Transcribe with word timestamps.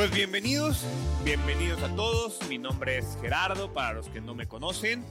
Pues 0.00 0.14
bienvenidos, 0.14 0.86
bienvenidos 1.24 1.82
a 1.82 1.94
todos. 1.94 2.48
Mi 2.48 2.56
nombre 2.56 2.96
es 2.96 3.18
Gerardo, 3.20 3.72
para 3.74 3.92
los 3.92 4.08
que 4.08 4.22
no 4.22 4.34
me 4.34 4.48
conocen. 4.48 5.04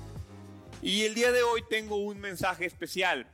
Y 0.82 1.04
el 1.04 1.14
día 1.14 1.32
de 1.32 1.44
hoy 1.44 1.62
tengo 1.70 1.98
un 1.98 2.20
mensaje 2.20 2.66
especial. 2.66 3.28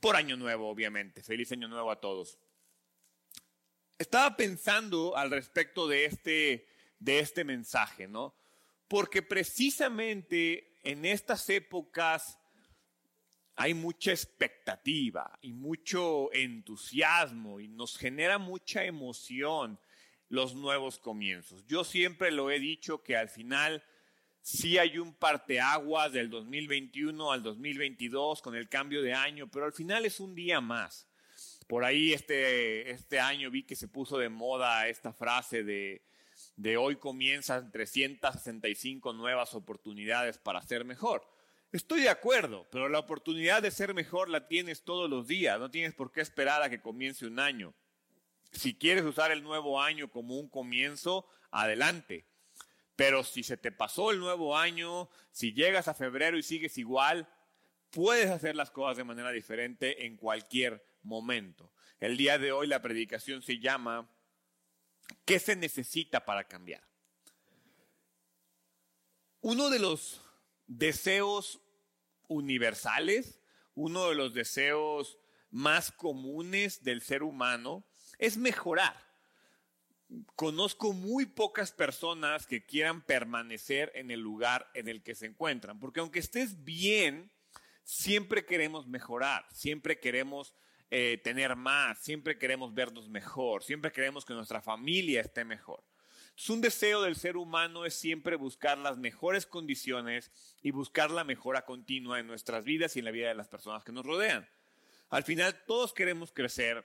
Por 0.00 0.16
Año 0.16 0.36
Nuevo, 0.36 0.68
obviamente. 0.68 1.22
Feliz 1.22 1.50
Año 1.52 1.66
Nuevo 1.66 1.90
a 1.90 2.00
todos. 2.00 2.38
Estaba 3.96 4.36
pensando 4.36 5.16
al 5.16 5.30
respecto 5.30 5.88
de 5.88 6.04
este, 6.04 6.66
de 6.98 7.20
este 7.20 7.44
mensaje, 7.44 8.06
¿no? 8.06 8.34
Porque 8.86 9.22
precisamente 9.22 10.77
en 10.88 11.04
estas 11.04 11.50
épocas 11.50 12.38
hay 13.56 13.74
mucha 13.74 14.10
expectativa 14.10 15.38
y 15.42 15.52
mucho 15.52 16.32
entusiasmo 16.32 17.60
y 17.60 17.68
nos 17.68 17.98
genera 17.98 18.38
mucha 18.38 18.84
emoción 18.84 19.78
los 20.30 20.54
nuevos 20.54 20.98
comienzos. 20.98 21.66
Yo 21.66 21.84
siempre 21.84 22.30
lo 22.30 22.50
he 22.50 22.58
dicho 22.58 23.02
que 23.02 23.18
al 23.18 23.28
final 23.28 23.84
sí 24.40 24.78
hay 24.78 24.96
un 24.96 25.12
parteaguas 25.12 26.10
del 26.10 26.30
2021 26.30 27.32
al 27.32 27.42
2022 27.42 28.40
con 28.40 28.56
el 28.56 28.70
cambio 28.70 29.02
de 29.02 29.12
año, 29.12 29.46
pero 29.50 29.66
al 29.66 29.74
final 29.74 30.06
es 30.06 30.20
un 30.20 30.34
día 30.34 30.62
más. 30.62 31.06
Por 31.66 31.84
ahí 31.84 32.14
este, 32.14 32.90
este 32.90 33.20
año 33.20 33.50
vi 33.50 33.64
que 33.64 33.76
se 33.76 33.88
puso 33.88 34.16
de 34.16 34.30
moda 34.30 34.88
esta 34.88 35.12
frase 35.12 35.64
de, 35.64 36.07
de 36.58 36.76
hoy 36.76 36.96
comienzan 36.96 37.70
365 37.70 39.12
nuevas 39.12 39.54
oportunidades 39.54 40.38
para 40.38 40.60
ser 40.60 40.84
mejor. 40.84 41.22
Estoy 41.70 42.00
de 42.00 42.08
acuerdo, 42.08 42.66
pero 42.72 42.88
la 42.88 42.98
oportunidad 42.98 43.62
de 43.62 43.70
ser 43.70 43.94
mejor 43.94 44.28
la 44.28 44.48
tienes 44.48 44.82
todos 44.82 45.08
los 45.08 45.28
días, 45.28 45.60
no 45.60 45.70
tienes 45.70 45.94
por 45.94 46.10
qué 46.10 46.20
esperar 46.20 46.60
a 46.62 46.68
que 46.68 46.80
comience 46.80 47.26
un 47.26 47.38
año. 47.38 47.74
Si 48.50 48.74
quieres 48.74 49.04
usar 49.04 49.30
el 49.30 49.44
nuevo 49.44 49.80
año 49.80 50.10
como 50.10 50.36
un 50.36 50.48
comienzo, 50.48 51.28
adelante. 51.52 52.26
Pero 52.96 53.22
si 53.22 53.44
se 53.44 53.56
te 53.56 53.70
pasó 53.70 54.10
el 54.10 54.18
nuevo 54.18 54.56
año, 54.56 55.08
si 55.30 55.52
llegas 55.52 55.86
a 55.86 55.94
febrero 55.94 56.36
y 56.38 56.42
sigues 56.42 56.76
igual, 56.76 57.28
puedes 57.90 58.30
hacer 58.30 58.56
las 58.56 58.72
cosas 58.72 58.96
de 58.96 59.04
manera 59.04 59.30
diferente 59.30 60.06
en 60.06 60.16
cualquier 60.16 60.84
momento. 61.02 61.72
El 62.00 62.16
día 62.16 62.36
de 62.36 62.50
hoy 62.50 62.66
la 62.66 62.82
predicación 62.82 63.42
se 63.42 63.60
llama 63.60 64.10
¿Qué 65.24 65.38
se 65.38 65.56
necesita 65.56 66.24
para 66.24 66.44
cambiar? 66.44 66.82
Uno 69.40 69.70
de 69.70 69.78
los 69.78 70.20
deseos 70.66 71.60
universales, 72.28 73.40
uno 73.74 74.08
de 74.08 74.14
los 74.14 74.34
deseos 74.34 75.18
más 75.50 75.92
comunes 75.92 76.82
del 76.82 77.02
ser 77.02 77.22
humano 77.22 77.84
es 78.18 78.36
mejorar. 78.36 78.96
Conozco 80.34 80.92
muy 80.92 81.26
pocas 81.26 81.72
personas 81.72 82.46
que 82.46 82.64
quieran 82.64 83.02
permanecer 83.02 83.92
en 83.94 84.10
el 84.10 84.20
lugar 84.20 84.70
en 84.74 84.88
el 84.88 85.02
que 85.02 85.14
se 85.14 85.26
encuentran, 85.26 85.78
porque 85.78 86.00
aunque 86.00 86.18
estés 86.18 86.64
bien, 86.64 87.30
siempre 87.84 88.44
queremos 88.44 88.86
mejorar, 88.86 89.46
siempre 89.52 90.00
queremos 90.00 90.54
eh, 90.90 91.20
tener 91.22 91.54
más, 91.54 91.98
siempre 91.98 92.38
queremos 92.38 92.72
vernos 92.74 93.08
mejor, 93.08 93.62
siempre 93.62 93.92
queremos 93.92 94.24
que 94.24 94.34
nuestra 94.34 94.62
familia 94.62 95.20
esté 95.20 95.44
mejor. 95.44 95.84
un 96.48 96.60
deseo 96.60 97.02
del 97.02 97.16
ser 97.16 97.36
humano 97.36 97.84
es 97.84 97.94
siempre 97.94 98.36
buscar 98.36 98.78
las 98.78 98.96
mejores 98.96 99.44
condiciones 99.44 100.30
y 100.62 100.70
buscar 100.70 101.10
la 101.10 101.24
mejora 101.24 101.64
continua 101.64 102.20
en 102.20 102.26
nuestras 102.26 102.64
vidas 102.64 102.96
y 102.96 103.00
en 103.00 103.04
la 103.04 103.10
vida 103.10 103.28
de 103.28 103.34
las 103.34 103.48
personas 103.48 103.84
que 103.84 103.92
nos 103.92 104.06
rodean. 104.06 104.48
Al 105.10 105.24
final 105.24 105.64
todos 105.66 105.92
queremos 105.92 106.32
crecer, 106.32 106.84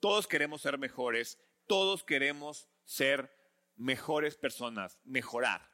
todos 0.00 0.26
queremos 0.26 0.62
ser 0.62 0.78
mejores, 0.78 1.38
todos 1.66 2.02
queremos 2.02 2.68
ser 2.84 3.30
mejores 3.76 4.36
personas, 4.36 4.98
mejorar. 5.04 5.70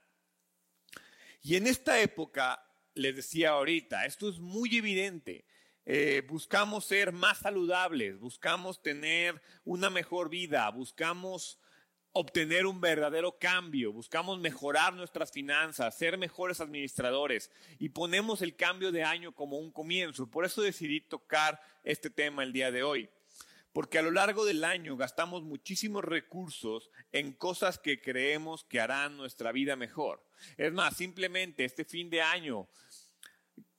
Y 1.42 1.56
en 1.56 1.66
esta 1.66 2.00
época, 2.00 2.64
les 2.94 3.16
decía 3.16 3.50
ahorita, 3.50 4.04
esto 4.04 4.28
es 4.28 4.38
muy 4.38 4.76
evidente. 4.76 5.44
Eh, 5.84 6.22
buscamos 6.28 6.84
ser 6.84 7.12
más 7.12 7.38
saludables, 7.38 8.18
buscamos 8.18 8.82
tener 8.82 9.40
una 9.64 9.90
mejor 9.90 10.28
vida, 10.28 10.70
buscamos 10.70 11.58
obtener 12.12 12.66
un 12.66 12.80
verdadero 12.80 13.38
cambio, 13.38 13.92
buscamos 13.92 14.38
mejorar 14.38 14.92
nuestras 14.92 15.32
finanzas, 15.32 15.96
ser 15.96 16.18
mejores 16.18 16.60
administradores 16.60 17.50
y 17.78 17.88
ponemos 17.88 18.42
el 18.42 18.54
cambio 18.54 18.92
de 18.92 19.02
año 19.02 19.34
como 19.34 19.58
un 19.58 19.72
comienzo. 19.72 20.30
Por 20.30 20.44
eso 20.44 20.62
decidí 20.62 21.00
tocar 21.00 21.60
este 21.82 22.10
tema 22.10 22.42
el 22.42 22.52
día 22.52 22.70
de 22.70 22.82
hoy 22.82 23.08
porque 23.72 23.98
a 23.98 24.02
lo 24.02 24.10
largo 24.10 24.44
del 24.44 24.64
año 24.64 24.96
gastamos 24.96 25.42
muchísimos 25.42 26.04
recursos 26.04 26.90
en 27.10 27.32
cosas 27.32 27.78
que 27.78 28.00
creemos 28.00 28.64
que 28.64 28.80
harán 28.80 29.16
nuestra 29.16 29.50
vida 29.52 29.76
mejor. 29.76 30.22
Es 30.56 30.72
más, 30.72 30.96
simplemente 30.96 31.64
este 31.64 31.84
fin 31.84 32.10
de 32.10 32.20
año 32.20 32.68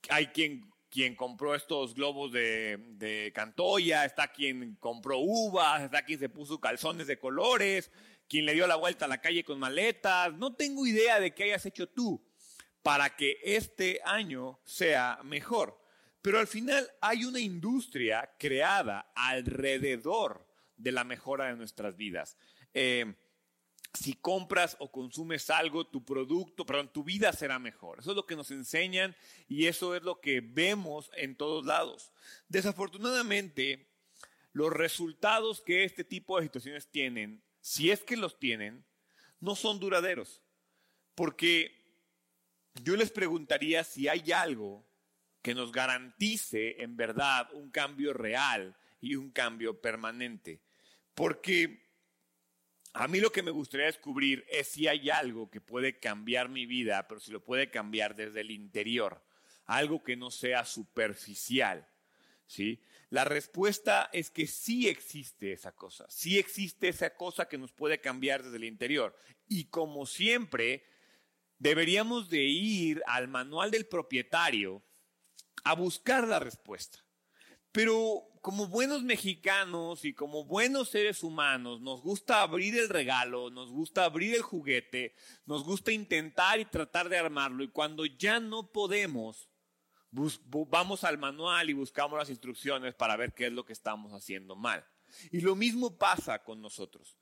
hay 0.08 0.26
quien, 0.28 0.73
quien 0.94 1.16
compró 1.16 1.56
estos 1.56 1.92
globos 1.92 2.30
de, 2.30 2.78
de 2.90 3.32
Cantoya, 3.34 4.04
está 4.04 4.28
quien 4.28 4.76
compró 4.76 5.18
uvas, 5.18 5.82
está 5.82 6.04
quien 6.04 6.20
se 6.20 6.28
puso 6.28 6.60
calzones 6.60 7.08
de 7.08 7.18
colores, 7.18 7.90
quien 8.28 8.46
le 8.46 8.54
dio 8.54 8.68
la 8.68 8.76
vuelta 8.76 9.06
a 9.06 9.08
la 9.08 9.20
calle 9.20 9.42
con 9.42 9.58
maletas. 9.58 10.32
No 10.34 10.54
tengo 10.54 10.86
idea 10.86 11.18
de 11.18 11.34
qué 11.34 11.42
hayas 11.42 11.66
hecho 11.66 11.88
tú 11.88 12.24
para 12.84 13.16
que 13.16 13.38
este 13.42 14.00
año 14.04 14.60
sea 14.62 15.18
mejor. 15.24 15.82
Pero 16.22 16.38
al 16.38 16.46
final 16.46 16.88
hay 17.00 17.24
una 17.24 17.40
industria 17.40 18.30
creada 18.38 19.10
alrededor 19.16 20.46
de 20.76 20.92
la 20.92 21.02
mejora 21.02 21.46
de 21.46 21.56
nuestras 21.56 21.96
vidas. 21.96 22.36
Eh, 22.72 23.16
si 23.94 24.14
compras 24.14 24.76
o 24.80 24.90
consumes 24.90 25.48
algo, 25.50 25.86
tu 25.86 26.04
producto, 26.04 26.66
perdón, 26.66 26.92
tu 26.92 27.04
vida 27.04 27.32
será 27.32 27.58
mejor. 27.58 28.00
Eso 28.00 28.10
es 28.10 28.16
lo 28.16 28.26
que 28.26 28.36
nos 28.36 28.50
enseñan 28.50 29.14
y 29.48 29.66
eso 29.66 29.94
es 29.94 30.02
lo 30.02 30.20
que 30.20 30.40
vemos 30.40 31.10
en 31.16 31.36
todos 31.36 31.64
lados. 31.64 32.12
Desafortunadamente, 32.48 33.86
los 34.52 34.72
resultados 34.72 35.60
que 35.60 35.84
este 35.84 36.04
tipo 36.04 36.36
de 36.36 36.44
situaciones 36.44 36.88
tienen, 36.88 37.42
si 37.60 37.90
es 37.90 38.02
que 38.02 38.16
los 38.16 38.38
tienen, 38.38 38.84
no 39.40 39.54
son 39.54 39.78
duraderos. 39.78 40.42
Porque 41.14 41.72
yo 42.82 42.96
les 42.96 43.12
preguntaría 43.12 43.84
si 43.84 44.08
hay 44.08 44.32
algo 44.32 44.84
que 45.40 45.54
nos 45.54 45.70
garantice 45.70 46.82
en 46.82 46.96
verdad 46.96 47.48
un 47.52 47.70
cambio 47.70 48.12
real 48.12 48.76
y 49.00 49.14
un 49.14 49.30
cambio 49.30 49.80
permanente. 49.80 50.60
Porque 51.14 51.83
a 52.94 53.08
mí 53.08 53.18
lo 53.18 53.32
que 53.32 53.42
me 53.42 53.50
gustaría 53.50 53.86
descubrir 53.86 54.46
es 54.48 54.68
si 54.68 54.86
hay 54.86 55.10
algo 55.10 55.50
que 55.50 55.60
puede 55.60 55.98
cambiar 55.98 56.48
mi 56.48 56.64
vida, 56.64 57.08
pero 57.08 57.20
si 57.20 57.32
lo 57.32 57.44
puede 57.44 57.68
cambiar 57.68 58.14
desde 58.14 58.40
el 58.40 58.52
interior, 58.52 59.20
algo 59.66 60.04
que 60.04 60.16
no 60.16 60.30
sea 60.30 60.64
superficial. 60.64 61.88
¿Sí? 62.46 62.80
La 63.10 63.24
respuesta 63.24 64.10
es 64.12 64.30
que 64.30 64.46
sí 64.46 64.86
existe 64.88 65.52
esa 65.52 65.72
cosa, 65.72 66.06
sí 66.08 66.38
existe 66.38 66.88
esa 66.88 67.16
cosa 67.16 67.48
que 67.48 67.58
nos 67.58 67.72
puede 67.72 68.00
cambiar 68.00 68.44
desde 68.44 68.58
el 68.58 68.64
interior. 68.64 69.16
Y 69.48 69.64
como 69.64 70.06
siempre, 70.06 70.84
deberíamos 71.58 72.28
de 72.28 72.42
ir 72.42 73.02
al 73.06 73.26
manual 73.26 73.72
del 73.72 73.86
propietario 73.86 74.84
a 75.64 75.74
buscar 75.74 76.28
la 76.28 76.38
respuesta. 76.38 77.04
Pero 77.72 78.28
como 78.44 78.66
buenos 78.66 79.02
mexicanos 79.02 80.04
y 80.04 80.12
como 80.12 80.44
buenos 80.44 80.90
seres 80.90 81.22
humanos, 81.22 81.80
nos 81.80 82.02
gusta 82.02 82.42
abrir 82.42 82.76
el 82.78 82.90
regalo, 82.90 83.48
nos 83.48 83.70
gusta 83.70 84.04
abrir 84.04 84.34
el 84.34 84.42
juguete, 84.42 85.14
nos 85.46 85.64
gusta 85.64 85.92
intentar 85.92 86.60
y 86.60 86.66
tratar 86.66 87.08
de 87.08 87.16
armarlo 87.16 87.64
y 87.64 87.68
cuando 87.68 88.04
ya 88.04 88.40
no 88.40 88.70
podemos, 88.70 89.48
vamos 90.10 91.04
al 91.04 91.16
manual 91.16 91.70
y 91.70 91.72
buscamos 91.72 92.18
las 92.18 92.28
instrucciones 92.28 92.94
para 92.94 93.16
ver 93.16 93.32
qué 93.32 93.46
es 93.46 93.52
lo 93.54 93.64
que 93.64 93.72
estamos 93.72 94.12
haciendo 94.12 94.56
mal. 94.56 94.84
Y 95.30 95.40
lo 95.40 95.56
mismo 95.56 95.96
pasa 95.96 96.44
con 96.44 96.60
nosotros. 96.60 97.16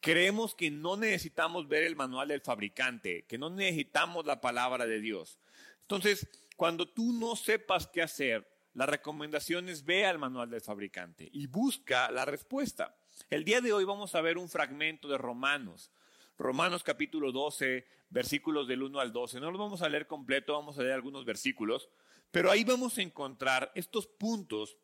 Creemos 0.00 0.54
que 0.54 0.70
no 0.70 0.96
necesitamos 0.96 1.68
ver 1.68 1.82
el 1.82 1.94
manual 1.94 2.28
del 2.28 2.40
fabricante, 2.40 3.26
que 3.26 3.36
no 3.36 3.50
necesitamos 3.50 4.24
la 4.24 4.40
palabra 4.40 4.86
de 4.86 5.02
Dios. 5.02 5.38
Entonces, 5.82 6.26
cuando 6.56 6.88
tú 6.88 7.12
no 7.12 7.36
sepas 7.36 7.86
qué 7.86 8.00
hacer, 8.00 8.53
la 8.74 8.86
recomendación 8.86 9.68
es 9.68 9.84
ve 9.84 10.04
al 10.04 10.18
manual 10.18 10.50
del 10.50 10.60
fabricante 10.60 11.28
y 11.32 11.46
busca 11.46 12.10
la 12.10 12.24
respuesta. 12.24 12.96
El 13.30 13.44
día 13.44 13.60
de 13.60 13.72
hoy 13.72 13.84
vamos 13.84 14.14
a 14.14 14.20
ver 14.20 14.36
un 14.36 14.48
fragmento 14.48 15.08
de 15.08 15.16
Romanos. 15.16 15.92
Romanos 16.36 16.82
capítulo 16.82 17.30
12, 17.30 17.86
versículos 18.10 18.66
del 18.66 18.82
1 18.82 18.98
al 18.98 19.12
12. 19.12 19.38
No 19.38 19.52
lo 19.52 19.58
vamos 19.58 19.82
a 19.82 19.88
leer 19.88 20.08
completo, 20.08 20.54
vamos 20.54 20.76
a 20.76 20.82
leer 20.82 20.94
algunos 20.94 21.24
versículos, 21.24 21.88
pero 22.32 22.50
ahí 22.50 22.64
vamos 22.64 22.98
a 22.98 23.02
encontrar 23.02 23.70
estos 23.76 24.08
puntos 24.08 24.76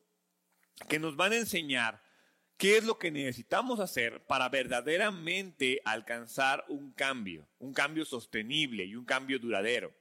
que 0.89 1.01
nos 1.01 1.17
van 1.17 1.33
a 1.33 1.39
enseñar 1.39 2.01
qué 2.57 2.77
es 2.77 2.85
lo 2.85 2.97
que 2.97 3.11
necesitamos 3.11 3.81
hacer 3.81 4.25
para 4.27 4.49
verdaderamente 4.49 5.81
alcanzar 5.85 6.65
un 6.69 6.93
cambio, 6.93 7.49
un 7.59 7.73
cambio 7.73 8.05
sostenible 8.05 8.85
y 8.85 8.95
un 8.95 9.05
cambio 9.05 9.41
duradero. 9.41 9.93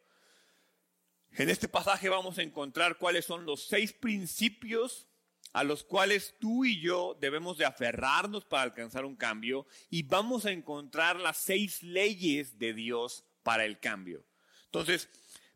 En 1.32 1.50
este 1.50 1.68
pasaje 1.68 2.10
vamos 2.10 2.38
a 2.38 2.44
encontrar 2.44 2.98
cuáles 2.98 3.26
son 3.26 3.46
los 3.46 3.68
seis 3.68 3.94
principios 3.94 5.08
a 5.54 5.64
los 5.64 5.84
cuales 5.84 6.36
tú 6.40 6.66
y 6.66 6.80
yo 6.80 7.18
debemos 7.20 7.58
de 7.58 7.66
aferrarnos 7.66 8.46
para 8.46 8.64
alcanzar 8.64 9.06
un 9.06 9.16
cambio 9.16 9.66
y 9.90 10.04
vamos 10.04 10.46
a 10.46 10.52
encontrar 10.52 11.20
las 11.20 11.38
seis 11.38 11.82
leyes 11.82 12.60
de 12.60 12.74
Dios 12.74 13.24
para 13.44 13.66
el 13.66 13.80
cambio. 13.80 14.26
Entonces, 14.66 15.10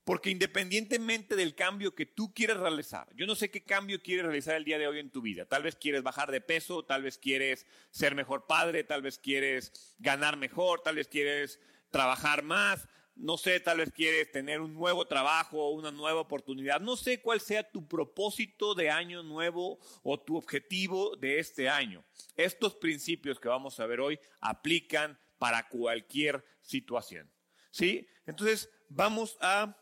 porque 0.04 0.32
independientemente 0.32 1.36
del 1.36 1.56
cambio 1.56 1.96
que 1.96 2.06
tú 2.06 2.34
quieres 2.34 2.58
realizar, 2.58 3.08
yo 3.16 3.26
no 3.26 3.36
sé 3.36 3.52
qué 3.52 3.64
cambio 3.64 4.02
quieres 4.02 4.26
realizar 4.26 4.56
el 4.56 4.66
día 4.66 4.78
de 4.78 4.88
hoy 4.88 5.00
en 5.00 5.12
tu 5.12 5.22
vida. 5.22 5.46
Tal 5.46 5.64
vez 5.64 5.76
quieres 5.76 6.04
bajar 6.04 6.32
de 6.32 6.42
peso, 6.42 6.84
tal 6.84 7.04
vez 7.04 7.18
quieres 7.18 7.66
ser 7.92 8.16
mejor 8.16 8.46
padre, 8.48 8.84
tal 8.84 9.02
vez 9.02 9.18
quieres 9.18 9.96
ganar 10.00 10.36
mejor, 10.36 10.82
tal 10.82 10.96
vez 10.96 11.08
quieres 11.08 11.60
trabajar 11.90 12.44
más, 12.44 12.88
no 13.16 13.38
sé, 13.38 13.60
tal 13.60 13.78
vez 13.78 13.92
quieres 13.92 14.32
tener 14.32 14.60
un 14.60 14.74
nuevo 14.74 15.06
trabajo, 15.06 15.70
una 15.70 15.92
nueva 15.92 16.22
oportunidad. 16.22 16.80
No 16.80 16.96
sé 16.96 17.22
cuál 17.22 17.40
sea 17.40 17.70
tu 17.70 17.88
propósito 17.88 18.74
de 18.74 18.90
año 18.90 19.24
nuevo 19.24 19.80
o 20.02 20.20
tu 20.20 20.36
objetivo 20.36 21.16
de 21.16 21.40
este 21.40 21.70
año. 21.70 22.04
Estos 22.36 22.76
principios 22.76 23.40
que 23.40 23.50
vamos 23.50 23.80
a 23.80 23.86
ver 23.86 24.00
hoy 24.00 24.20
aplican 24.42 25.20
para 25.38 25.68
cualquier 25.68 26.44
situación. 26.62 27.32
¿Sí? 27.72 28.08
Entonces, 28.26 28.70
vamos 28.90 29.38
a 29.42 29.78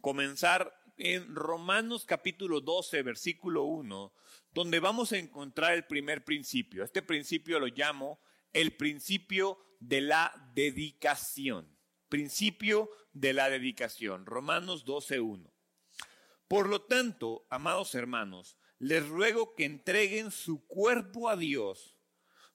comenzar 0.00 0.72
en 0.96 1.34
Romanos 1.34 2.04
capítulo 2.04 2.60
12, 2.60 3.02
versículo 3.02 3.64
1, 3.64 4.12
donde 4.52 4.80
vamos 4.80 5.12
a 5.12 5.18
encontrar 5.18 5.74
el 5.74 5.86
primer 5.86 6.24
principio. 6.24 6.84
Este 6.84 7.02
principio 7.02 7.58
lo 7.58 7.66
llamo 7.66 8.20
el 8.52 8.76
principio 8.76 9.58
de 9.80 10.00
la 10.00 10.50
dedicación. 10.54 11.71
Principio 12.12 12.90
de 13.14 13.32
la 13.32 13.48
dedicación. 13.48 14.26
Romanos 14.26 14.84
12, 14.84 15.20
1. 15.20 15.50
Por 16.46 16.68
lo 16.68 16.82
tanto, 16.82 17.46
amados 17.48 17.94
hermanos, 17.94 18.58
les 18.78 19.08
ruego 19.08 19.54
que 19.54 19.64
entreguen 19.64 20.30
su 20.30 20.66
cuerpo 20.66 21.30
a 21.30 21.38
Dios 21.38 21.96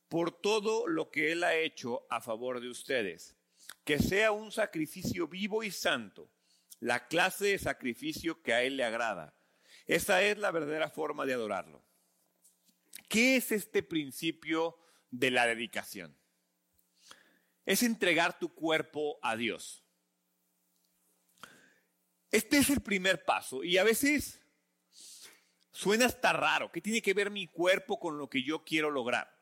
por 0.09 0.29
todo 0.29 0.85
lo 0.85 1.09
que 1.09 1.31
Él 1.31 1.43
ha 1.43 1.55
hecho 1.55 2.05
a 2.11 2.21
favor 2.21 2.61
de 2.61 2.69
ustedes, 2.69 3.35
que 3.83 3.97
sea 3.97 4.31
un 4.31 4.51
sacrificio 4.51 5.27
vivo 5.27 5.63
y 5.63 5.71
santo 5.71 6.29
la 6.79 7.07
clase 7.07 7.45
de 7.47 7.57
sacrificio 7.57 8.43
que 8.43 8.53
a 8.53 8.61
Él 8.61 8.77
le 8.77 8.83
agrada. 8.83 9.35
Esa 9.87 10.21
es 10.21 10.37
la 10.37 10.51
verdadera 10.51 10.91
forma 10.91 11.25
de 11.25 11.33
adorarlo. 11.33 11.83
¿Qué 13.09 13.37
es 13.37 13.51
este 13.51 13.81
principio 13.81 14.77
de 15.09 15.31
la 15.31 15.47
dedicación? 15.47 16.15
Es 17.67 17.83
entregar 17.83 18.39
tu 18.39 18.55
cuerpo 18.55 19.19
a 19.21 19.35
Dios. 19.35 19.83
Este 22.31 22.57
es 22.59 22.69
el 22.69 22.79
primer 22.79 23.25
paso 23.25 23.61
y 23.61 23.77
a 23.77 23.83
veces 23.83 24.39
suena 25.73 26.05
hasta 26.05 26.31
raro. 26.31 26.71
¿Qué 26.71 26.79
tiene 26.79 27.01
que 27.01 27.13
ver 27.13 27.29
mi 27.29 27.47
cuerpo 27.47 27.99
con 27.99 28.17
lo 28.17 28.29
que 28.29 28.41
yo 28.41 28.63
quiero 28.63 28.89
lograr? 28.89 29.37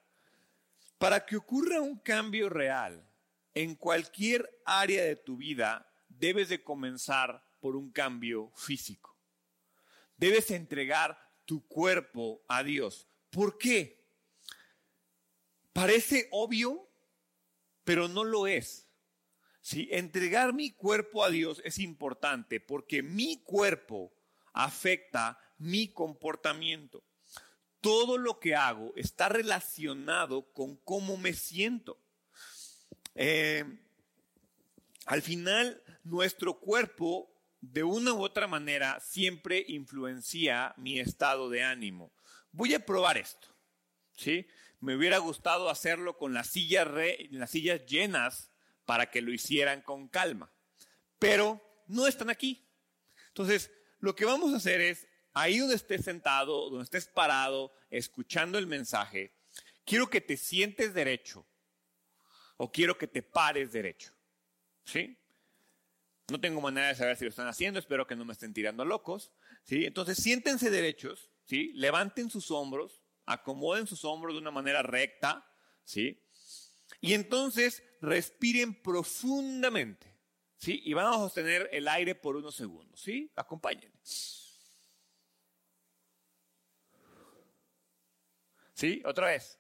Para 0.98 1.24
que 1.24 1.38
ocurra 1.38 1.82
un 1.82 2.00
cambio 2.00 2.50
real 2.50 3.08
en 3.54 3.76
cualquier 3.76 4.60
área 4.66 5.04
de 5.04 5.18
tu 5.18 5.38
vida, 5.38 5.88
debes 6.10 6.50
de 6.50 6.64
comenzar 6.64 7.46
por 7.60 7.76
un 7.76 7.92
cambio 7.92 8.52
físico. 8.56 9.16
Debes 10.18 10.50
entregar 10.50 11.32
tu 11.46 11.68
cuerpo 11.68 12.44
a 12.48 12.64
Dios. 12.64 13.08
¿Por 13.30 13.60
qué? 13.60 14.04
Parece 15.74 16.28
obvio, 16.32 16.90
pero 17.86 18.10
no 18.10 18.26
lo 18.26 18.48
es. 18.48 18.88
Si 19.62 19.88
entregar 19.92 20.54
mi 20.54 20.72
cuerpo 20.72 21.24
a 21.24 21.30
Dios 21.30 21.62
es 21.64 21.80
importante 21.80 22.60
porque 22.60 23.02
mi 23.02 23.42
cuerpo 23.42 24.14
afecta 24.54 25.40
mi 25.58 25.88
comportamiento. 25.88 27.04
Todo 27.82 28.18
lo 28.18 28.40
que 28.40 28.56
hago 28.56 28.94
está 28.96 29.30
relacionado 29.30 30.52
con 30.54 30.76
cómo 30.78 31.18
me 31.18 31.34
siento. 31.34 32.00
Eh, 33.14 33.64
al 35.06 35.22
final, 35.22 35.82
nuestro 36.04 36.60
cuerpo, 36.60 37.32
de 37.62 37.84
una 37.84 38.14
u 38.14 38.24
otra 38.24 38.48
manera, 38.48 39.00
siempre 39.00 39.64
influencia 39.68 40.74
mi 40.78 41.00
estado 41.00 41.50
de 41.50 41.64
ánimo. 41.64 42.12
Voy 42.52 42.74
a 42.74 42.86
probar 42.86 43.18
esto. 43.18 43.48
¿sí? 44.16 44.48
Me 44.86 44.96
hubiera 44.96 45.18
gustado 45.18 45.72
hacerlo 45.72 46.16
con 46.16 46.36
las 46.36 46.46
sillas, 46.46 46.88
las 47.32 47.50
sillas 47.50 47.84
llenas 47.88 48.52
para 48.86 49.10
que 49.10 49.24
lo 49.24 49.34
hicieran 49.34 49.82
con 49.82 50.08
calma. 50.08 50.54
Pero 51.18 51.60
no 51.88 52.06
están 52.06 52.30
aquí. 52.30 52.70
Entonces, 53.30 53.72
lo 54.00 54.16
que 54.16 54.26
vamos 54.26 54.54
a 54.54 54.58
hacer 54.58 54.82
es, 54.82 55.08
ahí 55.34 55.58
donde 55.58 55.74
estés 55.74 56.06
sentado, 56.06 56.70
donde 56.70 56.84
estés 56.84 57.08
parado, 57.08 57.74
escuchando 57.90 58.60
el 58.60 58.68
mensaje, 58.68 59.34
quiero 59.86 60.08
que 60.08 60.22
te 60.22 60.38
sientes 60.38 60.94
derecho 60.94 61.48
o 62.58 62.72
quiero 62.72 62.96
que 62.96 63.08
te 63.08 63.24
pares 63.24 63.72
derecho. 63.72 64.14
¿Sí? 64.84 65.18
No 66.30 66.40
tengo 66.40 66.62
manera 66.62 66.90
de 66.90 66.96
saber 66.96 67.18
si 67.18 67.24
lo 67.24 67.32
están 67.32 67.48
haciendo, 67.48 67.80
espero 67.80 68.06
que 68.06 68.16
no 68.16 68.24
me 68.24 68.34
estén 68.34 68.54
tirando 68.54 68.86
locos. 68.86 69.32
¿sí? 69.64 69.84
Entonces, 69.86 70.20
siéntense 70.20 70.70
derechos, 70.70 71.32
¿sí? 71.44 71.72
levanten 71.74 72.30
sus 72.30 72.52
hombros, 72.52 73.02
acomoden 73.26 73.88
sus 73.88 74.06
hombros 74.06 74.36
de 74.36 74.40
una 74.40 74.52
manera 74.52 74.82
recta, 74.82 75.46
¿sí? 75.84 76.22
Y 77.02 77.14
entonces 77.14 77.84
respiren 78.02 78.82
profundamente, 78.82 80.08
¿sí? 80.58 80.82
Y 80.86 80.94
vamos 80.94 81.18
a 81.18 81.20
sostener 81.20 81.70
el 81.72 81.88
aire 81.88 82.16
por 82.16 82.36
unos 82.36 82.56
segundos, 82.56 83.00
¿sí? 83.00 83.32
Acompáñenme. 83.36 84.00
¿Sí? 88.76 89.02
Otra 89.06 89.28
vez. 89.28 89.58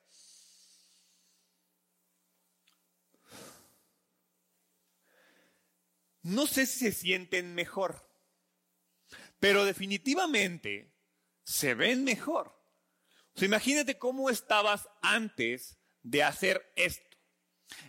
No 6.21 6.47
sé 6.47 6.65
si 6.65 6.79
se 6.79 6.91
sienten 6.91 7.53
mejor, 7.53 8.09
pero 9.39 9.63
definitivamente 9.63 10.91
se 11.43 11.75
ven 11.75 12.03
mejor. 12.03 12.54
Imagínate 13.43 13.97
cómo 13.97 14.29
estabas 14.29 14.87
antes 15.01 15.77
de 16.03 16.23
hacer 16.23 16.71
esto. 16.75 17.17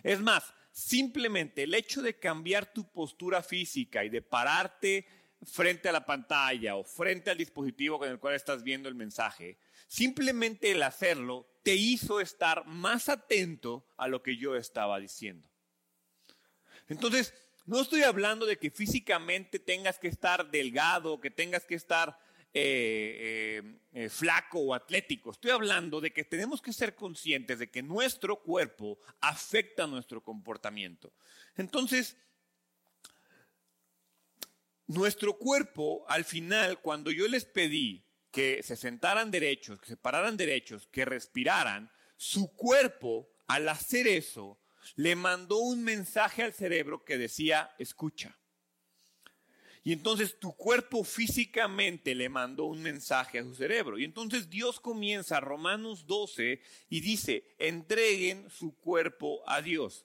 Es 0.03 0.19
más, 0.19 0.53
simplemente 0.71 1.63
el 1.63 1.73
hecho 1.73 2.01
de 2.01 2.19
cambiar 2.19 2.73
tu 2.73 2.91
postura 2.91 3.41
física 3.41 4.03
y 4.03 4.09
de 4.09 4.21
pararte 4.21 5.07
frente 5.43 5.87
a 5.87 5.91
la 5.91 6.05
pantalla 6.05 6.75
o 6.75 6.83
frente 6.83 7.29
al 7.29 7.37
dispositivo 7.37 7.99
con 7.99 8.09
el 8.09 8.19
cual 8.19 8.35
estás 8.35 8.63
viendo 8.63 8.89
el 8.89 8.95
mensaje, 8.95 9.59
simplemente 9.87 10.71
el 10.71 10.83
hacerlo 10.83 11.47
te 11.63 11.75
hizo 11.75 12.19
estar 12.19 12.65
más 12.65 13.09
atento 13.09 13.87
a 13.97 14.07
lo 14.07 14.23
que 14.23 14.37
yo 14.37 14.55
estaba 14.55 14.99
diciendo. 14.99 15.47
Entonces, 16.87 17.33
no 17.65 17.81
estoy 17.81 18.03
hablando 18.03 18.45
de 18.45 18.57
que 18.57 18.71
físicamente 18.71 19.59
tengas 19.59 19.99
que 19.99 20.07
estar 20.07 20.49
delgado, 20.49 21.19
que 21.19 21.29
tengas 21.29 21.65
que 21.65 21.75
estar 21.75 22.17
eh, 22.53 23.61
eh, 23.63 23.79
eh, 23.93 24.09
flaco 24.09 24.59
o 24.59 24.73
atlético. 24.73 25.31
Estoy 25.31 25.51
hablando 25.51 26.01
de 26.01 26.11
que 26.11 26.23
tenemos 26.23 26.61
que 26.61 26.73
ser 26.73 26.95
conscientes 26.95 27.59
de 27.59 27.69
que 27.69 27.83
nuestro 27.83 28.41
cuerpo 28.41 28.97
afecta 29.21 29.85
nuestro 29.85 30.23
comportamiento. 30.23 31.13
Entonces, 31.55 32.17
nuestro 34.87 35.37
cuerpo, 35.37 36.05
al 36.07 36.25
final, 36.25 36.81
cuando 36.81 37.11
yo 37.11 37.27
les 37.27 37.45
pedí 37.45 38.05
que 38.31 38.63
se 38.63 38.75
sentaran 38.75 39.31
derechos, 39.31 39.79
que 39.79 39.87
se 39.87 39.97
pararan 39.97 40.37
derechos, 40.37 40.87
que 40.87 41.05
respiraran, 41.05 41.91
su 42.15 42.55
cuerpo, 42.55 43.29
al 43.47 43.69
hacer 43.69 44.07
eso, 44.07 44.59
le 44.95 45.15
mandó 45.15 45.59
un 45.59 45.83
mensaje 45.83 46.43
al 46.43 46.53
cerebro 46.53 47.03
que 47.03 47.17
decía, 47.17 47.71
escucha. 47.77 48.37
Y 49.87 49.93
entonces 49.93 50.37
tu 50.37 50.51
cuerpo 50.51 51.05
físicamente 51.05 52.13
le 52.13 52.27
mandó 52.27 52.65
un 52.65 52.83
mensaje 52.83 53.39
a 53.39 53.43
su 53.45 53.55
cerebro. 53.55 53.97
Y 53.97 54.03
entonces 54.03 54.49
Dios 54.49 54.81
comienza 54.81 55.39
Romanos 55.39 56.05
12 56.05 56.59
y 56.89 56.99
dice, 56.99 57.55
entreguen 57.57 58.49
su 58.49 58.75
cuerpo 58.75 59.41
a 59.47 59.61
Dios. 59.61 60.03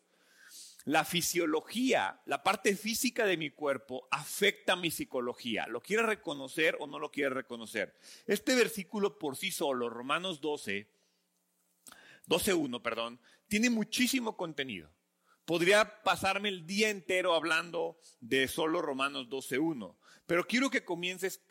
La 0.84 1.04
fisiología, 1.04 2.20
la 2.26 2.44
parte 2.44 2.76
física 2.76 3.26
de 3.26 3.36
mi 3.36 3.50
cuerpo 3.50 4.06
afecta 4.12 4.76
mi 4.76 4.92
psicología. 4.92 5.66
¿Lo 5.66 5.80
quiere 5.80 6.04
reconocer 6.04 6.76
o 6.78 6.86
no 6.86 7.00
lo 7.00 7.10
quiere 7.10 7.30
reconocer? 7.30 7.92
Este 8.28 8.54
versículo 8.54 9.18
por 9.18 9.36
sí 9.36 9.50
solo, 9.50 9.90
Romanos 9.90 10.40
12, 10.40 10.86
12.1, 12.28 12.82
perdón, 12.82 13.18
tiene 13.48 13.68
muchísimo 13.68 14.36
contenido. 14.36 14.92
Podría 15.44 16.02
pasarme 16.02 16.48
el 16.48 16.66
día 16.66 16.90
entero 16.90 17.34
hablando 17.34 17.98
de 18.20 18.48
solo 18.48 18.80
Romanos 18.80 19.28
12.1, 19.28 19.96
pero 20.26 20.46
quiero 20.46 20.70
que 20.70 20.84
comiences 20.84 21.42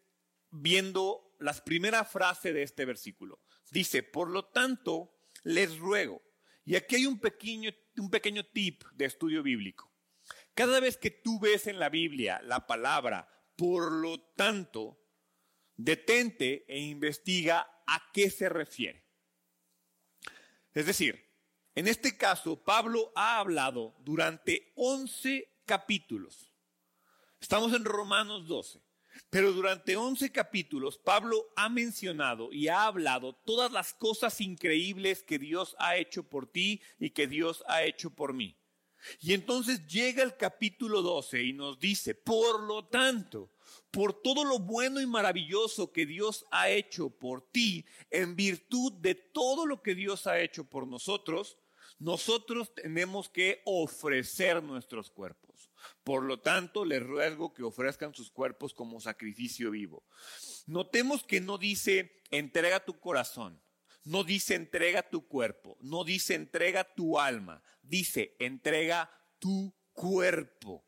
viendo 0.49 1.35
la 1.39 1.53
primera 1.53 2.05
frase 2.05 2.53
de 2.53 2.63
este 2.63 2.85
versículo. 2.85 3.41
Dice, 3.69 4.03
por 4.03 4.29
lo 4.29 4.45
tanto, 4.45 5.13
les 5.43 5.77
ruego. 5.77 6.21
Y 6.63 6.75
aquí 6.75 6.95
hay 6.95 7.05
un 7.05 7.19
pequeño, 7.19 7.71
un 7.97 8.09
pequeño 8.09 8.45
tip 8.45 8.83
de 8.93 9.05
estudio 9.05 9.43
bíblico. 9.43 9.91
Cada 10.53 10.79
vez 10.79 10.97
que 10.97 11.11
tú 11.11 11.39
ves 11.39 11.67
en 11.67 11.79
la 11.79 11.89
Biblia 11.89 12.41
la 12.43 12.67
palabra 12.67 13.27
por 13.55 13.91
lo 13.91 14.19
tanto, 14.35 14.99
detente 15.75 16.65
e 16.67 16.79
investiga 16.79 17.83
a 17.85 18.11
qué 18.11 18.29
se 18.29 18.49
refiere. 18.49 19.05
Es 20.73 20.85
decir, 20.85 21.30
en 21.75 21.87
este 21.87 22.17
caso, 22.17 22.61
Pablo 22.61 23.11
ha 23.15 23.39
hablado 23.39 23.95
durante 23.99 24.71
11 24.75 25.47
capítulos. 25.65 26.51
Estamos 27.39 27.73
en 27.73 27.85
Romanos 27.85 28.47
12. 28.47 28.81
Pero 29.29 29.51
durante 29.51 29.95
11 29.95 30.31
capítulos, 30.31 30.97
Pablo 30.97 31.51
ha 31.55 31.69
mencionado 31.69 32.51
y 32.51 32.67
ha 32.67 32.85
hablado 32.85 33.33
todas 33.33 33.71
las 33.71 33.93
cosas 33.93 34.39
increíbles 34.41 35.23
que 35.23 35.39
Dios 35.39 35.75
ha 35.79 35.95
hecho 35.97 36.23
por 36.23 36.51
ti 36.51 36.81
y 36.99 37.11
que 37.11 37.27
Dios 37.27 37.63
ha 37.67 37.83
hecho 37.83 38.09
por 38.09 38.33
mí. 38.33 38.57
Y 39.19 39.33
entonces 39.33 39.85
llega 39.87 40.23
el 40.23 40.37
capítulo 40.37 41.01
12 41.01 41.43
y 41.43 41.53
nos 41.53 41.79
dice, 41.79 42.13
por 42.13 42.61
lo 42.61 42.85
tanto, 42.85 43.51
por 43.89 44.21
todo 44.21 44.43
lo 44.43 44.59
bueno 44.59 45.01
y 45.01 45.07
maravilloso 45.07 45.91
que 45.91 46.05
Dios 46.05 46.45
ha 46.51 46.69
hecho 46.69 47.09
por 47.09 47.41
ti, 47.51 47.85
en 48.09 48.35
virtud 48.35 48.93
de 48.93 49.15
todo 49.15 49.65
lo 49.65 49.81
que 49.81 49.95
Dios 49.95 50.27
ha 50.27 50.39
hecho 50.39 50.65
por 50.65 50.87
nosotros, 50.87 51.57
nosotros 52.01 52.73
tenemos 52.73 53.29
que 53.29 53.61
ofrecer 53.63 54.63
nuestros 54.63 55.11
cuerpos. 55.11 55.69
Por 56.03 56.23
lo 56.23 56.39
tanto, 56.39 56.83
les 56.83 57.03
ruego 57.03 57.53
que 57.53 57.61
ofrezcan 57.61 58.15
sus 58.15 58.31
cuerpos 58.31 58.73
como 58.73 58.99
sacrificio 58.99 59.69
vivo. 59.69 60.03
Notemos 60.65 61.23
que 61.23 61.41
no 61.41 61.59
dice 61.59 62.23
entrega 62.31 62.83
tu 62.83 62.99
corazón, 62.99 63.61
no 64.03 64.23
dice 64.23 64.55
entrega 64.55 65.07
tu 65.11 65.27
cuerpo, 65.27 65.77
no 65.79 66.03
dice 66.03 66.33
entrega 66.33 66.91
tu 66.95 67.19
alma, 67.19 67.61
dice 67.83 68.35
entrega 68.39 69.11
tu 69.37 69.71
cuerpo. 69.93 70.83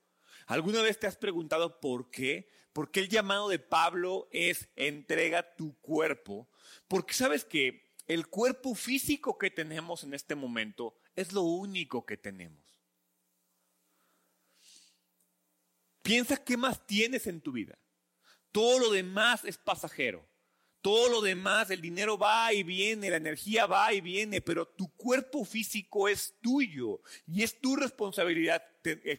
¿Alguna 0.47 0.81
vez 0.81 0.99
te 0.99 1.05
has 1.05 1.15
preguntado 1.15 1.79
por 1.79 2.09
qué? 2.09 2.49
¿Por 2.73 2.89
qué 2.89 3.01
el 3.01 3.09
llamado 3.09 3.49
de 3.49 3.59
Pablo 3.59 4.29
es 4.31 4.67
entrega 4.75 5.55
tu 5.55 5.79
cuerpo? 5.79 6.49
Porque 6.87 7.13
sabes 7.13 7.45
que 7.45 7.93
el 8.07 8.27
cuerpo 8.27 8.73
físico 8.73 9.37
que 9.37 9.51
tenemos 9.51 10.03
en 10.03 10.15
este 10.15 10.33
momento 10.33 10.95
es 11.15 11.33
lo 11.33 11.41
único 11.41 12.05
que 12.05 12.17
tenemos. 12.17 12.63
Piensa 16.01 16.43
qué 16.43 16.57
más 16.57 16.85
tienes 16.85 17.27
en 17.27 17.41
tu 17.41 17.51
vida. 17.51 17.77
Todo 18.51 18.79
lo 18.79 18.91
demás 18.91 19.45
es 19.45 19.57
pasajero. 19.57 20.27
Todo 20.81 21.07
lo 21.07 21.21
demás, 21.21 21.69
el 21.69 21.79
dinero 21.79 22.17
va 22.17 22.51
y 22.51 22.61
viene, 22.63 23.09
la 23.09 23.15
energía 23.15 23.65
va 23.67 23.93
y 23.93 24.01
viene, 24.01 24.41
pero 24.41 24.67
tu 24.67 24.93
cuerpo 24.95 25.45
físico 25.45 26.09
es 26.09 26.35
tuyo 26.41 27.01
y 27.25 27.41
es 27.41 27.61
tu 27.61 27.77
responsabilidad 27.77 28.61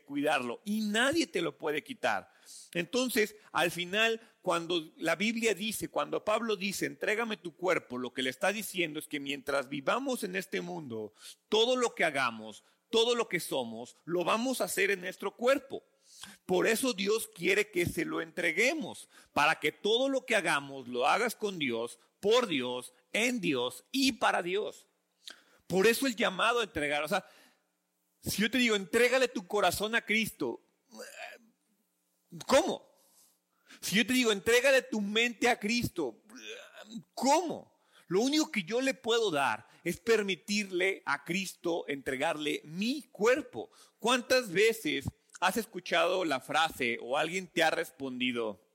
cuidarlo 0.04 0.60
y 0.64 0.82
nadie 0.82 1.26
te 1.26 1.40
lo 1.40 1.56
puede 1.56 1.82
quitar. 1.82 2.30
Entonces, 2.72 3.34
al 3.52 3.70
final, 3.70 4.20
cuando 4.44 4.92
la 4.98 5.16
Biblia 5.16 5.54
dice, 5.54 5.88
cuando 5.88 6.22
Pablo 6.22 6.54
dice, 6.54 6.84
entrégame 6.84 7.38
tu 7.38 7.56
cuerpo, 7.56 7.96
lo 7.96 8.12
que 8.12 8.20
le 8.20 8.28
está 8.28 8.52
diciendo 8.52 8.98
es 8.98 9.08
que 9.08 9.18
mientras 9.18 9.70
vivamos 9.70 10.22
en 10.22 10.36
este 10.36 10.60
mundo, 10.60 11.14
todo 11.48 11.76
lo 11.76 11.94
que 11.94 12.04
hagamos, 12.04 12.62
todo 12.90 13.14
lo 13.14 13.26
que 13.26 13.40
somos, 13.40 13.96
lo 14.04 14.22
vamos 14.22 14.60
a 14.60 14.64
hacer 14.64 14.90
en 14.90 15.00
nuestro 15.00 15.34
cuerpo. 15.34 15.82
Por 16.44 16.66
eso 16.66 16.92
Dios 16.92 17.26
quiere 17.34 17.70
que 17.70 17.86
se 17.86 18.04
lo 18.04 18.20
entreguemos, 18.20 19.08
para 19.32 19.58
que 19.58 19.72
todo 19.72 20.10
lo 20.10 20.26
que 20.26 20.36
hagamos 20.36 20.88
lo 20.88 21.06
hagas 21.06 21.34
con 21.34 21.58
Dios, 21.58 21.98
por 22.20 22.46
Dios, 22.46 22.92
en 23.14 23.40
Dios 23.40 23.86
y 23.92 24.12
para 24.12 24.42
Dios. 24.42 24.86
Por 25.66 25.86
eso 25.86 26.06
el 26.06 26.16
llamado 26.16 26.60
a 26.60 26.64
entregar. 26.64 27.02
O 27.02 27.08
sea, 27.08 27.26
si 28.20 28.42
yo 28.42 28.50
te 28.50 28.58
digo, 28.58 28.76
entrégale 28.76 29.26
tu 29.26 29.46
corazón 29.46 29.94
a 29.94 30.04
Cristo, 30.04 30.60
¿cómo? 32.46 32.93
Si 33.84 33.96
yo 33.96 34.06
te 34.06 34.14
digo, 34.14 34.32
entrégale 34.32 34.82
tu 34.82 35.00
mente 35.00 35.48
a 35.48 35.60
Cristo, 35.60 36.22
¿cómo? 37.12 37.72
Lo 38.08 38.20
único 38.20 38.50
que 38.50 38.62
yo 38.62 38.80
le 38.80 38.94
puedo 38.94 39.30
dar 39.30 39.68
es 39.84 40.00
permitirle 40.00 41.02
a 41.04 41.22
Cristo 41.24 41.84
entregarle 41.86 42.62
mi 42.64 43.02
cuerpo. 43.12 43.70
¿Cuántas 43.98 44.50
veces 44.50 45.06
has 45.40 45.56
escuchado 45.58 46.24
la 46.24 46.40
frase 46.40 46.98
o 47.02 47.18
alguien 47.18 47.46
te 47.46 47.62
ha 47.62 47.70
respondido, 47.70 48.66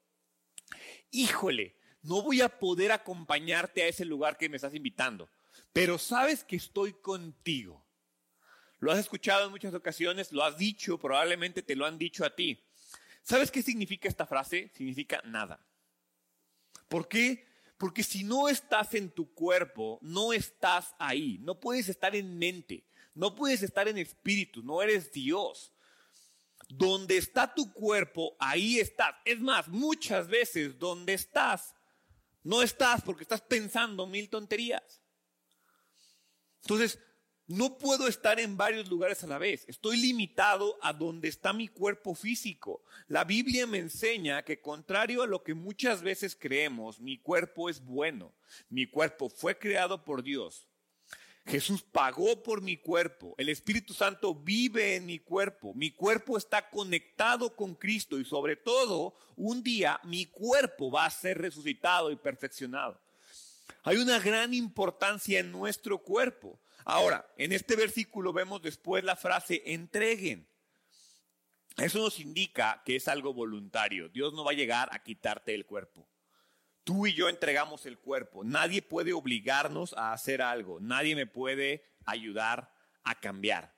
híjole, 1.11 1.75
no 2.03 2.21
voy 2.21 2.41
a 2.41 2.59
poder 2.59 2.91
acompañarte 2.91 3.81
a 3.81 3.87
ese 3.87 4.05
lugar 4.05 4.37
que 4.37 4.49
me 4.49 4.57
estás 4.57 4.75
invitando, 4.75 5.29
pero 5.73 5.97
sabes 5.97 6.43
que 6.43 6.55
estoy 6.55 6.93
contigo. 6.93 7.85
Lo 8.77 8.91
has 8.91 8.99
escuchado 8.99 9.45
en 9.45 9.51
muchas 9.51 9.73
ocasiones, 9.73 10.31
lo 10.31 10.43
has 10.43 10.57
dicho, 10.57 10.97
probablemente 10.97 11.63
te 11.63 11.75
lo 11.75 11.85
han 11.85 11.97
dicho 11.97 12.23
a 12.23 12.35
ti. 12.35 12.63
¿Sabes 13.29 13.51
qué 13.51 13.61
significa 13.61 14.09
esta 14.09 14.25
frase? 14.25 14.71
Significa 14.73 15.21
nada. 15.23 15.63
¿Por 16.87 17.07
qué? 17.07 17.45
Porque 17.77 18.01
si 18.01 18.23
no 18.23 18.49
estás 18.49 18.95
en 18.95 19.11
tu 19.11 19.35
cuerpo, 19.35 19.99
no 20.01 20.33
estás 20.33 20.95
ahí, 20.97 21.37
no 21.41 21.59
puedes 21.59 21.89
estar 21.89 22.15
en 22.15 22.39
mente, 22.39 22.87
no 23.13 23.35
puedes 23.35 23.61
estar 23.61 23.87
en 23.87 23.99
espíritu, 23.99 24.63
no 24.63 24.81
eres 24.81 25.11
Dios. 25.11 25.71
Donde 26.69 27.17
está 27.17 27.53
tu 27.53 27.71
cuerpo, 27.71 28.35
ahí 28.39 28.79
estás. 28.79 29.13
Es 29.23 29.39
más, 29.39 29.67
muchas 29.67 30.27
veces 30.27 30.79
donde 30.79 31.13
estás, 31.13 31.75
no 32.41 32.63
estás 32.63 33.03
porque 33.03 33.25
estás 33.25 33.41
pensando 33.41 34.07
mil 34.07 34.27
tonterías. 34.27 35.03
Entonces, 36.63 36.97
no 37.49 37.79
puedo 37.79 38.07
estar 38.07 38.39
en 38.39 38.57
varios 38.57 38.87
lugares 38.89 39.23
a 39.23 39.27
la 39.27 39.39
vez. 39.39 39.65
Estoy 39.67 39.97
limitado 39.97 40.77
a 40.83 40.93
donde 40.93 41.27
está 41.27 41.51
mi 41.51 41.67
cuerpo 41.67 42.13
físico. 42.13 42.83
La 43.07 43.23
Biblia 43.23 43.65
me 43.65 43.79
enseña 43.79 44.43
que 44.43 44.61
contrario 44.61 45.23
a 45.23 45.27
lo 45.27 45.43
que 45.43 45.55
muchas 45.55 46.03
veces 46.03 46.37
creemos, 46.39 46.99
mi 46.99 47.17
cuerpo 47.17 47.67
es 47.67 47.83
bueno. 47.83 48.31
Mi 48.69 48.85
cuerpo 48.85 49.29
fue 49.29 49.57
creado 49.57 50.05
por 50.05 50.21
Dios. 50.21 50.67
Jesús 51.47 51.81
pagó 51.81 52.43
por 52.43 52.61
mi 52.61 52.77
cuerpo. 52.77 53.33
El 53.39 53.49
Espíritu 53.49 53.95
Santo 53.95 54.35
vive 54.35 54.95
en 54.95 55.07
mi 55.07 55.17
cuerpo. 55.17 55.73
Mi 55.73 55.89
cuerpo 55.89 56.37
está 56.37 56.69
conectado 56.69 57.55
con 57.55 57.73
Cristo 57.73 58.19
y 58.19 58.25
sobre 58.25 58.57
todo 58.57 59.15
un 59.35 59.63
día 59.63 59.99
mi 60.03 60.27
cuerpo 60.27 60.91
va 60.91 61.05
a 61.05 61.09
ser 61.09 61.39
resucitado 61.39 62.11
y 62.11 62.15
perfeccionado. 62.15 63.01
Hay 63.81 63.97
una 63.97 64.19
gran 64.19 64.53
importancia 64.53 65.39
en 65.39 65.51
nuestro 65.51 65.97
cuerpo. 65.97 66.59
Ahora, 66.91 67.31
en 67.37 67.51
este 67.53 67.75
versículo 67.75 68.33
vemos 68.33 68.63
después 68.63 69.03
la 69.03 69.15
frase 69.15 69.61
entreguen. 69.63 70.49
Eso 71.77 71.99
nos 71.99 72.19
indica 72.19 72.81
que 72.83 72.95
es 72.95 73.07
algo 73.07 73.31
voluntario. 73.31 74.09
Dios 74.09 74.33
no 74.33 74.43
va 74.43 74.53
a 74.53 74.55
llegar 74.55 74.89
a 74.91 75.03
quitarte 75.03 75.53
el 75.53 75.67
cuerpo. 75.67 76.09
Tú 76.83 77.05
y 77.05 77.13
yo 77.13 77.29
entregamos 77.29 77.85
el 77.85 77.99
cuerpo. 77.99 78.43
Nadie 78.43 78.81
puede 78.81 79.13
obligarnos 79.13 79.93
a 79.93 80.13
hacer 80.13 80.41
algo. 80.41 80.79
Nadie 80.79 81.15
me 81.15 81.27
puede 81.27 81.85
ayudar 82.05 82.73
a 83.03 83.19
cambiar. 83.19 83.77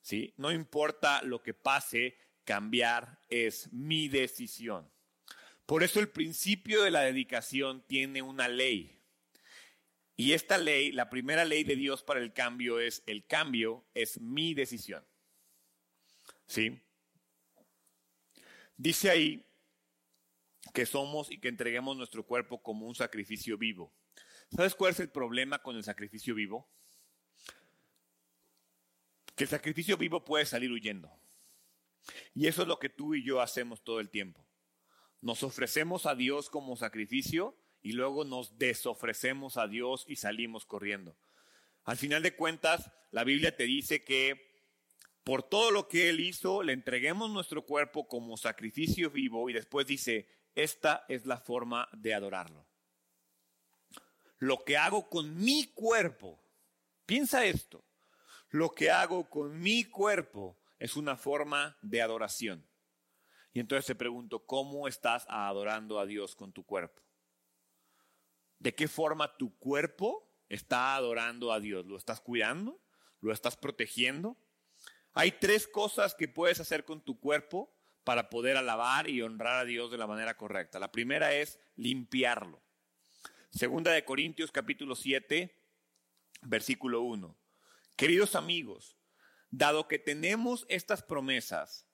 ¿Sí? 0.00 0.32
No 0.36 0.52
importa 0.52 1.22
lo 1.22 1.42
que 1.42 1.54
pase, 1.54 2.16
cambiar 2.44 3.18
es 3.30 3.72
mi 3.72 4.06
decisión. 4.06 4.88
Por 5.66 5.82
eso 5.82 5.98
el 5.98 6.08
principio 6.08 6.84
de 6.84 6.92
la 6.92 7.00
dedicación 7.00 7.84
tiene 7.88 8.22
una 8.22 8.46
ley. 8.46 9.03
Y 10.16 10.32
esta 10.32 10.58
ley, 10.58 10.92
la 10.92 11.10
primera 11.10 11.44
ley 11.44 11.64
de 11.64 11.76
Dios 11.76 12.02
para 12.02 12.20
el 12.20 12.32
cambio 12.32 12.78
es, 12.78 13.02
el 13.06 13.26
cambio 13.26 13.84
es 13.94 14.20
mi 14.20 14.54
decisión. 14.54 15.04
¿Sí? 16.46 16.80
Dice 18.76 19.10
ahí 19.10 19.44
que 20.72 20.86
somos 20.86 21.30
y 21.30 21.38
que 21.38 21.48
entreguemos 21.48 21.96
nuestro 21.96 22.24
cuerpo 22.26 22.62
como 22.62 22.86
un 22.86 22.94
sacrificio 22.94 23.58
vivo. 23.58 23.92
¿Sabes 24.54 24.74
cuál 24.74 24.92
es 24.92 25.00
el 25.00 25.10
problema 25.10 25.62
con 25.62 25.76
el 25.76 25.84
sacrificio 25.84 26.34
vivo? 26.34 26.68
Que 29.34 29.44
el 29.44 29.50
sacrificio 29.50 29.96
vivo 29.96 30.24
puede 30.24 30.46
salir 30.46 30.70
huyendo. 30.70 31.10
Y 32.34 32.46
eso 32.46 32.62
es 32.62 32.68
lo 32.68 32.78
que 32.78 32.88
tú 32.88 33.14
y 33.14 33.24
yo 33.24 33.40
hacemos 33.40 33.82
todo 33.82 33.98
el 33.98 34.10
tiempo. 34.10 34.46
Nos 35.20 35.42
ofrecemos 35.42 36.06
a 36.06 36.14
Dios 36.14 36.50
como 36.50 36.76
sacrificio 36.76 37.56
y 37.84 37.92
luego 37.92 38.24
nos 38.24 38.58
desofrecemos 38.58 39.58
a 39.58 39.68
Dios 39.68 40.06
y 40.08 40.16
salimos 40.16 40.64
corriendo. 40.64 41.16
Al 41.84 41.98
final 41.98 42.22
de 42.22 42.34
cuentas, 42.34 42.90
la 43.12 43.24
Biblia 43.24 43.54
te 43.54 43.64
dice 43.64 44.02
que 44.02 44.54
por 45.22 45.42
todo 45.42 45.70
lo 45.70 45.86
que 45.86 46.08
Él 46.08 46.20
hizo, 46.20 46.62
le 46.62 46.72
entreguemos 46.72 47.30
nuestro 47.30 47.66
cuerpo 47.66 48.08
como 48.08 48.38
sacrificio 48.38 49.10
vivo 49.10 49.50
y 49.50 49.52
después 49.52 49.86
dice, 49.86 50.26
esta 50.54 51.04
es 51.08 51.26
la 51.26 51.36
forma 51.36 51.86
de 51.92 52.14
adorarlo. 52.14 52.66
Lo 54.38 54.64
que 54.64 54.78
hago 54.78 55.10
con 55.10 55.36
mi 55.36 55.66
cuerpo, 55.74 56.42
piensa 57.04 57.44
esto, 57.44 57.84
lo 58.48 58.70
que 58.70 58.90
hago 58.90 59.28
con 59.28 59.60
mi 59.60 59.84
cuerpo 59.84 60.58
es 60.78 60.96
una 60.96 61.16
forma 61.16 61.76
de 61.82 62.00
adoración. 62.00 62.66
Y 63.52 63.60
entonces 63.60 63.84
te 63.84 63.94
pregunto, 63.94 64.46
¿cómo 64.46 64.88
estás 64.88 65.26
adorando 65.28 65.98
a 66.00 66.06
Dios 66.06 66.34
con 66.34 66.50
tu 66.50 66.64
cuerpo? 66.64 67.03
¿De 68.58 68.74
qué 68.74 68.88
forma 68.88 69.36
tu 69.36 69.56
cuerpo 69.58 70.28
está 70.48 70.96
adorando 70.96 71.52
a 71.52 71.60
Dios? 71.60 71.86
¿Lo 71.86 71.96
estás 71.96 72.20
cuidando? 72.20 72.80
¿Lo 73.20 73.32
estás 73.32 73.56
protegiendo? 73.56 74.36
Hay 75.12 75.32
tres 75.32 75.68
cosas 75.68 76.14
que 76.14 76.28
puedes 76.28 76.60
hacer 76.60 76.84
con 76.84 77.00
tu 77.00 77.20
cuerpo 77.20 77.72
para 78.04 78.28
poder 78.30 78.56
alabar 78.56 79.08
y 79.08 79.22
honrar 79.22 79.60
a 79.60 79.64
Dios 79.64 79.90
de 79.90 79.98
la 79.98 80.06
manera 80.06 80.36
correcta. 80.36 80.78
La 80.78 80.92
primera 80.92 81.34
es 81.34 81.58
limpiarlo. 81.76 82.62
Segunda 83.50 83.92
de 83.92 84.04
Corintios 84.04 84.50
capítulo 84.50 84.96
7, 84.96 85.56
versículo 86.42 87.02
1. 87.02 87.36
Queridos 87.96 88.34
amigos, 88.34 88.96
dado 89.50 89.86
que 89.86 90.00
tenemos 90.00 90.66
estas 90.68 91.02
promesas, 91.02 91.86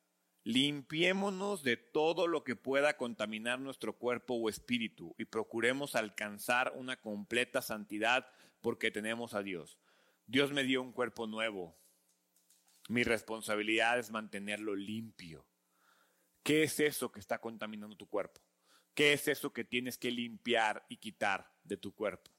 limpiémonos 0.52 1.62
de 1.62 1.76
todo 1.76 2.26
lo 2.26 2.42
que 2.42 2.56
pueda 2.56 2.96
contaminar 2.96 3.60
nuestro 3.60 3.96
cuerpo 3.96 4.34
o 4.34 4.48
espíritu 4.48 5.14
y 5.16 5.24
procuremos 5.24 5.94
alcanzar 5.94 6.72
una 6.76 7.00
completa 7.00 7.62
santidad 7.62 8.26
porque 8.60 8.90
tenemos 8.90 9.34
a 9.34 9.42
Dios. 9.42 9.78
Dios 10.26 10.52
me 10.52 10.64
dio 10.64 10.82
un 10.82 10.92
cuerpo 10.92 11.26
nuevo. 11.26 11.76
Mi 12.88 13.04
responsabilidad 13.04 13.98
es 13.98 14.10
mantenerlo 14.10 14.74
limpio. 14.74 15.46
¿Qué 16.42 16.64
es 16.64 16.80
eso 16.80 17.12
que 17.12 17.20
está 17.20 17.40
contaminando 17.40 17.96
tu 17.96 18.08
cuerpo? 18.08 18.40
¿Qué 18.94 19.12
es 19.12 19.28
eso 19.28 19.52
que 19.52 19.64
tienes 19.64 19.98
que 19.98 20.10
limpiar 20.10 20.84
y 20.88 20.96
quitar 20.96 21.52
de 21.62 21.76
tu 21.76 21.94
cuerpo? 21.94 22.30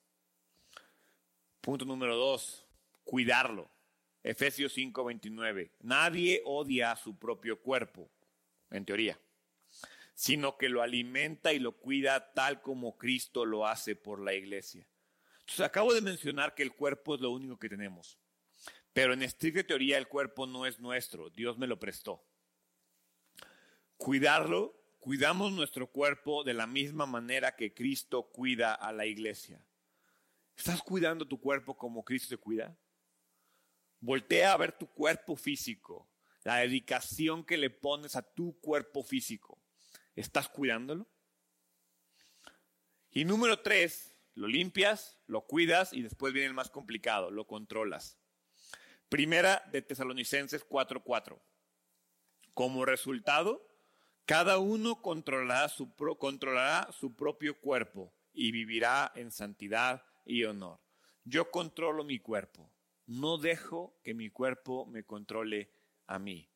Punto 1.61 1.85
número 1.85 2.17
dos, 2.17 2.67
cuidarlo. 3.05 3.71
Efesios 4.23 4.73
5:29. 4.73 5.71
Nadie 5.79 6.41
odia 6.45 6.91
a 6.91 6.95
su 6.95 7.17
propio 7.17 7.59
cuerpo, 7.59 8.09
en 8.69 8.85
teoría, 8.85 9.19
sino 10.13 10.57
que 10.57 10.69
lo 10.69 10.81
alimenta 10.81 11.53
y 11.53 11.59
lo 11.59 11.77
cuida 11.77 12.33
tal 12.33 12.61
como 12.61 12.97
Cristo 12.97 13.45
lo 13.45 13.67
hace 13.67 13.95
por 13.95 14.21
la 14.21 14.33
iglesia. 14.33 14.87
Entonces 15.39 15.65
acabo 15.65 15.93
de 15.93 16.01
mencionar 16.01 16.53
que 16.53 16.63
el 16.63 16.73
cuerpo 16.73 17.15
es 17.15 17.21
lo 17.21 17.31
único 17.31 17.57
que 17.57 17.69
tenemos, 17.69 18.19
pero 18.93 19.13
en 19.13 19.23
estricta 19.23 19.63
teoría 19.63 19.97
el 19.97 20.07
cuerpo 20.07 20.45
no 20.45 20.65
es 20.65 20.79
nuestro, 20.79 21.29
Dios 21.29 21.57
me 21.57 21.67
lo 21.67 21.79
prestó. 21.79 22.23
Cuidarlo, 23.97 24.81
cuidamos 24.99 25.51
nuestro 25.51 25.87
cuerpo 25.87 26.43
de 26.43 26.53
la 26.53 26.67
misma 26.67 27.05
manera 27.05 27.55
que 27.55 27.73
Cristo 27.73 28.29
cuida 28.31 28.73
a 28.73 28.91
la 28.91 29.05
iglesia. 29.05 29.65
¿Estás 30.55 30.81
cuidando 30.81 31.27
tu 31.27 31.39
cuerpo 31.39 31.75
como 31.75 32.03
Cristo 32.03 32.35
te 32.35 32.37
cuida? 32.37 32.77
Voltea 34.01 34.51
a 34.51 34.57
ver 34.57 34.71
tu 34.71 34.87
cuerpo 34.87 35.35
físico, 35.35 36.09
la 36.43 36.57
dedicación 36.57 37.45
que 37.45 37.55
le 37.55 37.69
pones 37.69 38.15
a 38.15 38.23
tu 38.23 38.59
cuerpo 38.59 39.03
físico. 39.03 39.61
¿Estás 40.15 40.49
cuidándolo? 40.49 41.07
Y 43.11 43.25
número 43.25 43.59
tres, 43.59 44.15
lo 44.33 44.47
limpias, 44.47 45.19
lo 45.27 45.45
cuidas 45.45 45.93
y 45.93 46.01
después 46.01 46.33
viene 46.33 46.47
el 46.47 46.55
más 46.55 46.71
complicado, 46.71 47.29
lo 47.29 47.45
controlas. 47.45 48.17
Primera 49.07 49.63
de 49.71 49.83
Tesalonicenses 49.83 50.65
4:4. 50.67 51.39
Como 52.55 52.85
resultado, 52.85 53.67
cada 54.25 54.57
uno 54.57 55.03
controlará 55.03 55.69
su, 55.69 55.93
controlará 56.17 56.91
su 56.91 57.15
propio 57.15 57.59
cuerpo 57.59 58.15
y 58.33 58.51
vivirá 58.51 59.11
en 59.13 59.29
santidad 59.29 60.03
y 60.25 60.43
honor. 60.45 60.79
Yo 61.23 61.51
controlo 61.51 62.03
mi 62.03 62.17
cuerpo 62.17 62.71
no 63.07 63.37
dejo 63.37 63.99
que 64.03 64.13
mi 64.13 64.29
cuerpo 64.29 64.85
me 64.85 65.03
controle 65.03 65.71
a 66.07 66.19
mí. 66.19 66.49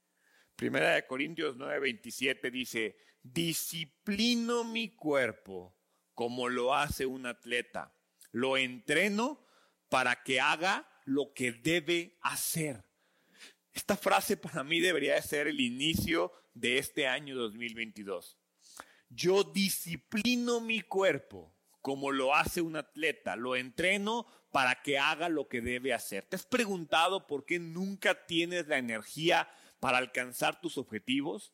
Primera 0.56 0.96
de 0.96 1.06
Corintios 1.06 1.58
9:27 1.58 2.52
dice, 2.52 2.98
disciplino 3.22 4.64
mi 4.64 4.96
cuerpo 4.96 5.76
como 6.14 6.48
lo 6.48 6.74
hace 6.74 7.06
un 7.06 7.26
atleta. 7.26 7.94
Lo 8.32 8.58
entreno 8.58 9.46
para 9.90 10.24
que 10.24 10.40
haga 10.40 10.90
lo 11.06 11.34
que 11.34 11.52
debe 11.52 12.18
hacer. 12.22 12.84
Esta 13.74 13.98
frase 13.98 14.38
para 14.38 14.64
mí 14.64 14.80
debería 14.80 15.22
ser 15.22 15.48
el 15.48 15.60
inicio 15.60 16.32
de 16.54 16.78
este 16.78 17.08
año 17.08 17.36
2022. 17.36 18.38
Yo 19.10 19.44
disciplino 19.44 20.62
mi 20.62 20.82
cuerpo 20.82 21.55
como 21.86 22.12
lo 22.12 22.34
hace 22.34 22.62
un 22.62 22.78
atleta, 22.78 23.36
lo 23.36 23.56
entreno 23.56 24.26
para 24.52 24.82
que 24.82 24.98
haga 24.98 25.30
lo 25.30 25.48
que 25.48 25.62
debe 25.62 25.94
hacer. 25.94 26.26
¿Te 26.26 26.36
has 26.36 26.48
preguntado 26.48 27.28
por 27.28 27.46
qué 27.46 27.60
nunca 27.60 28.26
tienes 28.26 28.66
la 28.66 28.80
energía 28.80 29.48
para 29.80 30.00
alcanzar 30.00 30.60
tus 30.60 30.80
objetivos? 30.80 31.54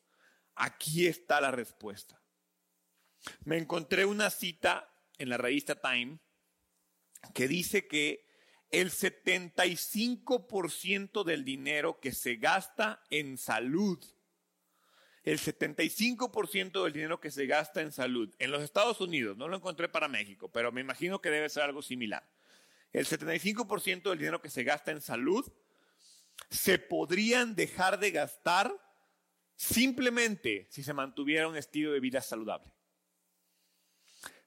Aquí 0.54 1.06
está 1.06 1.38
la 1.42 1.50
respuesta. 1.50 2.22
Me 3.44 3.58
encontré 3.58 4.06
una 4.06 4.30
cita 4.30 4.90
en 5.18 5.28
la 5.28 5.36
revista 5.36 5.82
Time 5.82 6.18
que 7.34 7.46
dice 7.46 7.86
que 7.86 8.26
el 8.70 8.90
75% 8.90 11.24
del 11.24 11.44
dinero 11.44 12.00
que 12.00 12.12
se 12.12 12.36
gasta 12.36 13.02
en 13.10 13.36
salud, 13.36 14.02
el 15.24 15.38
75% 15.38 16.84
del 16.84 16.92
dinero 16.92 17.20
que 17.20 17.30
se 17.30 17.46
gasta 17.46 17.80
en 17.80 17.92
salud 17.92 18.34
en 18.38 18.50
los 18.50 18.62
Estados 18.62 19.00
Unidos, 19.00 19.36
no 19.36 19.48
lo 19.48 19.56
encontré 19.56 19.88
para 19.88 20.08
México, 20.08 20.50
pero 20.50 20.72
me 20.72 20.80
imagino 20.80 21.20
que 21.20 21.30
debe 21.30 21.48
ser 21.48 21.62
algo 21.62 21.82
similar 21.82 22.24
el 22.92 23.06
75% 23.06 24.10
del 24.10 24.18
dinero 24.18 24.42
que 24.42 24.50
se 24.50 24.64
gasta 24.64 24.90
en 24.90 25.00
salud 25.00 25.50
se 26.50 26.78
podrían 26.78 27.54
dejar 27.54 27.98
de 27.98 28.10
gastar 28.10 28.70
simplemente 29.56 30.66
si 30.70 30.82
se 30.82 30.92
mantuviera 30.92 31.48
un 31.48 31.56
estilo 31.56 31.92
de 31.92 32.00
vida 32.00 32.20
saludable. 32.20 32.70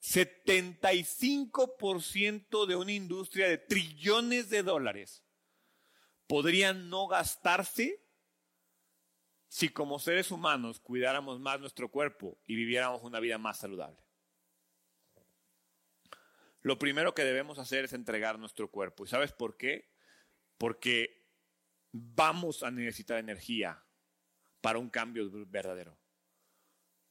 75% 0.01 2.67
de 2.67 2.75
una 2.75 2.91
industria 2.91 3.47
de 3.47 3.57
trillones 3.57 4.51
de 4.51 4.61
dólares 4.61 5.23
podrían 6.27 6.89
no 6.89 7.07
gastarse 7.07 8.04
si 9.55 9.69
como 9.69 9.99
seres 9.99 10.31
humanos 10.31 10.79
cuidáramos 10.79 11.39
más 11.39 11.59
nuestro 11.59 11.89
cuerpo 11.89 12.37
y 12.45 12.55
viviéramos 12.55 13.03
una 13.03 13.19
vida 13.19 13.37
más 13.37 13.57
saludable 13.57 14.05
lo 16.65 16.79
primero 16.79 17.13
que 17.13 17.23
debemos 17.23 17.59
hacer 17.59 17.85
es 17.85 17.93
entregar 17.93 18.39
nuestro 18.39 18.71
cuerpo. 18.71 19.05
¿Y 19.05 19.07
sabes 19.07 19.31
por 19.31 19.55
qué? 19.55 19.87
Porque 20.57 21.29
vamos 21.91 22.63
a 22.63 22.71
necesitar 22.71 23.19
energía 23.19 23.85
para 24.61 24.79
un 24.79 24.89
cambio 24.89 25.29
verdadero. 25.45 25.95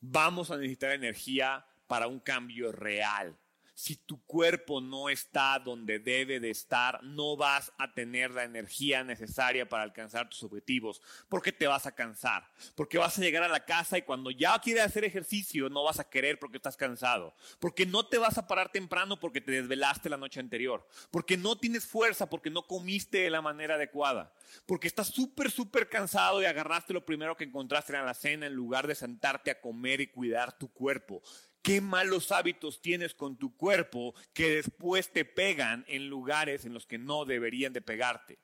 Vamos 0.00 0.50
a 0.50 0.57
necesitar 0.57 0.90
energía 0.90 1.64
para 1.87 2.09
un 2.09 2.18
cambio 2.18 2.72
real. 2.72 3.38
Si 3.75 3.97
tu 3.97 4.25
cuerpo 4.25 4.81
no 4.81 5.09
está 5.09 5.59
donde 5.59 5.99
debe 5.99 6.39
de 6.39 6.51
estar, 6.51 7.03
no 7.03 7.37
vas 7.37 7.73
a 7.77 7.93
tener 7.93 8.31
la 8.31 8.45
energía 8.45 9.03
necesaria 9.03 9.69
para 9.69 9.83
alcanzar 9.83 10.29
tus 10.29 10.45
objetivos, 10.45 11.03
porque 11.29 11.51
te 11.51 11.67
vas 11.67 11.85
a 11.87 11.95
cansar, 11.95 12.49
porque 12.77 12.99
vas 12.99 13.19
a 13.19 13.23
llegar 13.23 13.43
a 13.43 13.49
la 13.49 13.65
casa 13.65 13.99
y 13.99 14.03
cuando 14.03 14.31
ya 14.31 14.57
quieres 14.61 14.85
hacer 14.85 15.05
ejercicio 15.05 15.69
no 15.69 15.83
vas 15.83 15.99
a 15.99 16.09
querer 16.09 16.39
porque 16.39 16.59
estás 16.59 16.77
cansado, 16.77 17.35
porque 17.59 17.85
no 17.85 18.07
te 18.07 18.19
vas 18.19 18.39
a 18.39 18.47
parar 18.47 18.71
temprano 18.71 19.19
porque 19.19 19.41
te 19.41 19.51
desvelaste 19.51 20.09
la 20.09 20.17
noche 20.17 20.39
anterior, 20.39 20.87
porque 21.11 21.37
no 21.37 21.59
tienes 21.59 21.85
fuerza 21.85 22.31
porque 22.31 22.51
no 22.51 22.67
comiste 22.69 23.19
de 23.19 23.31
la 23.31 23.43
manera 23.43 23.75
adecuada, 23.75 24.33
porque 24.67 24.87
estás 24.87 25.09
súper, 25.09 25.51
súper 25.51 25.89
cansado 25.89 26.41
y 26.41 26.45
agarraste 26.45 26.93
lo 26.93 27.05
primero 27.05 27.37
que 27.37 27.45
encontraste 27.45 27.97
en 27.97 28.07
la 28.07 28.15
cena 28.15 28.47
en 28.47 28.55
lugar 28.55 28.87
de 28.87 28.95
sentarte 28.95 29.51
a 29.51 29.61
comer 29.61 30.01
y 30.01 30.07
cuidar 30.07 30.57
tu 30.57 30.73
cuerpo. 30.73 31.23
¿Qué 31.64 31.81
malos 31.81 32.31
hábitos 32.31 32.83
tienes 32.83 33.14
con 33.14 33.38
tu 33.38 33.57
cuerpo 33.57 34.14
que 34.35 34.57
después 34.57 35.11
te 35.11 35.24
pegan 35.24 35.83
en 35.88 36.11
lugares 36.11 36.66
en 36.66 36.74
los 36.74 36.85
que 36.85 36.98
no 36.98 37.24
deberían 37.24 37.72
de 37.72 37.81
pegarte? 37.81 38.38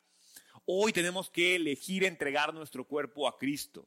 Hoy 0.65 0.95
tenemos 0.95 1.29
que 1.29 1.57
elegir 1.57 2.05
entregar 2.05 2.55
nuestro 2.55 2.87
cuerpo 2.87 3.29
a 3.29 3.37
Cristo. 3.37 3.87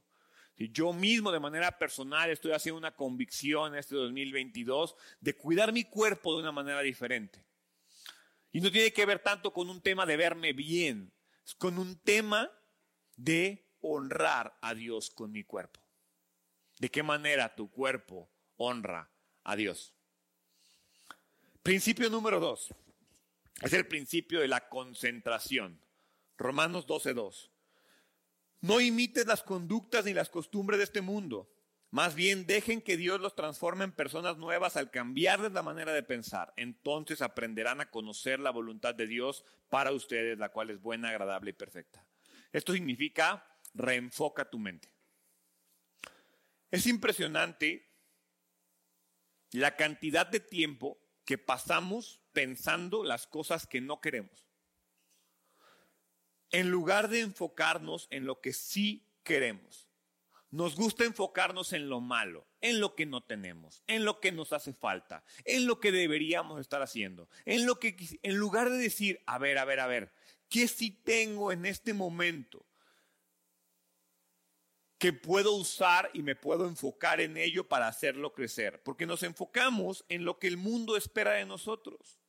Si 0.56 0.70
yo 0.70 0.94
mismo 0.94 1.32
de 1.32 1.40
manera 1.40 1.80
personal 1.80 2.30
estoy 2.30 2.52
haciendo 2.52 2.78
una 2.78 2.96
convicción 2.96 3.76
este 3.76 3.96
2022 3.96 4.96
de 5.20 5.36
cuidar 5.36 5.74
mi 5.74 5.84
cuerpo 5.84 6.36
de 6.36 6.42
una 6.42 6.52
manera 6.52 6.82
diferente. 6.82 7.44
Y 8.52 8.62
no 8.62 8.72
tiene 8.72 8.94
que 8.94 9.08
ver 9.08 9.18
tanto 9.18 9.52
con 9.52 9.68
un 9.68 9.82
tema 9.82 10.06
de 10.06 10.16
verme 10.16 10.54
bien, 10.54 11.12
es 11.44 11.56
con 11.56 11.80
un 11.80 12.00
tema 12.02 12.52
de 13.16 13.68
honrar 13.82 14.60
a 14.62 14.76
Dios 14.76 15.10
con 15.10 15.32
mi 15.32 15.44
cuerpo. 15.44 15.82
¿De 16.78 16.92
qué 16.92 17.02
manera 17.02 17.56
tu 17.56 17.72
cuerpo 17.72 18.30
honra 18.58 19.10
a 19.44 19.56
Dios. 19.56 19.94
Principio 21.62 22.10
número 22.10 22.40
dos 22.40 22.74
es 23.62 23.74
el 23.74 23.88
principio 23.88 24.42
de 24.42 24.48
la 24.48 24.68
concentración. 24.68 25.80
Romanos 26.38 26.88
12.2. 26.88 27.50
No 28.62 28.82
imites 28.82 29.28
las 29.28 29.44
conductas 29.44 30.06
ni 30.06 30.14
las 30.14 30.30
costumbres 30.30 30.78
de 30.78 30.86
este 30.86 31.02
mundo. 31.02 31.50
Más 31.92 32.16
bien 32.16 32.48
dejen 32.48 32.82
que 32.82 32.98
Dios 32.98 33.22
los 33.22 33.36
transforme 33.36 33.84
en 33.84 33.92
personas 33.92 34.38
nuevas 34.38 34.78
al 34.78 34.90
cambiarles 34.90 35.52
la 35.52 35.62
manera 35.62 35.94
de 35.94 36.02
pensar. 36.02 36.52
Entonces 36.58 37.22
aprenderán 37.22 37.82
a 37.82 37.92
conocer 37.92 38.40
la 38.40 38.50
voluntad 38.50 38.96
de 38.96 39.06
Dios 39.06 39.46
para 39.70 39.92
ustedes, 39.92 40.40
la 40.40 40.50
cual 40.50 40.72
es 40.72 40.82
buena, 40.82 41.10
agradable 41.10 41.52
y 41.52 41.54
perfecta. 41.54 42.04
Esto 42.52 42.74
significa 42.74 43.46
reenfoca 43.74 44.50
tu 44.50 44.58
mente. 44.58 44.92
Es 46.72 46.88
impresionante 46.88 47.93
la 49.54 49.76
cantidad 49.76 50.26
de 50.28 50.40
tiempo 50.40 51.00
que 51.26 51.38
pasamos 51.38 52.20
pensando 52.34 53.04
las 53.04 53.28
cosas 53.28 53.68
que 53.68 53.82
no 53.82 54.02
queremos. 54.02 54.48
En 56.52 56.70
lugar 56.70 57.08
de 57.08 57.22
enfocarnos 57.22 58.08
en 58.10 58.26
lo 58.26 58.42
que 58.42 58.52
sí 58.52 59.08
queremos. 59.24 59.90
nos 60.50 60.76
gusta 60.76 61.04
enfocarnos 61.04 61.74
en 61.74 61.90
lo 61.90 62.00
malo, 62.00 62.48
en 62.62 62.80
lo 62.80 62.94
que 62.94 63.08
no 63.08 63.24
tenemos, 63.24 63.82
en 63.88 64.06
lo 64.06 64.20
que 64.20 64.32
nos 64.32 64.54
hace 64.54 64.72
falta, 64.72 65.24
en 65.46 65.66
lo 65.66 65.80
que 65.80 65.92
deberíamos 65.92 66.62
estar 66.62 66.84
haciendo, 66.84 67.28
en 67.46 67.66
lo 67.66 67.80
que 67.80 67.96
en 68.22 68.36
lugar 68.36 68.70
de 68.70 68.78
decir, 68.78 69.24
a 69.26 69.40
ver, 69.40 69.58
a 69.58 69.66
ver, 69.66 69.80
a 69.80 69.88
ver, 69.88 70.14
¿qué 70.50 70.68
sí 70.68 70.92
tengo 70.92 71.52
en 71.52 71.66
este 71.66 71.96
momento 71.96 72.68
que 75.04 75.12
puedo 75.12 75.54
usar 75.56 76.10
y 76.14 76.24
me 76.24 76.34
puedo 76.34 76.66
enfocar 76.66 77.20
en 77.20 77.36
ello 77.36 77.68
para 77.68 77.90
hacerlo 77.90 78.32
crecer? 78.32 78.82
Porque 78.84 79.06
nos 79.06 79.22
enfocamos 79.24 80.06
en 80.08 80.24
lo 80.24 80.40
que 80.40 80.48
el 80.48 80.56
mundo 80.56 80.96
espera 80.96 81.34
de 81.34 81.46
nosotros, 81.46 82.22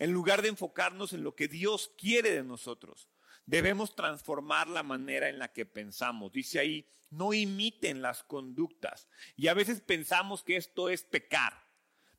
en 0.00 0.10
lugar 0.10 0.42
de 0.42 0.48
enfocarnos 0.48 1.12
en 1.12 1.22
lo 1.22 1.36
que 1.36 1.46
Dios 1.46 1.92
quiere 1.96 2.32
de 2.32 2.42
nosotros. 2.42 3.08
Debemos 3.46 3.94
transformar 3.94 4.66
la 4.66 4.82
manera 4.82 5.28
en 5.28 5.38
la 5.38 5.52
que 5.52 5.64
pensamos. 5.64 6.32
Dice 6.32 6.58
ahí, 6.58 6.88
no 7.10 7.32
imiten 7.32 8.02
las 8.02 8.24
conductas. 8.24 9.06
Y 9.36 9.46
a 9.46 9.54
veces 9.54 9.80
pensamos 9.82 10.42
que 10.42 10.56
esto 10.56 10.88
es 10.88 11.04
pecar. 11.04 11.64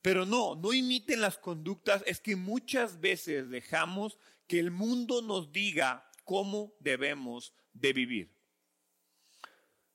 Pero 0.02 0.26
no, 0.26 0.56
no 0.56 0.72
imiten 0.72 1.20
las 1.20 1.38
conductas. 1.38 2.02
Es 2.06 2.22
que 2.22 2.38
muchas 2.38 3.02
veces 3.02 3.50
dejamos 3.50 4.18
que 4.48 4.58
el 4.58 4.72
mundo 4.72 5.22
nos 5.22 5.52
diga 5.52 6.10
cómo 6.24 6.74
debemos 6.80 7.54
de 7.74 7.92
vivir. 7.92 8.41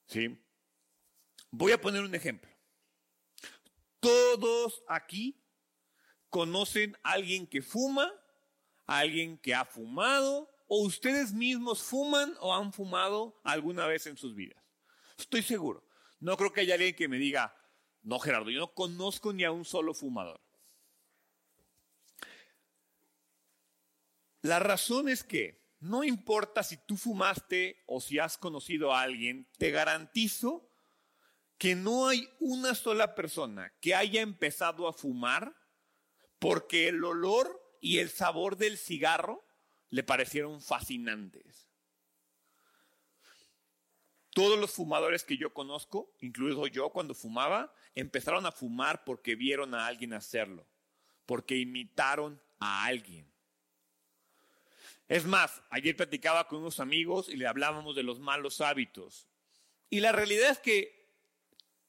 ¿Sí? 0.07 0.39
Voy 1.51 1.73
a 1.73 1.81
poner 1.81 2.03
un 2.03 2.15
ejemplo. 2.15 2.51
Todos 4.01 4.83
aquí 4.89 5.43
conocen 6.29 6.97
a 7.03 7.13
alguien 7.13 7.47
que 7.47 7.63
fuma, 7.63 8.13
a 8.87 8.99
alguien 8.99 9.39
que 9.39 9.55
ha 9.55 9.65
fumado, 9.65 10.51
o 10.69 10.83
ustedes 10.83 11.33
mismos 11.33 11.83
fuman 11.83 12.37
o 12.41 12.55
han 12.55 12.73
fumado 12.73 13.41
alguna 13.45 13.87
vez 13.87 14.07
en 14.07 14.17
sus 14.17 14.35
vidas. 14.35 14.63
Estoy 15.19 15.43
seguro. 15.43 15.87
No 16.21 16.37
creo 16.37 16.53
que 16.53 16.63
haya 16.63 16.75
alguien 16.75 16.95
que 16.95 17.09
me 17.09 17.19
diga, 17.19 17.57
no 18.03 18.19
Gerardo, 18.19 18.51
yo 18.51 18.61
no 18.61 18.75
conozco 18.75 19.33
ni 19.33 19.45
a 19.45 19.53
un 19.53 19.65
solo 19.65 19.95
fumador. 19.95 20.41
La 24.43 24.59
razón 24.59 25.09
es 25.09 25.25
que 25.25 25.66
no 25.81 26.05
importa 26.05 26.63
si 26.63 26.77
tú 26.77 26.97
fumaste 26.97 27.83
o 27.87 28.01
si 28.01 28.19
has 28.19 28.39
conocido 28.39 28.93
a 28.93 29.03
alguien, 29.03 29.49
te 29.59 29.71
garantizo 29.71 30.71
que 31.59 31.75
no 31.75 32.09
hay 32.09 32.29
una 32.39 32.75
sola 32.75 33.15
persona 33.15 33.73
que 33.81 33.95
haya 33.95 34.21
empezado 34.21 34.89
a 34.89 34.93
fumar 34.93 35.55
porque 36.39 36.89
el 36.89 37.03
olor 37.05 37.63
y 37.81 37.99
el 37.99 38.11
sabor 38.11 38.57
del 38.57 38.79
cigarro 38.79 39.47
le 39.91 40.03
parecieron 40.03 40.61
fascinantes. 40.61 41.69
Todos 44.31 44.59
los 44.59 44.71
fumadores 44.71 45.25
que 45.25 45.39
yo 45.39 45.55
conozco, 45.55 46.15
incluido 46.21 46.67
yo 46.67 46.91
cuando 46.91 47.15
fumaba, 47.15 47.73
empezaron 47.95 48.45
a 48.45 48.53
fumar 48.53 49.05
porque 49.05 49.35
vieron 49.35 49.75
a 49.75 49.87
alguien 49.87 50.13
hacerlo, 50.13 50.67
porque 51.25 51.57
imitaron 51.57 52.43
a 52.59 52.85
alguien. 52.85 53.33
Es 55.09 55.25
más, 55.25 55.63
ayer 55.71 55.97
platicaba 55.97 56.49
con 56.49 56.61
unos 56.61 56.81
amigos 56.81 57.29
y 57.29 57.37
le 57.37 57.47
hablábamos 57.47 57.95
de 57.95 58.03
los 58.03 58.19
malos 58.19 58.61
hábitos. 58.61 59.29
Y 59.89 60.01
la 60.01 60.13
realidad 60.13 60.51
es 60.51 60.59
que 60.59 60.97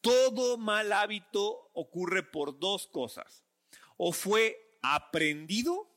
todo 0.02 0.58
mal 0.58 0.94
hábito 0.94 1.72
ocurre 1.74 2.22
por 2.24 2.60
dos 2.60 2.88
cosas. 2.88 3.44
O 3.98 4.12
fue 4.12 4.78
aprendido, 4.84 5.92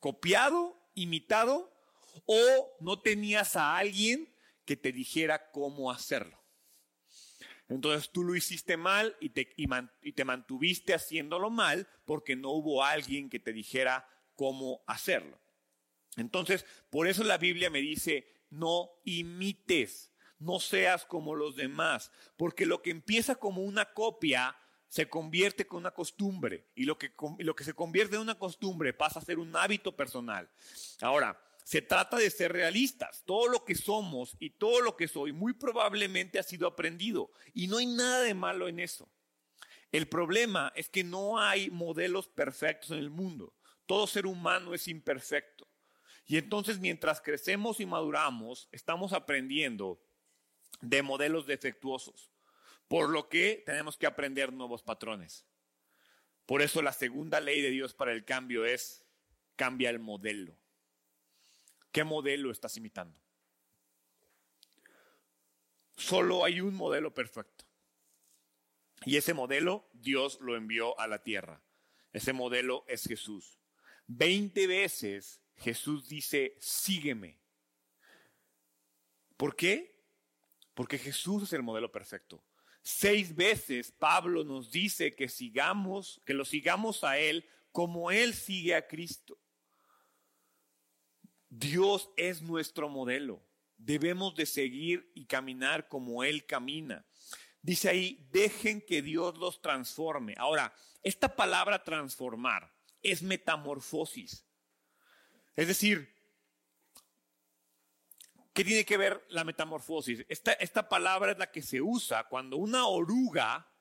copiado 0.00 0.76
imitado 0.94 1.72
o 2.26 2.76
no 2.80 3.00
tenías 3.00 3.54
a 3.54 3.76
alguien 3.76 4.34
que 4.64 4.76
te 4.76 4.90
dijera 4.90 5.50
cómo 5.52 5.92
hacerlo. 5.92 6.42
Entonces 7.68 8.10
tú 8.10 8.24
lo 8.24 8.34
hiciste 8.34 8.76
mal 8.76 9.16
y 9.20 9.30
te, 9.30 9.54
y 9.56 10.12
te 10.12 10.24
mantuviste 10.24 10.94
haciéndolo 10.94 11.50
mal 11.50 11.86
porque 12.04 12.34
no 12.34 12.50
hubo 12.50 12.82
alguien 12.82 13.30
que 13.30 13.38
te 13.38 13.52
dijera 13.52 14.08
cómo 14.34 14.82
hacerlo. 14.86 15.38
Entonces, 16.20 16.64
por 16.90 17.08
eso 17.08 17.24
la 17.24 17.38
Biblia 17.38 17.70
me 17.70 17.80
dice, 17.80 18.28
no 18.50 18.90
imites, 19.04 20.10
no 20.38 20.60
seas 20.60 21.04
como 21.04 21.34
los 21.34 21.56
demás, 21.56 22.10
porque 22.36 22.66
lo 22.66 22.82
que 22.82 22.90
empieza 22.90 23.34
como 23.34 23.62
una 23.62 23.92
copia 23.92 24.56
se 24.88 25.08
convierte 25.08 25.66
con 25.66 25.80
una 25.80 25.90
costumbre 25.90 26.68
y 26.74 26.84
lo 26.84 26.98
que, 26.98 27.12
lo 27.38 27.54
que 27.54 27.64
se 27.64 27.74
convierte 27.74 28.16
en 28.16 28.22
una 28.22 28.38
costumbre 28.38 28.94
pasa 28.94 29.20
a 29.20 29.24
ser 29.24 29.38
un 29.38 29.54
hábito 29.54 29.94
personal. 29.94 30.48
Ahora, 31.00 31.38
se 31.64 31.82
trata 31.82 32.16
de 32.16 32.30
ser 32.30 32.52
realistas. 32.52 33.22
Todo 33.26 33.48
lo 33.48 33.64
que 33.66 33.74
somos 33.74 34.36
y 34.38 34.50
todo 34.50 34.80
lo 34.80 34.96
que 34.96 35.06
soy 35.06 35.32
muy 35.32 35.52
probablemente 35.52 36.38
ha 36.38 36.42
sido 36.42 36.66
aprendido 36.66 37.30
y 37.52 37.66
no 37.66 37.76
hay 37.76 37.86
nada 37.86 38.22
de 38.22 38.32
malo 38.32 38.68
en 38.68 38.80
eso. 38.80 39.06
El 39.92 40.08
problema 40.08 40.72
es 40.76 40.88
que 40.88 41.04
no 41.04 41.38
hay 41.38 41.70
modelos 41.70 42.28
perfectos 42.28 42.92
en 42.92 42.98
el 42.98 43.10
mundo. 43.10 43.54
Todo 43.84 44.06
ser 44.06 44.26
humano 44.26 44.74
es 44.74 44.88
imperfecto. 44.88 45.57
Y 46.28 46.36
entonces 46.36 46.78
mientras 46.78 47.22
crecemos 47.22 47.80
y 47.80 47.86
maduramos, 47.86 48.68
estamos 48.70 49.14
aprendiendo 49.14 49.98
de 50.82 51.02
modelos 51.02 51.46
defectuosos. 51.46 52.30
Por 52.86 53.08
lo 53.08 53.30
que 53.30 53.62
tenemos 53.64 53.96
que 53.96 54.06
aprender 54.06 54.52
nuevos 54.52 54.82
patrones. 54.82 55.46
Por 56.44 56.60
eso 56.60 56.82
la 56.82 56.92
segunda 56.92 57.40
ley 57.40 57.62
de 57.62 57.70
Dios 57.70 57.94
para 57.94 58.12
el 58.12 58.26
cambio 58.26 58.66
es 58.66 59.06
cambia 59.56 59.88
el 59.88 60.00
modelo. 60.00 60.54
¿Qué 61.92 62.04
modelo 62.04 62.50
estás 62.50 62.76
imitando? 62.76 63.18
Solo 65.96 66.44
hay 66.44 66.60
un 66.60 66.74
modelo 66.74 67.14
perfecto. 67.14 67.64
Y 69.06 69.16
ese 69.16 69.32
modelo 69.32 69.88
Dios 69.94 70.38
lo 70.42 70.56
envió 70.56 70.98
a 71.00 71.06
la 71.06 71.22
tierra. 71.22 71.62
Ese 72.12 72.34
modelo 72.34 72.84
es 72.86 73.04
Jesús. 73.04 73.58
Veinte 74.06 74.66
veces 74.66 75.40
Jesús 75.58 76.08
dice, 76.08 76.56
sígueme. 76.60 77.38
¿Por 79.36 79.54
qué? 79.54 80.04
Porque 80.74 80.98
Jesús 80.98 81.44
es 81.44 81.52
el 81.52 81.62
modelo 81.62 81.90
perfecto. 81.90 82.44
Seis 82.82 83.34
veces 83.34 83.92
Pablo 83.92 84.44
nos 84.44 84.70
dice 84.70 85.14
que 85.14 85.28
sigamos, 85.28 86.22
que 86.24 86.34
lo 86.34 86.44
sigamos 86.44 87.04
a 87.04 87.18
Él 87.18 87.48
como 87.72 88.10
Él 88.10 88.34
sigue 88.34 88.74
a 88.74 88.86
Cristo. 88.86 89.38
Dios 91.48 92.10
es 92.16 92.42
nuestro 92.42 92.88
modelo. 92.88 93.44
Debemos 93.76 94.34
de 94.34 94.46
seguir 94.46 95.10
y 95.14 95.26
caminar 95.26 95.88
como 95.88 96.24
Él 96.24 96.46
camina. 96.46 97.06
Dice 97.62 97.88
ahí, 97.88 98.26
dejen 98.30 98.80
que 98.80 99.02
Dios 99.02 99.36
los 99.38 99.60
transforme. 99.60 100.34
Ahora, 100.38 100.72
esta 101.02 101.34
palabra 101.34 101.84
transformar 101.84 102.72
es 103.02 103.22
metamorfosis. 103.22 104.47
Es 105.58 105.66
decir, 105.66 106.14
¿Qué 108.52 108.64
tiene 108.64 108.84
que 108.84 108.96
ver 108.96 109.24
la 109.28 109.44
metamorfosis? 109.44 110.24
Esta, 110.28 110.52
esta 110.54 110.88
palabra 110.88 111.30
es 111.30 111.38
la 111.38 111.48
que 111.48 111.62
se 111.62 111.80
usa 111.80 112.24
cuando 112.24 112.56
una 112.56 112.88
oruga 112.88 113.72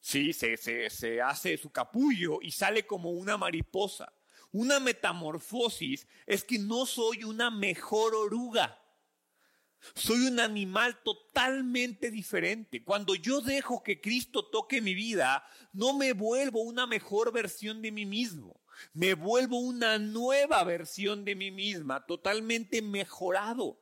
¿sí? 0.00 0.32
se, 0.32 0.56
se, 0.56 0.90
se 0.90 1.22
hace 1.22 1.56
su 1.56 1.70
capullo 1.70 2.40
y 2.42 2.50
sale 2.50 2.84
como 2.84 3.12
una 3.12 3.36
mariposa. 3.36 4.12
Una 4.50 4.80
metamorfosis 4.80 6.08
es 6.26 6.42
que 6.42 6.58
no 6.58 6.84
soy 6.84 7.22
una 7.22 7.48
mejor 7.48 8.16
oruga. 8.16 8.82
Soy 9.94 10.26
un 10.26 10.40
animal 10.40 11.00
totalmente 11.04 12.10
diferente. 12.10 12.82
Cuando 12.82 13.14
yo 13.14 13.40
dejo 13.40 13.84
que 13.84 14.00
Cristo 14.00 14.46
toque 14.46 14.80
mi 14.80 14.94
vida, 14.94 15.46
no 15.72 15.96
me 15.96 16.12
vuelvo 16.12 16.62
una 16.62 16.88
mejor 16.88 17.32
versión 17.32 17.82
de 17.82 17.92
mí 17.92 18.04
mismo 18.04 18.63
me 18.92 19.14
vuelvo 19.14 19.58
una 19.58 19.98
nueva 19.98 20.62
versión 20.64 21.24
de 21.24 21.34
mí 21.34 21.50
misma, 21.50 22.04
totalmente 22.06 22.82
mejorado. 22.82 23.78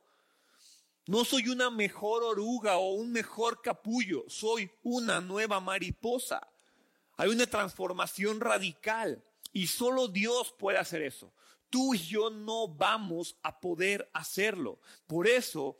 No 1.05 1.25
soy 1.25 1.49
una 1.49 1.69
mejor 1.69 2.23
oruga 2.23 2.77
o 2.77 2.93
un 2.93 3.11
mejor 3.11 3.61
capullo, 3.61 4.23
soy 4.27 4.71
una 4.83 5.19
nueva 5.19 5.59
mariposa. 5.59 6.47
Hay 7.17 7.29
una 7.29 7.45
transformación 7.45 8.39
radical 8.39 9.23
y 9.51 9.67
solo 9.67 10.07
Dios 10.07 10.53
puede 10.57 10.77
hacer 10.77 11.01
eso. 11.01 11.33
Tú 11.69 11.93
y 11.93 11.99
yo 11.99 12.29
no 12.29 12.67
vamos 12.67 13.35
a 13.43 13.59
poder 13.59 14.09
hacerlo. 14.13 14.79
Por 15.07 15.27
eso, 15.27 15.77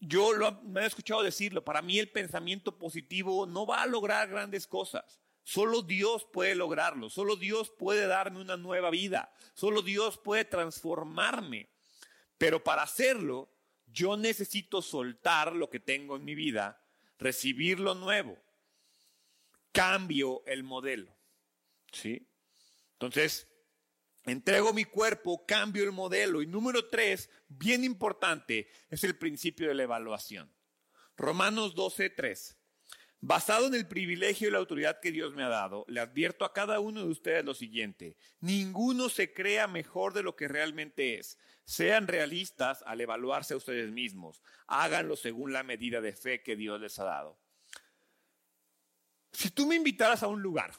yo 0.00 0.32
lo, 0.32 0.52
me 0.62 0.82
he 0.82 0.86
escuchado 0.86 1.22
decirlo, 1.22 1.64
para 1.64 1.82
mí 1.82 1.98
el 1.98 2.10
pensamiento 2.10 2.78
positivo 2.78 3.46
no 3.46 3.66
va 3.66 3.82
a 3.82 3.86
lograr 3.86 4.28
grandes 4.28 4.66
cosas. 4.66 5.18
Solo 5.48 5.80
Dios 5.80 6.26
puede 6.30 6.54
lograrlo, 6.54 7.08
solo 7.08 7.34
Dios 7.34 7.70
puede 7.70 8.06
darme 8.06 8.42
una 8.42 8.58
nueva 8.58 8.90
vida, 8.90 9.32
solo 9.54 9.80
Dios 9.80 10.18
puede 10.18 10.44
transformarme. 10.44 11.70
Pero 12.36 12.62
para 12.62 12.82
hacerlo, 12.82 13.50
yo 13.86 14.18
necesito 14.18 14.82
soltar 14.82 15.54
lo 15.54 15.70
que 15.70 15.80
tengo 15.80 16.16
en 16.16 16.26
mi 16.26 16.34
vida, 16.34 16.84
recibir 17.18 17.80
lo 17.80 17.94
nuevo. 17.94 18.36
Cambio 19.72 20.42
el 20.44 20.64
modelo. 20.64 21.16
¿Sí? 21.92 22.28
Entonces, 22.92 23.48
entrego 24.24 24.74
mi 24.74 24.84
cuerpo, 24.84 25.46
cambio 25.46 25.82
el 25.82 25.92
modelo. 25.92 26.42
Y 26.42 26.46
número 26.46 26.90
tres, 26.90 27.30
bien 27.48 27.84
importante, 27.84 28.68
es 28.90 29.02
el 29.02 29.16
principio 29.16 29.68
de 29.68 29.74
la 29.76 29.84
evaluación. 29.84 30.54
Romanos 31.16 31.74
12, 31.74 32.10
3. 32.10 32.57
Basado 33.20 33.66
en 33.66 33.74
el 33.74 33.88
privilegio 33.88 34.46
y 34.46 34.52
la 34.52 34.58
autoridad 34.58 35.00
que 35.00 35.10
Dios 35.10 35.34
me 35.34 35.42
ha 35.42 35.48
dado, 35.48 35.84
le 35.88 35.98
advierto 35.98 36.44
a 36.44 36.52
cada 36.52 36.78
uno 36.78 37.02
de 37.02 37.08
ustedes 37.08 37.44
lo 37.44 37.52
siguiente. 37.52 38.16
Ninguno 38.40 39.08
se 39.08 39.32
crea 39.32 39.66
mejor 39.66 40.14
de 40.14 40.22
lo 40.22 40.36
que 40.36 40.46
realmente 40.46 41.18
es. 41.18 41.36
Sean 41.64 42.06
realistas 42.06 42.84
al 42.86 43.00
evaluarse 43.00 43.54
a 43.54 43.56
ustedes 43.56 43.90
mismos. 43.90 44.40
Háganlo 44.68 45.16
según 45.16 45.52
la 45.52 45.64
medida 45.64 46.00
de 46.00 46.12
fe 46.12 46.42
que 46.42 46.54
Dios 46.54 46.80
les 46.80 46.96
ha 47.00 47.04
dado. 47.04 47.40
Si 49.32 49.50
tú 49.50 49.66
me 49.66 49.74
invitaras 49.74 50.22
a 50.22 50.28
un 50.28 50.40
lugar, 50.40 50.72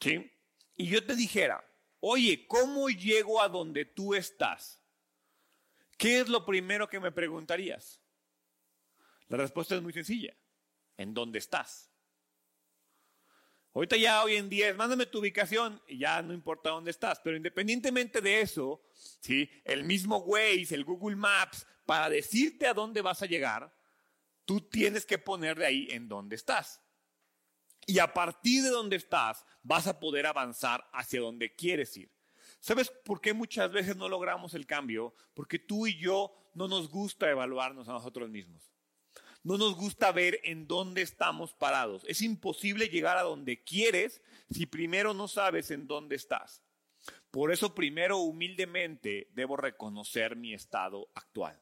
¿sí? 0.00 0.32
Y 0.74 0.88
yo 0.88 1.06
te 1.06 1.14
dijera, 1.14 1.64
oye, 2.00 2.46
¿cómo 2.48 2.90
llego 2.90 3.40
a 3.40 3.48
donde 3.48 3.84
tú 3.84 4.14
estás? 4.14 4.82
¿Qué 5.96 6.18
es 6.18 6.28
lo 6.28 6.44
primero 6.44 6.88
que 6.88 6.98
me 6.98 7.12
preguntarías? 7.12 8.00
La 9.28 9.36
respuesta 9.36 9.76
es 9.76 9.82
muy 9.82 9.92
sencilla 9.92 10.34
en 11.00 11.14
dónde 11.14 11.38
estás. 11.38 11.90
Ahorita 13.72 13.96
ya 13.96 14.22
hoy 14.22 14.36
en 14.36 14.50
día 14.50 14.68
es, 14.68 14.76
mándame 14.76 15.06
tu 15.06 15.20
ubicación 15.20 15.80
y 15.86 15.98
ya 15.98 16.20
no 16.20 16.34
importa 16.34 16.70
dónde 16.70 16.90
estás. 16.90 17.20
Pero 17.20 17.36
independientemente 17.36 18.20
de 18.20 18.42
eso, 18.42 18.82
¿sí? 18.92 19.48
el 19.64 19.84
mismo 19.84 20.18
Waze, 20.18 20.74
el 20.74 20.84
Google 20.84 21.16
Maps, 21.16 21.66
para 21.86 22.10
decirte 22.10 22.66
a 22.66 22.74
dónde 22.74 23.00
vas 23.00 23.22
a 23.22 23.26
llegar, 23.26 23.72
tú 24.44 24.60
tienes 24.60 25.06
que 25.06 25.18
ponerle 25.18 25.64
ahí 25.64 25.88
en 25.90 26.08
dónde 26.08 26.36
estás. 26.36 26.82
Y 27.86 27.98
a 27.98 28.12
partir 28.12 28.62
de 28.62 28.70
dónde 28.70 28.96
estás, 28.96 29.46
vas 29.62 29.86
a 29.86 29.98
poder 29.98 30.26
avanzar 30.26 30.86
hacia 30.92 31.20
donde 31.20 31.54
quieres 31.54 31.96
ir. 31.96 32.10
¿Sabes 32.60 32.90
por 32.90 33.22
qué 33.22 33.32
muchas 33.32 33.72
veces 33.72 33.96
no 33.96 34.08
logramos 34.08 34.52
el 34.52 34.66
cambio? 34.66 35.14
Porque 35.32 35.58
tú 35.58 35.86
y 35.86 35.98
yo 35.98 36.34
no 36.52 36.68
nos 36.68 36.90
gusta 36.90 37.30
evaluarnos 37.30 37.88
a 37.88 37.92
nosotros 37.92 38.28
mismos. 38.28 38.69
No 39.42 39.56
nos 39.56 39.74
gusta 39.74 40.12
ver 40.12 40.40
en 40.44 40.66
dónde 40.66 41.02
estamos 41.02 41.54
parados. 41.54 42.04
Es 42.06 42.20
imposible 42.20 42.88
llegar 42.88 43.16
a 43.16 43.22
donde 43.22 43.62
quieres 43.62 44.22
si 44.50 44.66
primero 44.66 45.14
no 45.14 45.28
sabes 45.28 45.70
en 45.70 45.86
dónde 45.86 46.16
estás. 46.16 46.62
Por 47.30 47.52
eso 47.52 47.74
primero 47.74 48.18
humildemente 48.18 49.28
debo 49.32 49.56
reconocer 49.56 50.36
mi 50.36 50.52
estado 50.52 51.10
actual. 51.14 51.60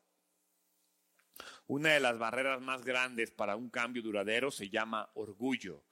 Una 1.67 1.91
de 1.91 2.01
las 2.01 2.19
barreras 2.19 2.61
más 2.61 2.85
grandes 2.85 3.31
para 3.31 3.55
un 3.55 3.71
cambio 3.71 4.03
duradero 4.03 4.51
se 4.51 4.71
llama 4.71 5.11
orgullo. 5.15 5.85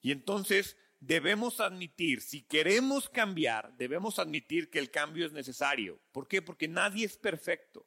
Y 0.00 0.12
entonces 0.12 0.76
debemos 1.00 1.60
admitir, 1.60 2.20
si 2.20 2.42
queremos 2.42 3.08
cambiar, 3.08 3.74
debemos 3.76 4.18
admitir 4.18 4.70
que 4.70 4.78
el 4.78 4.90
cambio 4.90 5.26
es 5.26 5.32
necesario. 5.32 6.00
¿Por 6.12 6.28
qué? 6.28 6.42
Porque 6.42 6.68
nadie 6.68 7.06
es 7.06 7.16
perfecto. 7.16 7.86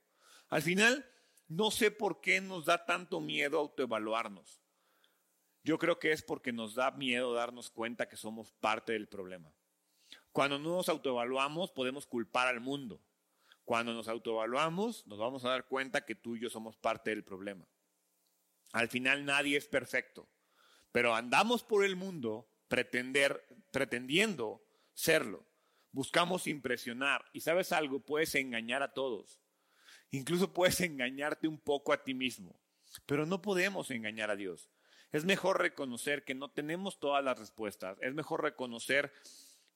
Al 0.50 0.62
final, 0.62 1.06
no 1.48 1.72
sé 1.72 1.92
por 1.92 2.22
qué 2.22 2.42
nos 2.42 2.66
da 2.66 2.86
tanto 2.86 3.20
miedo 3.22 3.60
autoevaluarnos. 3.60 4.62
Yo 5.64 5.78
creo 5.78 6.00
que 6.00 6.12
es 6.12 6.22
porque 6.22 6.52
nos 6.52 6.76
da 6.76 6.92
miedo 6.92 7.34
darnos 7.34 7.70
cuenta 7.70 8.08
que 8.08 8.18
somos 8.18 8.54
parte 8.54 8.94
del 8.94 9.08
problema. 9.08 9.54
Cuando 10.32 10.60
no 10.60 10.76
nos 10.76 10.90
autoevaluamos 10.90 11.72
podemos 11.72 12.06
culpar 12.06 12.48
al 12.48 12.60
mundo. 12.60 13.02
Cuando 13.66 13.94
nos 13.94 14.08
autoevaluamos 14.08 15.06
nos 15.08 15.20
vamos 15.20 15.44
a 15.46 15.50
dar 15.50 15.68
cuenta 15.68 16.06
que 16.06 16.16
tú 16.16 16.36
y 16.36 16.42
yo 16.42 16.50
somos 16.50 16.78
parte 16.78 17.10
del 17.10 17.24
problema. 17.24 17.68
Al 18.74 18.90
final 18.90 19.26
nadie 19.26 19.58
es 19.58 19.68
perfecto, 19.68 20.30
pero 20.92 21.16
andamos 21.16 21.64
por 21.64 21.86
el 21.86 21.96
mundo 21.96 22.50
pretender, 22.68 23.46
pretendiendo 23.72 24.64
serlo. 24.94 25.46
Buscamos 25.92 26.48
impresionar 26.48 27.26
y 27.34 27.42
sabes 27.42 27.72
algo, 27.72 28.02
puedes 28.02 28.36
engañar 28.36 28.84
a 28.84 28.94
todos. 28.94 29.40
Incluso 30.12 30.54
puedes 30.54 30.80
engañarte 30.82 31.48
un 31.48 31.60
poco 31.60 31.94
a 31.94 32.04
ti 32.04 32.14
mismo, 32.14 32.56
pero 33.06 33.26
no 33.26 33.42
podemos 33.42 33.92
engañar 33.92 34.32
a 34.32 34.36
Dios. 34.36 34.70
Es 35.12 35.26
mejor 35.26 35.60
reconocer 35.60 36.24
que 36.24 36.36
no 36.36 36.50
tenemos 36.50 37.00
todas 37.00 37.24
las 37.24 37.40
respuestas, 37.40 37.98
es 38.02 38.14
mejor 38.14 38.44
reconocer 38.44 39.12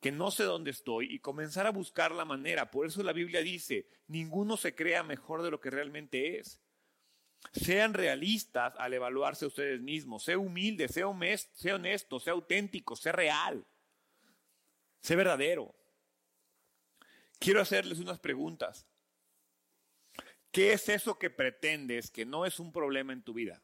que 0.01 0.11
no 0.11 0.31
sé 0.31 0.43
dónde 0.43 0.71
estoy 0.71 1.13
y 1.13 1.19
comenzar 1.19 1.67
a 1.67 1.71
buscar 1.71 2.11
la 2.11 2.25
manera. 2.25 2.71
Por 2.71 2.87
eso 2.87 3.03
la 3.03 3.13
Biblia 3.13 3.41
dice, 3.41 3.87
ninguno 4.07 4.57
se 4.57 4.73
crea 4.73 5.03
mejor 5.03 5.43
de 5.43 5.51
lo 5.51 5.61
que 5.61 5.69
realmente 5.69 6.39
es. 6.39 6.59
Sean 7.53 7.93
realistas 7.93 8.73
al 8.77 8.93
evaluarse 8.93 9.45
ustedes 9.45 9.79
mismos, 9.81 10.23
sea 10.23 10.37
humilde, 10.37 10.87
sea 10.87 11.07
honesto, 11.07 12.19
sea, 12.19 12.33
auténtico, 12.33 12.95
sea 12.95 13.11
real, 13.11 13.65
sea 15.01 15.17
verdadero. 15.17 15.73
Quiero 17.39 17.61
hacerles 17.61 17.99
unas 17.99 18.19
preguntas. 18.19 18.87
¿Qué 20.51 20.73
es 20.73 20.89
eso 20.89 21.17
que 21.17 21.29
pretendes 21.29 22.11
que 22.11 22.25
no 22.25 22.45
es 22.45 22.59
un 22.59 22.71
problema 22.71 23.13
en 23.13 23.23
tu 23.23 23.33
vida? 23.33 23.63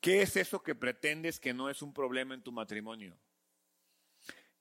¿Qué 0.00 0.22
es 0.22 0.36
eso 0.36 0.62
que 0.62 0.74
pretendes 0.74 1.38
que 1.38 1.52
no 1.52 1.68
es 1.68 1.82
un 1.82 1.92
problema 1.92 2.34
en 2.34 2.42
tu 2.42 2.52
matrimonio? 2.52 3.18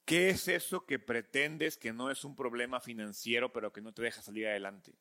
¿Qué 0.06 0.30
es 0.30 0.48
eso 0.48 0.86
que 0.86 1.00
pretendes 1.00 1.78
que 1.78 1.94
no 1.94 2.12
es 2.12 2.24
un 2.24 2.36
problema 2.36 2.80
financiero 2.80 3.54
pero 3.54 3.72
que 3.72 3.82
no 3.82 3.94
te 3.94 4.02
deja 4.02 4.22
salir 4.22 4.48
adelante? 4.48 4.94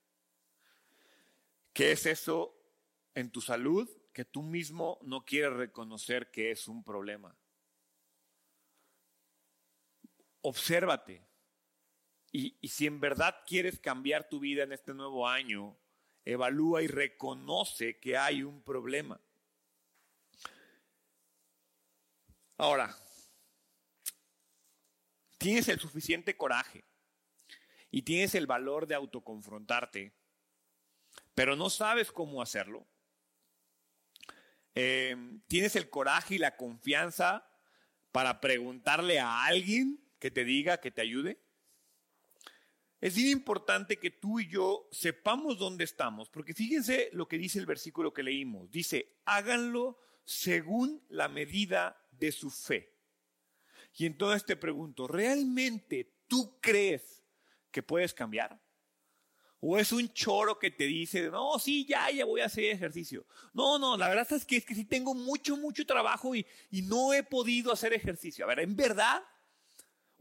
¿Qué 1.72 1.92
es 1.92 2.06
eso 2.06 2.54
en 3.14 3.30
tu 3.30 3.40
salud 3.40 3.88
que 4.12 4.24
tú 4.24 4.42
mismo 4.42 4.98
no 5.02 5.24
quieres 5.24 5.54
reconocer 5.54 6.30
que 6.30 6.50
es 6.50 6.68
un 6.68 6.84
problema? 6.84 7.36
Obsérvate. 10.42 11.29
Y, 12.32 12.56
si 12.68 12.86
en 12.86 13.00
verdad 13.00 13.36
quieres 13.46 13.78
cambiar 13.78 14.28
tu 14.28 14.38
vida 14.38 14.62
en 14.62 14.72
este 14.72 14.94
nuevo 14.94 15.26
año, 15.26 15.76
evalúa 16.24 16.82
y 16.82 16.86
reconoce 16.86 17.98
que 17.98 18.16
hay 18.16 18.42
un 18.42 18.62
problema. 18.62 19.20
Ahora, 22.56 22.96
tienes 25.38 25.68
el 25.68 25.80
suficiente 25.80 26.36
coraje 26.36 26.84
y 27.90 28.02
tienes 28.02 28.34
el 28.34 28.46
valor 28.46 28.86
de 28.86 28.94
autoconfrontarte, 28.94 30.12
pero 31.34 31.56
no 31.56 31.70
sabes 31.70 32.12
cómo 32.12 32.42
hacerlo. 32.42 32.86
Eh, 34.74 35.16
tienes 35.48 35.74
el 35.74 35.90
coraje 35.90 36.36
y 36.36 36.38
la 36.38 36.56
confianza 36.56 37.50
para 38.12 38.40
preguntarle 38.40 39.18
a 39.18 39.44
alguien 39.44 40.00
que 40.18 40.30
te 40.30 40.44
diga, 40.44 40.80
que 40.80 40.90
te 40.90 41.00
ayude. 41.00 41.40
Es 43.00 43.14
bien 43.14 43.28
importante 43.28 43.98
que 43.98 44.10
tú 44.10 44.40
y 44.40 44.48
yo 44.48 44.86
sepamos 44.90 45.58
dónde 45.58 45.84
estamos, 45.84 46.28
porque 46.28 46.52
fíjense 46.52 47.08
lo 47.12 47.26
que 47.26 47.38
dice 47.38 47.58
el 47.58 47.66
versículo 47.66 48.12
que 48.12 48.22
leímos. 48.22 48.70
Dice, 48.70 49.20
háganlo 49.24 49.98
según 50.24 51.02
la 51.08 51.28
medida 51.28 51.98
de 52.10 52.30
su 52.30 52.50
fe. 52.50 52.92
Y 53.96 54.04
entonces 54.04 54.44
te 54.44 54.56
pregunto, 54.56 55.08
¿realmente 55.08 56.12
tú 56.28 56.60
crees 56.60 57.24
que 57.70 57.82
puedes 57.82 58.12
cambiar? 58.12 58.60
¿O 59.60 59.78
es 59.78 59.92
un 59.92 60.12
choro 60.12 60.58
que 60.58 60.70
te 60.70 60.84
dice, 60.84 61.30
no, 61.30 61.58
sí, 61.58 61.86
ya, 61.86 62.10
ya 62.10 62.24
voy 62.26 62.42
a 62.42 62.46
hacer 62.46 62.64
ejercicio? 62.64 63.26
No, 63.52 63.78
no, 63.78 63.96
la 63.96 64.08
verdad 64.08 64.30
es 64.32 64.44
que, 64.44 64.56
es 64.56 64.64
que 64.64 64.74
sí 64.74 64.84
tengo 64.84 65.14
mucho, 65.14 65.56
mucho 65.56 65.86
trabajo 65.86 66.34
y, 66.34 66.46
y 66.70 66.82
no 66.82 67.12
he 67.14 67.22
podido 67.22 67.72
hacer 67.72 67.92
ejercicio. 67.94 68.44
A 68.44 68.48
ver, 68.48 68.60
¿en 68.60 68.76
verdad 68.76 69.22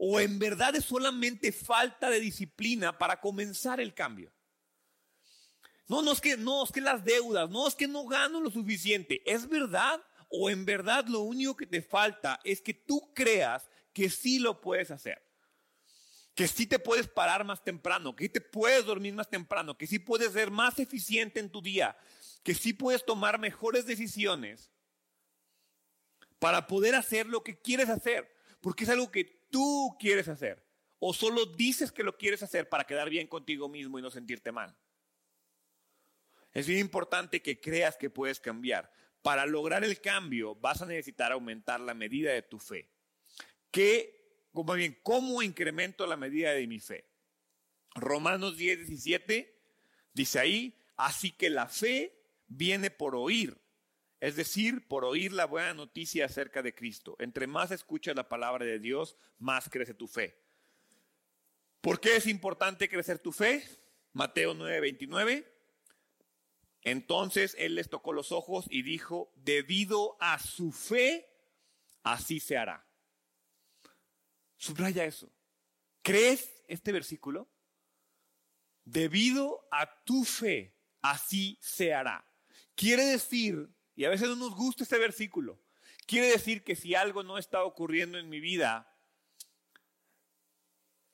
¿O 0.02 0.18
en 0.18 0.38
verdad 0.38 0.74
es 0.74 0.86
solamente 0.86 1.52
falta 1.52 2.08
de 2.08 2.20
disciplina 2.20 2.96
para 2.96 3.20
comenzar 3.20 3.82
el 3.82 3.92
cambio? 3.92 4.32
No, 5.88 6.00
no 6.00 6.12
es 6.12 6.22
que 6.22 6.38
no, 6.38 6.64
es 6.64 6.72
que 6.72 6.80
las 6.80 7.04
deudas, 7.04 7.50
no 7.50 7.68
es 7.68 7.74
que 7.74 7.86
no 7.86 8.06
gano 8.06 8.40
lo 8.40 8.50
suficiente. 8.50 9.20
¿Es 9.30 9.46
verdad? 9.46 10.02
¿O 10.30 10.48
en 10.48 10.64
verdad 10.64 11.04
lo 11.06 11.20
único 11.20 11.54
que 11.54 11.66
te 11.66 11.82
falta 11.82 12.40
es 12.44 12.62
que 12.62 12.72
tú 12.72 13.12
creas 13.12 13.68
que 13.92 14.08
sí 14.08 14.38
lo 14.38 14.62
puedes 14.62 14.90
hacer? 14.90 15.22
Que 16.34 16.48
sí 16.48 16.66
te 16.66 16.78
puedes 16.78 17.06
parar 17.06 17.44
más 17.44 17.62
temprano, 17.62 18.16
que 18.16 18.24
sí 18.24 18.30
te 18.30 18.40
puedes 18.40 18.86
dormir 18.86 19.12
más 19.12 19.28
temprano, 19.28 19.76
que 19.76 19.86
sí 19.86 19.98
puedes 19.98 20.32
ser 20.32 20.50
más 20.50 20.78
eficiente 20.78 21.40
en 21.40 21.50
tu 21.50 21.60
día, 21.60 21.94
que 22.42 22.54
sí 22.54 22.72
puedes 22.72 23.04
tomar 23.04 23.38
mejores 23.38 23.84
decisiones 23.84 24.70
para 26.38 26.66
poder 26.66 26.94
hacer 26.94 27.26
lo 27.26 27.42
que 27.42 27.60
quieres 27.60 27.90
hacer, 27.90 28.34
porque 28.62 28.84
es 28.84 28.90
algo 28.90 29.10
que 29.10 29.39
tú 29.50 29.96
quieres 29.98 30.28
hacer. 30.28 30.64
O 30.98 31.14
solo 31.14 31.46
dices 31.46 31.92
que 31.92 32.02
lo 32.02 32.16
quieres 32.16 32.42
hacer 32.42 32.68
para 32.68 32.84
quedar 32.84 33.08
bien 33.08 33.26
contigo 33.26 33.68
mismo 33.68 33.98
y 33.98 34.02
no 34.02 34.10
sentirte 34.10 34.52
mal. 34.52 34.76
Es 36.52 36.68
importante 36.68 37.42
que 37.42 37.60
creas 37.60 37.96
que 37.96 38.10
puedes 38.10 38.40
cambiar. 38.40 38.92
Para 39.22 39.46
lograr 39.46 39.84
el 39.84 40.00
cambio 40.00 40.56
vas 40.56 40.82
a 40.82 40.86
necesitar 40.86 41.32
aumentar 41.32 41.80
la 41.80 41.94
medida 41.94 42.32
de 42.32 42.42
tu 42.42 42.58
fe. 42.58 42.90
¿Qué, 43.70 44.48
como 44.52 44.74
bien, 44.74 44.98
cómo 45.02 45.42
incremento 45.42 46.06
la 46.06 46.16
medida 46.16 46.52
de 46.52 46.66
mi 46.66 46.80
fe? 46.80 47.06
Romanos 47.94 48.56
10, 48.56 48.86
17 48.88 49.58
dice 50.12 50.38
ahí, 50.38 50.78
así 50.96 51.32
que 51.32 51.50
la 51.50 51.66
fe 51.66 52.20
viene 52.46 52.90
por 52.90 53.14
oír 53.14 53.56
es 54.20 54.36
decir, 54.36 54.86
por 54.86 55.04
oír 55.04 55.32
la 55.32 55.46
buena 55.46 55.72
noticia 55.72 56.26
acerca 56.26 56.62
de 56.62 56.74
Cristo. 56.74 57.16
Entre 57.18 57.46
más 57.46 57.70
escuchas 57.70 58.14
la 58.14 58.28
palabra 58.28 58.66
de 58.66 58.78
Dios, 58.78 59.16
más 59.38 59.68
crece 59.70 59.94
tu 59.94 60.06
fe. 60.06 60.38
¿Por 61.80 62.00
qué 62.00 62.16
es 62.16 62.26
importante 62.26 62.88
crecer 62.90 63.18
tu 63.18 63.32
fe? 63.32 63.64
Mateo 64.12 64.54
9:29. 64.54 65.46
Entonces 66.82 67.56
él 67.58 67.74
les 67.74 67.88
tocó 67.88 68.12
los 68.12 68.30
ojos 68.30 68.66
y 68.68 68.82
dijo, 68.82 69.32
debido 69.36 70.16
a 70.20 70.38
su 70.38 70.70
fe, 70.72 71.26
así 72.02 72.40
se 72.40 72.58
hará. 72.58 72.86
Subraya 74.56 75.04
eso. 75.04 75.32
¿Crees 76.02 76.62
este 76.68 76.92
versículo? 76.92 77.48
Debido 78.84 79.66
a 79.70 80.04
tu 80.04 80.24
fe, 80.24 80.74
así 81.00 81.58
se 81.60 81.94
hará. 81.94 82.26
Quiere 82.74 83.04
decir, 83.04 83.70
y 83.96 84.04
a 84.04 84.10
veces 84.10 84.28
no 84.28 84.36
nos 84.36 84.54
gusta 84.54 84.82
este 84.82 84.98
versículo, 84.98 85.58
quiere 86.06 86.28
decir 86.28 86.64
que 86.64 86.76
si 86.76 86.94
algo 86.94 87.22
no 87.22 87.38
está 87.38 87.62
ocurriendo 87.64 88.18
en 88.18 88.28
mi 88.28 88.40
vida, 88.40 88.90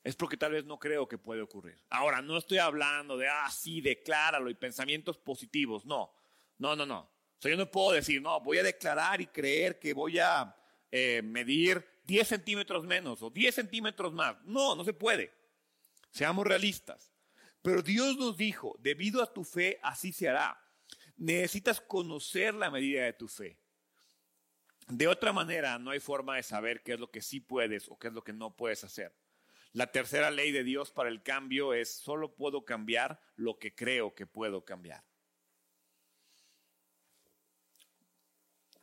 es 0.07 0.15
porque 0.15 0.37
tal 0.37 0.53
vez 0.53 0.65
no 0.65 0.79
creo 0.79 1.09
que 1.09 1.19
puede 1.19 1.43
ocurrir. 1.43 1.81
Ahora, 1.91 2.23
no 2.23 2.37
estoy 2.37 2.59
hablando 2.59 3.17
de, 3.17 3.29
ah, 3.29 3.51
sí, 3.51 3.81
decláralo 3.81 4.49
y 4.51 4.55
pensamientos 4.55 5.19
positivos. 5.19 5.85
No, 5.85 6.13
no, 6.59 6.77
no, 6.77 6.87
no. 6.87 7.01
O 7.01 7.41
sea, 7.41 7.51
yo 7.51 7.57
no 7.57 7.69
puedo 7.69 7.91
decir, 7.91 8.23
no, 8.23 8.41
voy 8.41 8.59
a 8.59 8.63
declarar 8.63 9.21
y 9.21 9.27
creer 9.27 9.81
que 9.81 9.93
voy 9.95 10.21
a 10.21 10.55
eh, 10.93 11.23
medir 11.23 11.85
10 12.05 12.29
centímetros 12.29 12.85
menos 12.85 13.21
o 13.21 13.31
10 13.31 13.53
centímetros 13.53 14.13
más. 14.13 14.37
No, 14.45 14.77
no 14.77 14.85
se 14.85 14.93
puede. 14.93 15.35
Seamos 16.11 16.47
realistas. 16.47 17.13
Pero 17.61 17.83
Dios 17.83 18.17
nos 18.17 18.37
dijo, 18.37 18.77
debido 18.79 19.21
a 19.21 19.33
tu 19.33 19.43
fe, 19.43 19.81
así 19.83 20.13
se 20.13 20.29
hará. 20.29 20.57
Necesitas 21.17 21.81
conocer 21.81 22.55
la 22.55 22.71
medida 22.71 23.05
de 23.05 23.13
tu 23.13 23.29
fe. 23.29 23.59
De 24.89 25.09
otra 25.09 25.33
manera, 25.33 25.79
no 25.79 25.91
hay 25.91 26.01
forma 26.01 26.37
de 26.37 26.43
saber 26.43 26.83
qué 26.83 26.93
es 26.93 27.01
lo 27.01 27.11
que 27.11 27.21
sí 27.21 27.41
puedes 27.41 27.89
o 27.89 27.99
qué 27.99 28.09
es 28.09 28.15
lo 28.15 28.23
que 28.23 28.33
no 28.33 28.55
puedes 28.55 28.85
hacer. 28.85 29.15
La 29.73 29.91
tercera 29.91 30.31
ley 30.31 30.53
de 30.53 30.65
Dios 30.65 30.91
para 30.91 31.09
el 31.09 31.23
cambio 31.23 31.75
es 31.75 31.91
solo 31.91 32.35
puedo 32.35 32.65
cambiar 32.65 33.21
lo 33.35 33.59
que 33.59 33.75
creo 33.75 34.15
que 34.15 34.27
puedo 34.27 34.65
cambiar. 34.65 35.05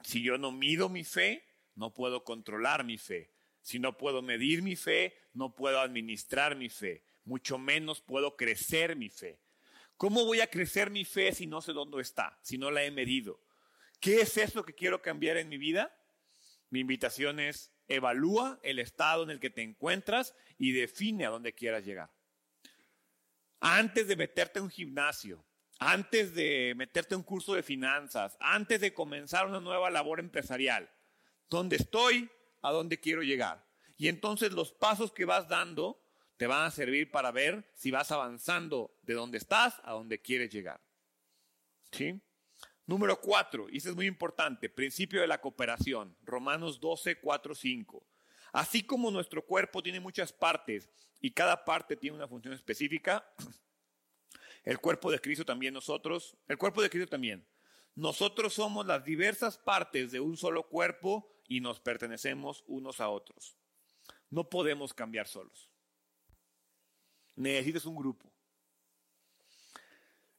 Si 0.03 0.21
yo 0.21 0.37
no 0.37 0.51
mido 0.51 0.89
mi 0.89 1.03
fe, 1.03 1.47
no 1.75 1.93
puedo 1.93 2.23
controlar 2.23 2.83
mi 2.83 2.97
fe. 2.97 3.31
Si 3.61 3.79
no 3.79 3.97
puedo 3.97 4.21
medir 4.21 4.61
mi 4.61 4.75
fe, 4.75 5.15
no 5.33 5.55
puedo 5.55 5.79
administrar 5.79 6.55
mi 6.55 6.69
fe. 6.69 7.03
Mucho 7.23 7.57
menos 7.57 8.01
puedo 8.01 8.35
crecer 8.35 8.97
mi 8.97 9.09
fe. 9.09 9.39
¿Cómo 9.97 10.25
voy 10.25 10.41
a 10.41 10.47
crecer 10.47 10.89
mi 10.89 11.05
fe 11.05 11.33
si 11.33 11.47
no 11.47 11.61
sé 11.61 11.73
dónde 11.73 12.01
está, 12.01 12.39
si 12.41 12.57
no 12.57 12.71
la 12.71 12.83
he 12.83 12.91
medido? 12.91 13.39
¿Qué 13.99 14.21
es 14.21 14.37
eso 14.37 14.65
que 14.65 14.73
quiero 14.73 15.01
cambiar 15.01 15.37
en 15.37 15.49
mi 15.49 15.57
vida? 15.57 15.95
Mi 16.69 16.79
invitación 16.79 17.39
es 17.39 17.71
evalúa 17.87 18.59
el 18.63 18.79
estado 18.79 19.23
en 19.23 19.29
el 19.29 19.39
que 19.39 19.49
te 19.49 19.61
encuentras 19.61 20.35
y 20.57 20.71
define 20.71 21.25
a 21.25 21.29
dónde 21.29 21.53
quieras 21.53 21.85
llegar. 21.85 22.11
Antes 23.59 24.07
de 24.07 24.15
meterte 24.15 24.59
a 24.59 24.63
un 24.63 24.69
gimnasio, 24.69 25.45
antes 25.79 26.33
de 26.33 26.73
meterte 26.75 27.15
a 27.15 27.17
un 27.17 27.23
curso 27.23 27.53
de 27.53 27.63
finanzas, 27.63 28.37
antes 28.39 28.81
de 28.81 28.93
comenzar 28.93 29.45
una 29.47 29.59
nueva 29.59 29.89
labor 29.89 30.19
empresarial, 30.19 30.89
¿dónde 31.49 31.77
estoy? 31.77 32.29
¿A 32.61 32.71
dónde 32.71 32.99
quiero 32.99 33.21
llegar? 33.21 33.65
Y 33.97 34.07
entonces 34.07 34.51
los 34.51 34.71
pasos 34.71 35.11
que 35.13 35.25
vas 35.25 35.47
dando 35.47 36.02
te 36.37 36.47
van 36.47 36.65
a 36.65 36.71
servir 36.71 37.11
para 37.11 37.31
ver 37.31 37.69
si 37.75 37.91
vas 37.91 38.11
avanzando 38.11 38.95
de 39.01 39.13
dónde 39.13 39.37
estás 39.37 39.79
a 39.83 39.91
dónde 39.93 40.21
quieres 40.21 40.51
llegar. 40.51 40.81
¿Sí? 41.91 42.19
Número 42.85 43.19
cuatro, 43.21 43.69
y 43.69 43.77
eso 43.77 43.89
es 43.89 43.95
muy 43.95 44.07
importante, 44.07 44.69
principio 44.69 45.21
de 45.21 45.27
la 45.27 45.39
cooperación, 45.39 46.17
Romanos 46.23 46.81
12, 46.81 47.19
4, 47.19 47.55
5. 47.55 48.05
Así 48.51 48.83
como 48.83 49.09
nuestro 49.09 49.45
cuerpo 49.45 49.81
tiene 49.81 50.01
muchas 50.01 50.33
partes 50.33 50.89
y 51.21 51.31
cada 51.31 51.63
parte 51.63 51.95
tiene 51.95 52.17
una 52.17 52.27
función 52.27 52.53
específica, 52.53 53.25
el 54.63 54.79
cuerpo 54.79 55.11
de 55.11 55.19
Cristo 55.19 55.45
también 55.45 55.73
nosotros, 55.73 56.35
el 56.47 56.57
cuerpo 56.57 56.81
de 56.81 56.89
Cristo 56.89 57.09
también. 57.09 57.47
Nosotros 57.95 58.53
somos 58.53 58.85
las 58.85 59.05
diversas 59.05 59.57
partes 59.57 60.11
de 60.11 60.19
un 60.19 60.35
solo 60.35 60.67
cuerpo 60.67 61.31
y 61.47 61.61
nos 61.61 61.79
pertenecemos 61.79 62.63
unos 62.67 62.99
a 62.99 63.07
otros. 63.09 63.55
No 64.29 64.49
podemos 64.49 64.93
cambiar 64.93 65.27
solos. 65.27 65.72
Necesitas 67.35 67.85
un 67.85 67.95
grupo. 67.95 68.31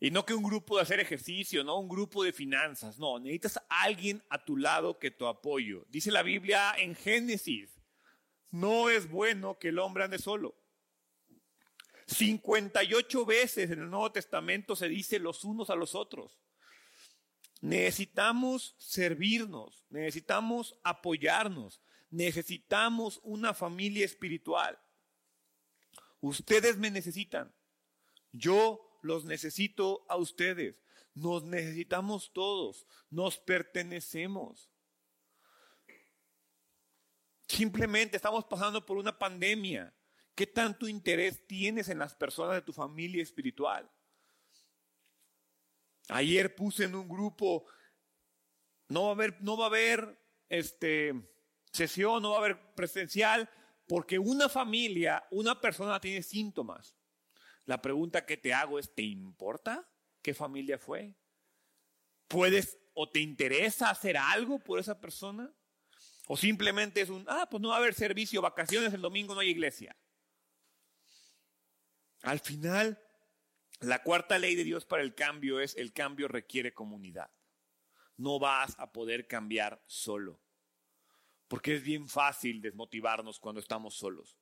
Y 0.00 0.10
no 0.10 0.26
que 0.26 0.34
un 0.34 0.42
grupo 0.42 0.76
de 0.76 0.82
hacer 0.82 1.00
ejercicio, 1.00 1.64
no 1.64 1.78
un 1.78 1.88
grupo 1.88 2.22
de 2.24 2.32
finanzas, 2.32 2.98
no, 2.98 3.18
necesitas 3.18 3.58
alguien 3.68 4.22
a 4.28 4.44
tu 4.44 4.56
lado 4.56 4.98
que 4.98 5.10
te 5.10 5.26
apoyo. 5.26 5.86
Dice 5.88 6.10
la 6.10 6.22
Biblia 6.22 6.74
en 6.76 6.94
Génesis, 6.94 7.80
no 8.50 8.90
es 8.90 9.08
bueno 9.08 9.58
que 9.58 9.68
el 9.68 9.78
hombre 9.78 10.04
ande 10.04 10.18
solo. 10.18 10.56
58 12.06 13.24
veces 13.24 13.70
en 13.70 13.80
el 13.80 13.90
Nuevo 13.90 14.12
Testamento 14.12 14.76
se 14.76 14.88
dice 14.88 15.18
los 15.18 15.42
unos 15.44 15.70
a 15.70 15.74
los 15.74 15.94
otros. 15.94 16.38
Necesitamos 17.62 18.74
servirnos, 18.78 19.86
necesitamos 19.88 20.78
apoyarnos, 20.84 21.80
necesitamos 22.10 23.20
una 23.22 23.54
familia 23.54 24.04
espiritual. 24.04 24.78
Ustedes 26.24 26.78
me 26.78 26.90
necesitan. 26.90 27.54
Yo 28.32 28.98
los 29.02 29.26
necesito 29.26 30.06
a 30.08 30.16
ustedes. 30.16 30.80
Nos 31.12 31.44
necesitamos 31.44 32.32
todos. 32.32 32.86
Nos 33.10 33.36
pertenecemos. 33.36 34.70
Simplemente 37.46 38.16
estamos 38.16 38.46
pasando 38.46 38.86
por 38.86 38.96
una 38.96 39.18
pandemia. 39.18 39.94
¿Qué 40.34 40.46
tanto 40.46 40.88
interés 40.88 41.46
tienes 41.46 41.90
en 41.90 41.98
las 41.98 42.14
personas 42.14 42.54
de 42.54 42.62
tu 42.62 42.72
familia 42.72 43.22
espiritual? 43.22 43.90
Ayer 46.08 46.54
puse 46.54 46.84
en 46.84 46.94
un 46.94 47.06
grupo, 47.06 47.66
no 48.88 49.02
va 49.02 49.08
a 49.08 49.12
haber, 49.12 49.42
no 49.42 49.58
va 49.58 49.64
a 49.64 49.68
haber 49.68 50.18
este, 50.48 51.12
sesión, 51.70 52.22
no 52.22 52.30
va 52.30 52.36
a 52.36 52.38
haber 52.38 52.74
presencial, 52.74 53.50
porque 53.86 54.18
una 54.18 54.48
familia, 54.48 55.24
una 55.30 55.60
persona 55.60 56.00
tiene 56.00 56.22
síntomas. 56.22 56.96
La 57.66 57.80
pregunta 57.80 58.26
que 58.26 58.36
te 58.36 58.52
hago 58.52 58.78
es, 58.78 58.94
¿te 58.94 59.02
importa 59.02 59.88
qué 60.22 60.34
familia 60.34 60.78
fue? 60.78 61.14
¿Puedes 62.28 62.78
o 62.94 63.10
te 63.10 63.20
interesa 63.20 63.90
hacer 63.90 64.16
algo 64.16 64.58
por 64.58 64.78
esa 64.78 65.00
persona? 65.00 65.52
¿O 66.26 66.36
simplemente 66.36 67.02
es 67.02 67.10
un, 67.10 67.24
ah, 67.28 67.46
pues 67.50 67.60
no 67.60 67.68
va 67.68 67.76
a 67.76 67.78
haber 67.78 67.94
servicio, 67.94 68.40
vacaciones, 68.40 68.94
el 68.94 69.02
domingo 69.02 69.34
no 69.34 69.40
hay 69.40 69.50
iglesia? 69.50 69.96
Al 72.22 72.40
final, 72.40 72.98
la 73.80 74.02
cuarta 74.02 74.38
ley 74.38 74.54
de 74.54 74.64
Dios 74.64 74.86
para 74.86 75.02
el 75.02 75.14
cambio 75.14 75.60
es, 75.60 75.76
el 75.76 75.92
cambio 75.92 76.28
requiere 76.28 76.72
comunidad. 76.72 77.30
No 78.16 78.38
vas 78.38 78.74
a 78.78 78.92
poder 78.92 79.26
cambiar 79.26 79.82
solo, 79.86 80.40
porque 81.54 81.76
es 81.76 81.84
bien 81.84 82.08
fácil 82.08 82.60
desmotivarnos 82.60 83.38
cuando 83.38 83.60
estamos 83.60 83.94
solos. 83.94 84.36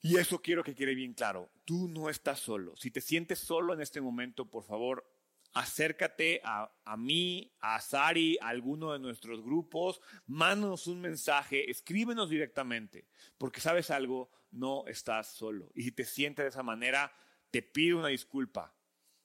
Y 0.00 0.16
eso 0.16 0.42
quiero 0.42 0.64
que 0.64 0.74
quede 0.74 0.96
bien 0.96 1.14
claro. 1.14 1.52
Tú 1.64 1.86
no 1.86 2.10
estás 2.10 2.40
solo. 2.40 2.74
Si 2.74 2.90
te 2.90 3.00
sientes 3.00 3.38
solo 3.38 3.72
en 3.72 3.80
este 3.80 4.00
momento, 4.00 4.50
por 4.50 4.64
favor, 4.64 5.08
acércate 5.52 6.40
a, 6.42 6.74
a, 6.84 6.96
mí, 6.96 7.54
a 7.60 7.80
Sari, 7.80 8.36
a 8.40 8.48
alguno 8.48 8.92
de 8.92 8.98
nuestros 8.98 9.44
grupos, 9.44 10.00
mándanos 10.26 10.88
un 10.88 11.00
mensaje, 11.02 11.70
escríbenos 11.70 12.28
directamente, 12.28 13.06
porque 13.38 13.60
sabes 13.60 13.92
algo, 13.92 14.28
no 14.50 14.88
estás 14.88 15.28
solo. 15.28 15.70
Y 15.76 15.84
si 15.84 15.92
te 15.92 16.04
sientes 16.04 16.46
de 16.46 16.48
esa 16.48 16.64
manera, 16.64 17.14
te 17.52 17.62
pido 17.62 18.00
una 18.00 18.08
disculpa 18.08 18.74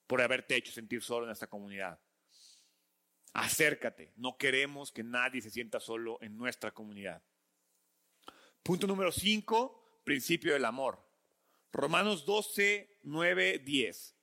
por 0.05 0.21
haberte 0.21 0.55
hecho 0.55 0.71
sentir 0.71 1.01
solo 1.01 1.25
en 1.25 1.31
esta 1.31 1.47
comunidad. 1.47 1.99
Acércate, 3.35 4.13
no 4.15 4.37
queremos 4.37 4.93
que 4.93 5.03
nadie 5.03 5.41
se 5.41 5.49
sienta 5.49 5.81
solo 5.81 6.17
en 6.21 6.37
nuestra 6.37 6.71
comunidad. 6.71 7.21
Punto 8.63 8.87
número 8.87 9.11
5 9.11 10.01
principio 10.05 10.53
del 10.53 10.63
amor. 10.63 11.03
Romanos 11.73 12.25
12, 12.25 12.99
9, 13.03 13.59
10. 13.59 14.15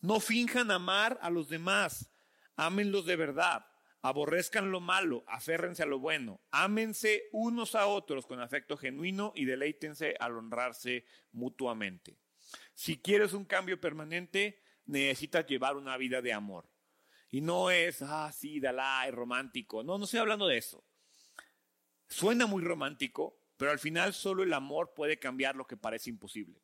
No 0.00 0.18
finjan 0.18 0.72
amar 0.72 1.16
a 1.22 1.30
los 1.30 1.48
demás, 1.48 2.10
ámenlos 2.56 3.06
de 3.06 3.14
verdad, 3.14 3.66
aborrezcan 4.02 4.72
lo 4.72 4.80
malo, 4.80 5.22
aférrense 5.28 5.84
a 5.84 5.86
lo 5.86 6.00
bueno, 6.00 6.40
ámense 6.50 7.28
unos 7.30 7.76
a 7.76 7.86
otros 7.86 8.26
con 8.26 8.40
afecto 8.40 8.76
genuino 8.76 9.32
y 9.36 9.44
deleítense 9.44 10.16
al 10.18 10.36
honrarse 10.36 11.04
mutuamente. 11.30 12.18
Si 12.74 12.98
quieres 12.98 13.32
un 13.32 13.44
cambio 13.44 13.80
permanente, 13.80 14.60
necesitas 14.86 15.46
llevar 15.46 15.76
una 15.76 15.96
vida 15.96 16.20
de 16.20 16.32
amor. 16.32 16.68
Y 17.30 17.40
no 17.40 17.70
es, 17.70 18.02
ah, 18.02 18.30
sí, 18.32 18.60
Dalai, 18.60 19.10
romántico. 19.10 19.82
No, 19.82 19.98
no 19.98 20.04
estoy 20.04 20.20
hablando 20.20 20.46
de 20.46 20.58
eso. 20.58 20.84
Suena 22.08 22.46
muy 22.46 22.62
romántico, 22.62 23.40
pero 23.56 23.72
al 23.72 23.78
final 23.78 24.14
solo 24.14 24.42
el 24.42 24.52
amor 24.52 24.94
puede 24.94 25.18
cambiar 25.18 25.56
lo 25.56 25.66
que 25.66 25.76
parece 25.76 26.10
imposible. 26.10 26.62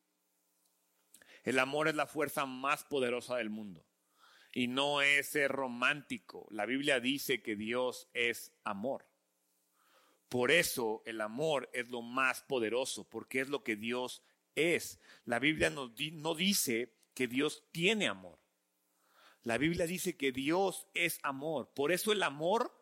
El 1.43 1.59
amor 1.59 1.89
es 1.89 1.95
la 1.97 2.07
fuerza 2.07 2.47
más 2.47 2.85
poderosa 2.85 3.37
del 3.37 3.51
mundo. 3.51 3.85
Y 4.53 4.69
no 4.69 5.01
es 5.01 5.35
romántico. 5.49 6.47
La 6.51 6.67
Biblia 6.67 7.01
dice 7.01 7.43
que 7.43 7.57
Dios 7.57 8.09
es 8.13 8.53
amor. 8.65 9.07
Por 10.29 10.51
eso 10.51 11.03
el 11.05 11.21
amor 11.21 11.69
es 11.73 11.89
lo 11.89 12.03
más 12.03 12.43
poderoso, 12.43 13.09
porque 13.09 13.41
es 13.41 13.49
lo 13.49 13.65
que 13.65 13.77
Dios 13.77 14.23
es. 14.55 15.01
La 15.25 15.39
Biblia 15.39 15.71
no 15.71 16.35
dice 16.35 16.95
que 17.15 17.27
Dios 17.27 17.65
tiene 17.73 18.09
amor. 18.09 18.42
La 19.43 19.59
Biblia 19.59 19.87
dice 19.87 20.17
que 20.17 20.33
Dios 20.33 20.87
es 20.95 21.19
amor. 21.23 21.73
Por 21.75 21.93
eso 21.93 22.13
el 22.13 22.23
amor, 22.23 22.73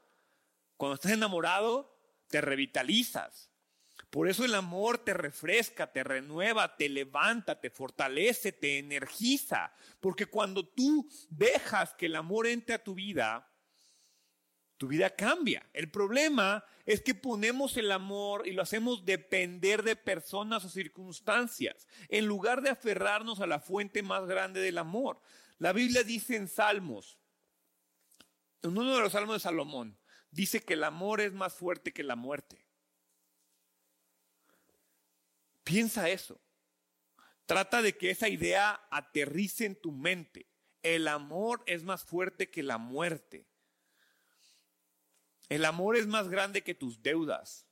cuando 0.76 0.94
estás 0.94 1.12
enamorado, 1.12 1.96
te 2.28 2.40
revitalizas. 2.40 3.50
Por 4.10 4.28
eso 4.28 4.44
el 4.44 4.54
amor 4.54 4.98
te 4.98 5.14
refresca, 5.14 5.92
te 5.92 6.02
renueva, 6.02 6.76
te 6.76 6.88
levanta, 6.88 7.60
te 7.60 7.70
fortalece, 7.70 8.52
te 8.52 8.78
energiza. 8.78 9.72
Porque 10.00 10.26
cuando 10.26 10.66
tú 10.66 11.08
dejas 11.28 11.94
que 11.94 12.06
el 12.06 12.16
amor 12.16 12.46
entre 12.46 12.74
a 12.74 12.82
tu 12.82 12.94
vida, 12.94 13.46
tu 14.76 14.88
vida 14.88 15.10
cambia. 15.10 15.68
El 15.74 15.90
problema 15.90 16.64
es 16.86 17.02
que 17.02 17.14
ponemos 17.14 17.76
el 17.76 17.92
amor 17.92 18.48
y 18.48 18.52
lo 18.52 18.62
hacemos 18.62 19.04
depender 19.04 19.82
de 19.82 19.94
personas 19.94 20.64
o 20.64 20.70
circunstancias, 20.70 21.86
en 22.08 22.24
lugar 22.24 22.62
de 22.62 22.70
aferrarnos 22.70 23.40
a 23.40 23.46
la 23.46 23.60
fuente 23.60 24.02
más 24.02 24.26
grande 24.26 24.60
del 24.60 24.78
amor. 24.78 25.20
La 25.60 25.74
Biblia 25.74 26.02
dice 26.02 26.36
en 26.36 26.48
Salmos, 26.48 27.20
en 28.62 28.70
uno 28.70 28.96
de 28.96 29.02
los 29.02 29.12
Salmos 29.12 29.36
de 29.36 29.40
Salomón, 29.40 30.00
dice 30.30 30.62
que 30.62 30.72
el 30.72 30.82
amor 30.84 31.20
es 31.20 31.34
más 31.34 31.52
fuerte 31.52 31.92
que 31.92 32.02
la 32.02 32.16
muerte. 32.16 32.66
Piensa 35.62 36.08
eso. 36.08 36.40
Trata 37.44 37.82
de 37.82 37.94
que 37.94 38.08
esa 38.08 38.30
idea 38.30 38.88
aterrice 38.90 39.66
en 39.66 39.78
tu 39.78 39.92
mente. 39.92 40.48
El 40.82 41.06
amor 41.06 41.62
es 41.66 41.82
más 41.82 42.04
fuerte 42.04 42.50
que 42.50 42.62
la 42.62 42.78
muerte. 42.78 43.46
El 45.50 45.66
amor 45.66 45.98
es 45.98 46.06
más 46.06 46.28
grande 46.28 46.62
que 46.62 46.74
tus 46.74 47.02
deudas. 47.02 47.66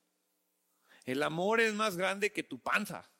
El 1.06 1.22
amor 1.22 1.58
es 1.62 1.72
más 1.72 1.96
grande 1.96 2.32
que 2.34 2.42
tu 2.42 2.60
panza. 2.60 3.10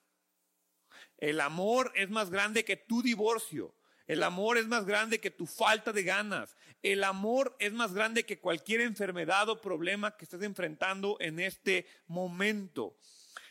El 1.17 1.41
amor 1.41 1.91
es 1.95 2.11
más 2.11 2.29
grande 2.29 2.67
que 2.67 2.77
tu 2.77 3.01
divorcio. 3.01 3.78
El 4.09 4.23
amor 4.23 4.57
es 4.57 4.67
más 4.67 4.87
grande 4.87 5.21
que 5.21 5.31
tu 5.31 5.47
falta 5.47 5.93
de 5.93 6.03
ganas. 6.03 6.57
El 6.83 7.05
amor 7.05 7.55
es 7.59 7.73
más 7.75 7.93
grande 7.93 8.25
que 8.25 8.41
cualquier 8.41 8.81
enfermedad 8.81 9.51
o 9.51 9.61
problema 9.61 10.17
que 10.17 10.25
estés 10.25 10.43
enfrentando 10.43 11.19
en 11.21 11.39
este 11.39 11.87
momento. 12.07 12.97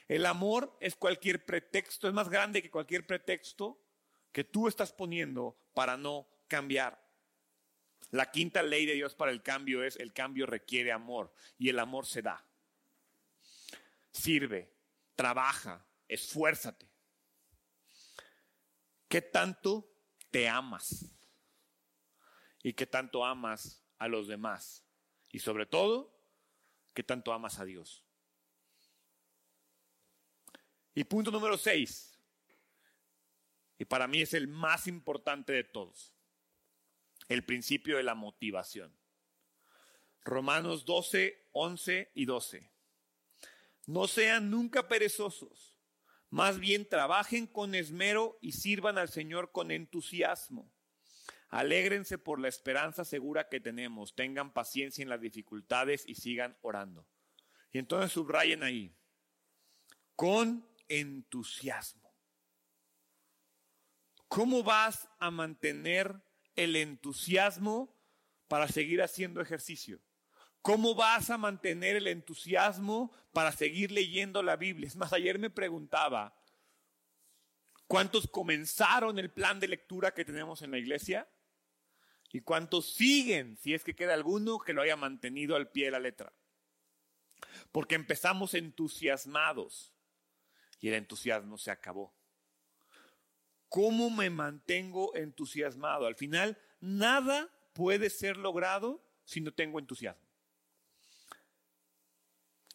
El 0.08 0.26
amor 0.26 0.76
es 0.82 0.96
cualquier 0.96 1.46
pretexto, 1.46 2.08
es 2.08 2.14
más 2.14 2.28
grande 2.28 2.64
que 2.64 2.72
cualquier 2.72 3.06
pretexto 3.06 3.80
que 4.32 4.44
tú 4.44 4.68
estás 4.68 4.92
poniendo 4.92 5.56
para 5.76 5.96
no 5.96 6.28
cambiar. 6.48 7.06
La 8.10 8.32
quinta 8.32 8.64
ley 8.64 8.88
de 8.88 8.94
Dios 8.94 9.14
para 9.14 9.32
el 9.32 9.44
cambio 9.44 9.84
es 9.84 9.96
el 9.98 10.12
cambio 10.12 10.48
requiere 10.48 10.92
amor 10.92 11.32
y 11.60 11.70
el 11.70 11.78
amor 11.78 12.08
se 12.08 12.24
da. 12.24 12.44
Sirve, 14.12 14.74
trabaja, 15.16 15.86
esfuérzate. 16.08 16.88
¿Qué 19.08 19.22
tanto 19.22 19.97
te 20.32 20.48
amas? 20.48 21.06
¿Y 22.64 22.74
qué 22.74 22.86
tanto 22.86 23.26
amas 23.26 23.84
a 23.98 24.08
los 24.08 24.28
demás? 24.28 24.84
Y 25.30 25.40
sobre 25.40 25.66
todo, 25.66 26.14
¿qué 26.94 27.04
tanto 27.04 27.34
amas 27.34 27.60
a 27.60 27.66
Dios? 27.66 28.04
Y 30.94 31.04
punto 31.04 31.30
número 31.30 31.58
seis, 31.58 32.18
y 33.78 33.86
para 33.86 34.08
mí 34.08 34.22
es 34.22 34.34
el 34.34 34.48
más 34.48 34.88
importante 34.88 35.54
de 35.54 35.64
todos 35.64 36.18
el 37.28 37.44
principio 37.44 37.98
de 37.98 38.04
la 38.04 38.16
motivación. 38.16 38.96
Romanos 40.24 40.86
12, 40.86 41.50
11 41.54 42.12
y 42.16 42.26
12. 42.26 42.70
No 43.86 44.08
sean 44.08 44.50
nunca 44.50 44.88
perezosos, 44.88 45.77
más 46.30 46.60
bien 46.60 46.88
trabajen 46.88 47.48
con 47.48 47.76
esmero 47.76 48.38
y 48.42 48.52
sirvan 48.54 48.98
al 48.98 49.10
Señor 49.10 49.52
con 49.52 49.72
entusiasmo. 49.72 50.72
Alégrense 51.50 52.18
por 52.18 52.40
la 52.40 52.50
esperanza 52.50 53.06
segura 53.06 53.48
que 53.48 53.62
tenemos, 53.62 54.16
tengan 54.16 54.52
paciencia 54.52 55.02
en 55.02 55.10
las 55.10 55.22
dificultades 55.22 56.04
y 56.06 56.16
sigan 56.16 56.58
orando. 56.62 57.08
Y 57.72 57.78
entonces 57.78 58.12
subrayen 58.12 58.64
ahí, 58.64 58.94
con 60.16 60.68
entusiasmo. 60.90 62.14
¿Cómo 64.28 64.64
vas 64.64 65.08
a 65.20 65.32
mantener 65.32 66.22
el 66.56 66.76
entusiasmo 66.76 67.96
para 68.50 68.68
seguir 68.68 69.02
haciendo 69.02 69.40
ejercicio? 69.40 70.02
¿Cómo 70.68 70.96
vas 70.96 71.30
a 71.30 71.38
mantener 71.38 71.96
el 71.96 72.08
entusiasmo 72.08 73.10
para 73.32 73.54
seguir 73.54 73.90
leyendo 73.90 74.44
la 74.44 74.58
Biblia? 74.58 74.86
Es 74.86 74.98
más, 74.98 75.14
ayer 75.14 75.40
me 75.40 75.50
preguntaba, 75.50 76.38
¿cuántos 77.88 78.28
comenzaron 78.28 79.18
el 79.18 79.32
plan 79.32 79.62
de 79.62 79.70
lectura 79.70 80.14
que 80.14 80.26
tenemos 80.26 80.62
en 80.64 80.72
la 80.72 80.78
iglesia? 80.78 81.26
¿Y 82.34 82.42
cuántos 82.42 82.94
siguen, 82.94 83.56
si 83.56 83.74
es 83.74 83.86
que 83.86 83.96
queda 83.96 84.14
alguno 84.14 84.60
que 84.60 84.74
lo 84.74 84.82
haya 84.82 84.98
mantenido 84.98 85.56
al 85.56 85.72
pie 85.72 85.86
de 85.86 85.92
la 85.92 86.02
letra? 86.02 86.34
Porque 87.72 87.96
empezamos 87.96 88.54
entusiasmados 88.54 89.94
y 90.82 90.90
el 90.90 90.96
entusiasmo 90.96 91.58
se 91.58 91.72
acabó. 91.72 92.14
¿Cómo 93.70 94.10
me 94.10 94.30
mantengo 94.30 95.16
entusiasmado? 95.16 96.08
Al 96.08 96.16
final, 96.16 96.62
nada 96.82 97.50
puede 97.72 98.10
ser 98.10 98.36
logrado 98.36 99.02
si 99.24 99.40
no 99.40 99.54
tengo 99.54 99.80
entusiasmo. 99.80 100.27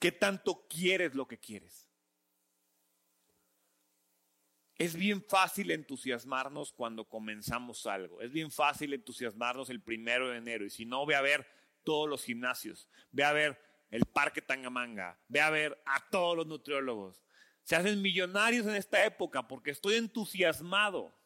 ¿Qué 0.02 0.10
tanto 0.10 0.66
quieres 0.68 1.14
lo 1.14 1.28
que 1.28 1.38
quieres? 1.38 1.88
Es 4.76 4.96
bien 4.96 5.22
fácil 5.22 5.70
entusiasmarnos 5.70 6.72
cuando 6.72 7.08
comenzamos 7.08 7.86
algo. 7.86 8.20
Es 8.20 8.32
bien 8.32 8.50
fácil 8.50 8.92
entusiasmarnos 8.94 9.70
el 9.70 9.80
primero 9.80 10.28
de 10.28 10.38
enero. 10.38 10.64
Y 10.64 10.70
si 10.70 10.84
no, 10.84 11.06
ve 11.06 11.14
a 11.14 11.22
ver 11.22 11.46
todos 11.84 12.08
los 12.08 12.24
gimnasios. 12.24 12.88
Ve 13.12 13.22
a 13.22 13.32
ver 13.32 13.56
el 13.92 14.04
Parque 14.06 14.42
Tangamanga. 14.42 15.20
Ve 15.28 15.40
a 15.40 15.50
ver 15.50 15.80
a 15.86 16.10
todos 16.10 16.36
los 16.36 16.48
nutriólogos 16.48 17.22
se 17.64 17.76
hacen 17.76 18.02
millonarios 18.02 18.66
en 18.66 18.74
esta 18.74 19.04
época 19.04 19.46
porque 19.46 19.70
estoy 19.70 19.94
entusiasmado 19.94 21.16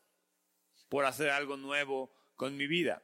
por 0.88 1.04
hacer 1.04 1.30
algo 1.30 1.56
nuevo 1.56 2.12
con 2.34 2.56
mi 2.56 2.66
vida. 2.66 3.02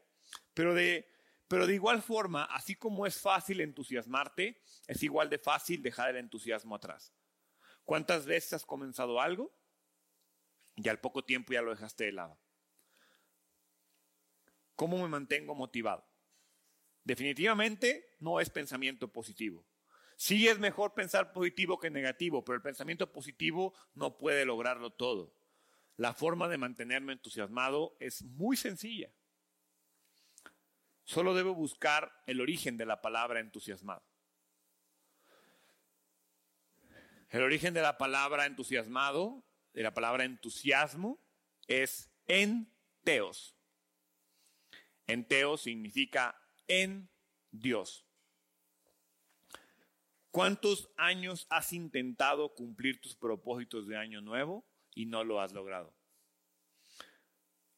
Pero 0.54 0.74
de, 0.74 1.10
pero 1.52 1.66
de 1.66 1.74
igual 1.74 2.00
forma, 2.00 2.44
así 2.44 2.76
como 2.76 3.06
es 3.06 3.20
fácil 3.20 3.60
entusiasmarte, 3.60 4.62
es 4.86 5.02
igual 5.02 5.28
de 5.28 5.36
fácil 5.36 5.82
dejar 5.82 6.08
el 6.08 6.16
entusiasmo 6.16 6.74
atrás. 6.74 7.12
¿Cuántas 7.84 8.24
veces 8.24 8.54
has 8.54 8.64
comenzado 8.64 9.20
algo 9.20 9.54
y 10.76 10.88
al 10.88 10.98
poco 10.98 11.26
tiempo 11.26 11.52
ya 11.52 11.60
lo 11.60 11.72
dejaste 11.72 12.04
de 12.04 12.12
lado? 12.12 12.40
¿Cómo 14.76 14.96
me 15.02 15.08
mantengo 15.08 15.54
motivado? 15.54 16.08
Definitivamente 17.04 18.16
no 18.18 18.40
es 18.40 18.48
pensamiento 18.48 19.12
positivo. 19.12 19.62
Sí 20.16 20.48
es 20.48 20.58
mejor 20.58 20.94
pensar 20.94 21.34
positivo 21.34 21.78
que 21.78 21.90
negativo, 21.90 22.42
pero 22.42 22.56
el 22.56 22.62
pensamiento 22.62 23.12
positivo 23.12 23.74
no 23.92 24.16
puede 24.16 24.46
lograrlo 24.46 24.88
todo. 24.94 25.36
La 25.98 26.14
forma 26.14 26.48
de 26.48 26.56
mantenerme 26.56 27.12
entusiasmado 27.12 27.94
es 28.00 28.22
muy 28.22 28.56
sencilla. 28.56 29.12
Solo 31.04 31.34
debo 31.34 31.54
buscar 31.54 32.12
el 32.26 32.40
origen 32.40 32.76
de 32.76 32.86
la 32.86 33.02
palabra 33.02 33.40
entusiasmado. 33.40 34.04
El 37.30 37.42
origen 37.42 37.72
de 37.72 37.80
la 37.80 37.96
palabra 37.96 38.46
entusiasmado, 38.46 39.42
de 39.72 39.82
la 39.82 39.94
palabra 39.94 40.24
entusiasmo, 40.24 41.18
es 41.66 42.10
enteos. 42.26 43.56
Enteos 45.06 45.62
significa 45.62 46.38
en 46.68 47.10
Dios. 47.50 48.06
¿Cuántos 50.30 50.90
años 50.96 51.46
has 51.50 51.72
intentado 51.72 52.54
cumplir 52.54 53.00
tus 53.00 53.16
propósitos 53.16 53.86
de 53.86 53.96
año 53.96 54.20
nuevo 54.20 54.66
y 54.94 55.06
no 55.06 55.24
lo 55.24 55.40
has 55.40 55.52
logrado? 55.52 55.94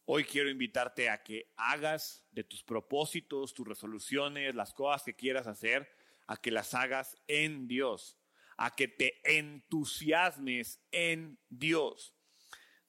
Hoy 0.06 0.24
quiero 0.24 0.50
invitarte 0.50 1.08
a 1.08 1.22
que 1.22 1.52
hagas 1.56 2.26
de 2.30 2.44
tus 2.44 2.62
propósitos, 2.62 3.54
tus 3.54 3.66
resoluciones, 3.66 4.54
las 4.54 4.74
cosas 4.74 5.02
que 5.02 5.16
quieras 5.16 5.46
hacer, 5.46 5.90
a 6.26 6.36
que 6.36 6.50
las 6.50 6.74
hagas 6.74 7.16
en 7.26 7.66
Dios, 7.66 8.18
a 8.58 8.74
que 8.74 8.86
te 8.86 9.20
entusiasmes 9.38 10.80
en 10.90 11.38
Dios. 11.48 12.14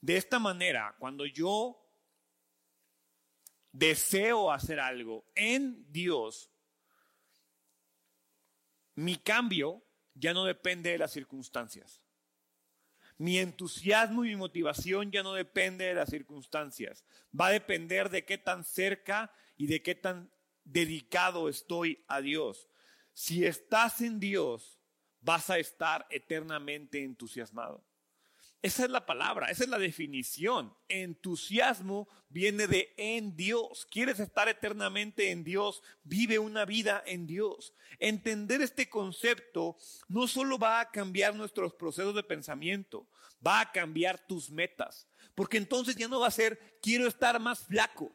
De 0.01 0.18
esta 0.18 0.39
manera, 0.39 0.95
cuando 0.99 1.26
yo 1.26 1.82
deseo 3.72 4.51
hacer 4.51 4.82
algo 4.82 5.26
en 5.36 5.86
Dios, 5.91 6.51
mi 8.95 9.16
cambio 9.16 9.86
ya 10.13 10.34
no 10.34 10.43
depende 10.43 10.91
de 10.91 10.97
las 10.97 11.11
circunstancias. 11.11 12.04
Mi 13.18 13.39
entusiasmo 13.39 14.26
y 14.26 14.30
mi 14.30 14.36
motivación 14.36 15.11
ya 15.11 15.24
no 15.24 15.34
depende 15.34 15.86
de 15.86 15.93
las 15.93 16.09
circunstancias. 16.09 17.05
Va 17.39 17.47
a 17.47 17.51
depender 17.51 18.09
de 18.09 18.26
qué 18.26 18.38
tan 18.38 18.63
cerca 18.63 19.32
y 19.55 19.68
de 19.68 19.82
qué 19.82 19.95
tan 19.95 20.32
dedicado 20.63 21.47
estoy 21.47 22.03
a 22.07 22.22
Dios. 22.22 22.70
Si 23.13 23.45
estás 23.45 24.01
en 24.01 24.20
Dios, 24.20 24.80
vas 25.22 25.49
a 25.49 25.57
estar 25.57 26.05
eternamente 26.09 27.03
entusiasmado. 27.03 27.86
Esa 28.66 28.86
es 28.86 28.89
la 28.89 29.05
palabra, 29.05 29.51
esa 29.51 29.63
es 29.63 29.70
la 29.70 29.78
definición. 29.78 30.76
Entusiasmo 30.88 32.07
viene 32.30 32.66
de 32.66 32.95
en 32.97 33.36
Dios. 33.36 33.86
¿Quieres 33.91 34.20
estar 34.20 34.49
eternamente 34.49 35.30
en 35.30 35.43
Dios? 35.43 35.84
Vive 36.01 36.39
una 36.39 36.66
vida 36.66 37.03
en 37.05 37.28
Dios. 37.28 37.76
Entender 37.99 38.63
este 38.63 38.89
concepto 38.89 39.78
no 40.07 40.28
solo 40.28 40.57
va 40.57 40.80
a 40.80 40.89
cambiar 40.89 41.36
nuestros 41.36 41.76
procesos 41.76 42.16
de 42.16 42.24
pensamiento, 42.24 43.07
va 43.45 43.59
a 43.59 43.72
cambiar 43.72 44.26
tus 44.26 44.49
metas. 44.49 45.07
Porque 45.36 45.57
entonces 45.57 45.95
ya 45.95 46.07
no 46.07 46.22
va 46.22 46.28
a 46.30 46.32
ser, 46.32 46.80
quiero 46.82 47.05
estar 47.05 47.39
más 47.39 47.68
flaco. 47.68 48.11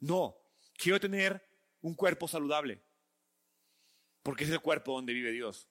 No, 0.00 0.38
quiero 0.78 0.98
tener 1.00 1.46
un 1.82 1.94
cuerpo 1.94 2.26
saludable. 2.26 2.82
Porque 4.22 4.44
es 4.44 4.50
el 4.50 4.60
cuerpo 4.60 4.94
donde 4.94 5.12
vive 5.12 5.32
Dios. 5.32 5.68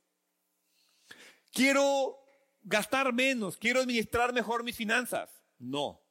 Quiero 1.52 2.21
gastar 2.64 3.14
menos, 3.14 3.58
quiero 3.58 3.82
administrar 3.82 4.34
mejor 4.34 4.64
mis 4.64 4.76
finanzas. 4.76 5.44
No, 5.58 6.02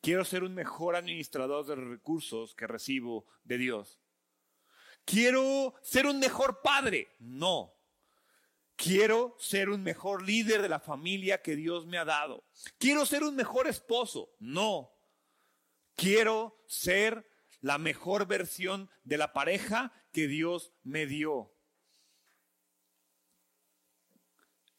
quiero 0.00 0.24
ser 0.24 0.44
un 0.44 0.54
mejor 0.54 0.96
administrador 0.96 1.66
de 1.66 1.76
los 1.76 1.88
recursos 1.88 2.54
que 2.54 2.66
recibo 2.66 3.26
de 3.44 3.58
Dios. 3.58 4.00
Quiero 5.04 5.74
ser 5.82 6.06
un 6.06 6.18
mejor 6.18 6.62
padre. 6.62 7.08
No, 7.18 7.74
Quiero 8.76 9.36
ser 9.38 9.68
un 9.68 9.82
mejor 9.82 10.22
líder 10.22 10.60
de 10.60 10.68
la 10.68 10.80
familia 10.80 11.42
que 11.42 11.54
Dios 11.54 11.86
me 11.86 11.98
ha 11.98 12.04
dado. 12.04 12.44
Quiero 12.78 13.06
ser 13.06 13.22
un 13.22 13.36
mejor 13.36 13.68
esposo. 13.68 14.34
No. 14.40 14.90
Quiero 15.94 16.60
ser 16.66 17.28
la 17.60 17.78
mejor 17.78 18.26
versión 18.26 18.90
de 19.04 19.16
la 19.16 19.32
pareja 19.32 19.92
que 20.12 20.26
Dios 20.26 20.72
me 20.82 21.06
dio. 21.06 21.53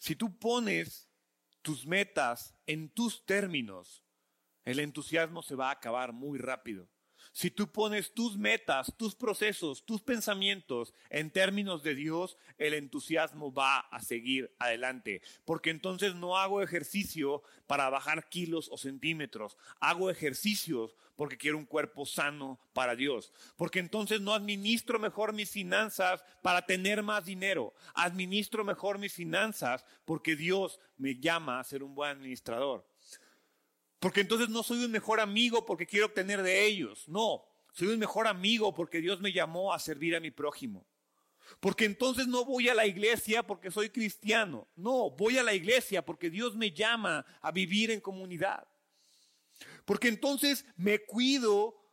Si 0.06 0.16
tú 0.16 0.38
pones 0.38 1.10
tus 1.64 1.88
metas 1.88 2.53
en 2.68 2.93
tus 2.93 3.26
términos, 3.26 4.06
el 4.64 4.78
entusiasmo 4.78 5.41
se 5.41 5.56
va 5.56 5.70
a 5.70 5.72
acabar 5.72 6.14
muy 6.14 6.38
rápido. 6.38 6.88
Si 7.36 7.51
tú 7.51 7.69
pones 7.69 8.13
tus 8.13 8.38
metas, 8.38 8.93
tus 8.95 9.13
procesos, 9.13 9.86
tus 9.86 10.01
pensamientos 10.01 10.93
en 11.09 11.29
términos 11.29 11.83
de 11.83 11.93
Dios, 11.93 12.38
el 12.57 12.73
entusiasmo 12.73 13.53
va 13.53 13.79
a 13.79 13.99
seguir 13.99 14.55
adelante. 14.57 15.21
Porque 15.43 15.69
entonces 15.69 16.15
no 16.15 16.38
hago 16.38 16.61
ejercicio 16.61 17.43
para 17.67 17.89
bajar 17.89 18.29
kilos 18.29 18.69
o 18.71 18.77
centímetros. 18.77 19.57
Hago 19.81 20.09
ejercicios 20.09 20.95
porque 21.17 21.38
quiero 21.38 21.57
un 21.57 21.65
cuerpo 21.65 22.05
sano 22.05 22.57
para 22.71 22.95
Dios. 22.95 23.33
Porque 23.57 23.79
entonces 23.79 24.21
no 24.21 24.33
administro 24.33 24.97
mejor 24.97 25.33
mis 25.33 25.49
finanzas 25.49 26.23
para 26.41 26.65
tener 26.65 27.03
más 27.03 27.25
dinero. 27.25 27.73
Administro 27.95 28.63
mejor 28.63 28.97
mis 28.97 29.11
finanzas 29.11 29.83
porque 30.05 30.38
Dios 30.38 30.79
me 30.95 31.19
llama 31.19 31.59
a 31.59 31.65
ser 31.65 31.83
un 31.83 31.95
buen 31.95 32.11
administrador. 32.11 32.88
Porque 33.99 34.21
entonces 34.21 34.49
no 34.49 34.63
soy 34.63 34.83
un 34.83 34.91
mejor 34.91 35.19
amigo 35.19 35.65
porque 35.65 35.85
quiero 35.85 36.07
obtener 36.07 36.43
de 36.43 36.65
ellos. 36.65 37.07
No, 37.07 37.43
soy 37.73 37.87
un 37.87 37.99
mejor 37.99 38.27
amigo 38.27 38.73
porque 38.73 39.01
Dios 39.01 39.21
me 39.21 39.31
llamó 39.31 39.73
a 39.73 39.79
servir 39.79 40.15
a 40.15 40.19
mi 40.19 40.31
prójimo. 40.31 40.85
Porque 41.59 41.85
entonces 41.85 42.27
no 42.27 42.43
voy 42.43 42.69
a 42.69 42.73
la 42.73 42.85
iglesia 42.85 43.43
porque 43.43 43.71
soy 43.71 43.89
cristiano. 43.89 44.67
No, 44.75 45.11
voy 45.11 45.37
a 45.37 45.43
la 45.43 45.53
iglesia 45.53 46.03
porque 46.03 46.29
Dios 46.29 46.55
me 46.55 46.71
llama 46.71 47.25
a 47.41 47.51
vivir 47.51 47.91
en 47.91 48.01
comunidad. 48.01 48.67
Porque 49.85 50.07
entonces 50.07 50.65
me 50.75 50.99
cuido 50.99 51.85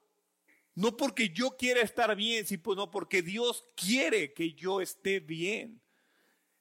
no 0.75 0.97
porque 0.97 1.29
yo 1.29 1.51
quiera 1.57 1.83
estar 1.83 2.15
bien, 2.17 2.47
sino 2.47 2.91
porque 2.91 3.23
Dios 3.23 3.65
quiere 3.77 4.33
que 4.33 4.55
yo 4.55 4.81
esté 4.81 5.21
bien. 5.21 5.83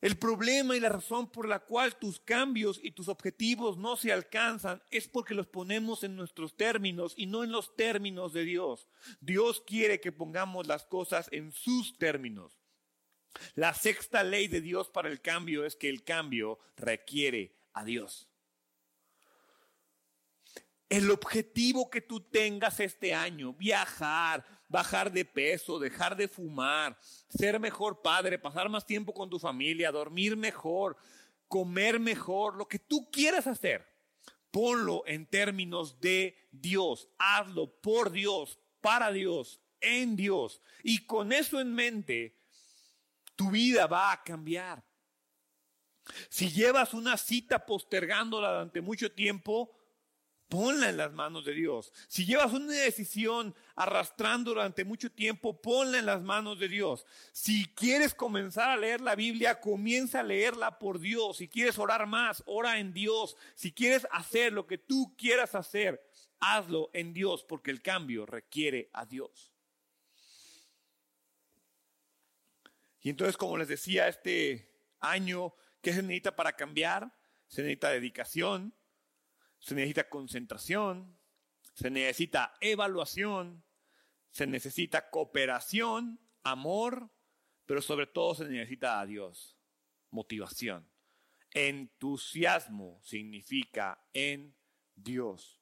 El 0.02 0.18
problema 0.18 0.76
y 0.76 0.80
la 0.80 0.90
razón 0.90 1.30
por 1.30 1.48
la 1.48 1.60
cual 1.60 1.96
tus 1.96 2.20
cambios 2.20 2.80
y 2.82 2.92
tus 2.92 3.08
objetivos 3.08 3.78
no 3.78 3.96
se 3.96 4.12
alcanzan 4.12 4.82
es 4.90 5.08
porque 5.08 5.36
los 5.36 5.46
ponemos 5.46 6.04
en 6.04 6.16
nuestros 6.16 6.58
términos 6.58 7.14
y 7.16 7.28
no 7.28 7.44
en 7.44 7.52
los 7.52 7.76
términos 7.76 8.34
de 8.34 8.44
Dios. 8.44 8.88
Dios 9.20 9.62
quiere 9.66 10.02
que 10.02 10.12
pongamos 10.12 10.66
las 10.66 10.86
cosas 10.86 11.30
en 11.32 11.52
sus 11.52 12.00
términos. 12.00 12.58
La 13.54 13.76
sexta 13.76 14.24
ley 14.24 14.48
de 14.48 14.60
Dios 14.60 14.90
para 14.90 15.08
el 15.08 15.22
cambio 15.22 15.66
es 15.66 15.76
que 15.76 15.88
el 15.88 16.04
cambio 16.04 16.58
requiere 16.78 17.56
a 17.74 17.86
Dios. 17.86 18.28
El 20.90 21.12
objetivo 21.12 21.90
que 21.92 22.02
tú 22.02 22.22
tengas 22.22 22.80
este 22.80 23.14
año, 23.14 23.54
viajar, 23.54 24.44
bajar 24.72 25.12
de 25.12 25.26
peso, 25.26 25.78
dejar 25.78 26.16
de 26.16 26.30
fumar, 26.30 26.98
ser 27.28 27.60
mejor 27.60 28.02
padre, 28.02 28.40
pasar 28.40 28.70
más 28.70 28.86
tiempo 28.86 29.14
con 29.14 29.30
tu 29.30 29.38
familia, 29.38 29.92
dormir 29.92 30.38
mejor, 30.38 30.96
comer 31.50 32.00
mejor, 32.00 32.56
lo 32.56 32.68
que 32.68 32.80
tú 32.80 33.12
quieras 33.12 33.48
hacer, 33.48 33.86
ponlo 34.50 35.04
en 35.06 35.26
términos 35.26 36.00
de 36.00 36.38
Dios, 36.52 37.10
hazlo 37.20 37.70
por 37.70 38.12
Dios, 38.12 38.58
para 38.80 39.12
Dios, 39.12 39.60
en 39.82 40.16
Dios. 40.16 40.62
Y 40.84 41.06
con 41.06 41.34
eso 41.34 41.60
en 41.60 41.74
mente, 41.74 42.38
tu 43.36 43.52
vida 43.52 43.88
va 43.88 44.14
a 44.14 44.24
cambiar. 44.24 44.82
Si 46.30 46.50
llevas 46.50 46.94
una 46.94 47.18
cita 47.18 47.66
postergándola 47.66 48.54
durante 48.54 48.80
mucho 48.80 49.12
tiempo, 49.12 49.76
ponla 50.52 50.90
en 50.90 50.98
las 50.98 51.14
manos 51.14 51.46
de 51.46 51.54
Dios. 51.54 51.94
Si 52.10 52.26
llevas 52.26 52.52
una 52.52 52.74
decisión 52.74 53.56
arrastrando 53.74 54.52
durante 54.52 54.84
mucho 54.84 55.10
tiempo, 55.10 55.62
ponla 55.62 55.98
en 55.98 56.06
las 56.06 56.22
manos 56.22 56.60
de 56.60 56.68
Dios. 56.68 57.06
Si 57.32 57.68
quieres 57.68 58.14
comenzar 58.14 58.70
a 58.70 58.76
leer 58.76 59.00
la 59.00 59.16
Biblia, 59.16 59.62
comienza 59.62 60.20
a 60.20 60.24
leerla 60.24 60.78
por 60.78 61.00
Dios. 61.00 61.38
Si 61.38 61.48
quieres 61.48 61.80
orar 61.80 62.06
más, 62.06 62.44
ora 62.48 62.80
en 62.80 62.92
Dios. 62.92 63.38
Si 63.56 63.72
quieres 63.72 64.06
hacer 64.12 64.52
lo 64.52 64.68
que 64.68 64.78
tú 64.78 65.16
quieras 65.18 65.56
hacer, 65.56 66.06
hazlo 66.42 66.90
en 66.92 67.14
Dios, 67.14 67.46
porque 67.46 67.72
el 67.72 67.82
cambio 67.82 68.26
requiere 68.26 68.90
a 68.92 69.06
Dios. 69.06 69.54
Y 73.00 73.10
entonces, 73.10 73.38
como 73.38 73.58
les 73.58 73.70
decía, 73.70 74.10
este 74.10 74.70
año, 75.00 75.54
¿qué 75.82 75.94
se 75.94 76.02
necesita 76.02 76.36
para 76.36 76.58
cambiar? 76.58 77.10
Se 77.48 77.62
necesita 77.62 77.90
dedicación, 77.90 78.74
se 79.62 79.76
necesita 79.76 80.10
concentración, 80.10 81.18
se 81.74 81.90
necesita 81.90 82.56
evaluación, 82.60 83.64
se 84.32 84.48
necesita 84.48 85.10
cooperación, 85.10 86.20
amor, 86.44 87.10
pero 87.66 87.82
sobre 87.82 88.08
todo 88.08 88.36
se 88.36 88.46
necesita 88.46 89.00
a 89.00 89.06
Dios, 89.06 89.58
motivación. 90.10 90.90
Entusiasmo 91.52 93.00
significa 93.04 94.04
en 94.14 94.56
Dios. 94.96 95.62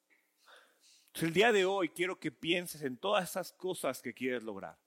Entonces, 1.08 1.28
el 1.28 1.34
día 1.34 1.52
de 1.52 1.66
hoy 1.66 1.90
quiero 1.90 2.20
que 2.20 2.32
pienses 2.32 2.84
en 2.84 2.98
todas 2.98 3.30
esas 3.30 3.52
cosas 3.52 4.02
que 4.02 4.14
quieres 4.14 4.44
lograr. 4.44 4.80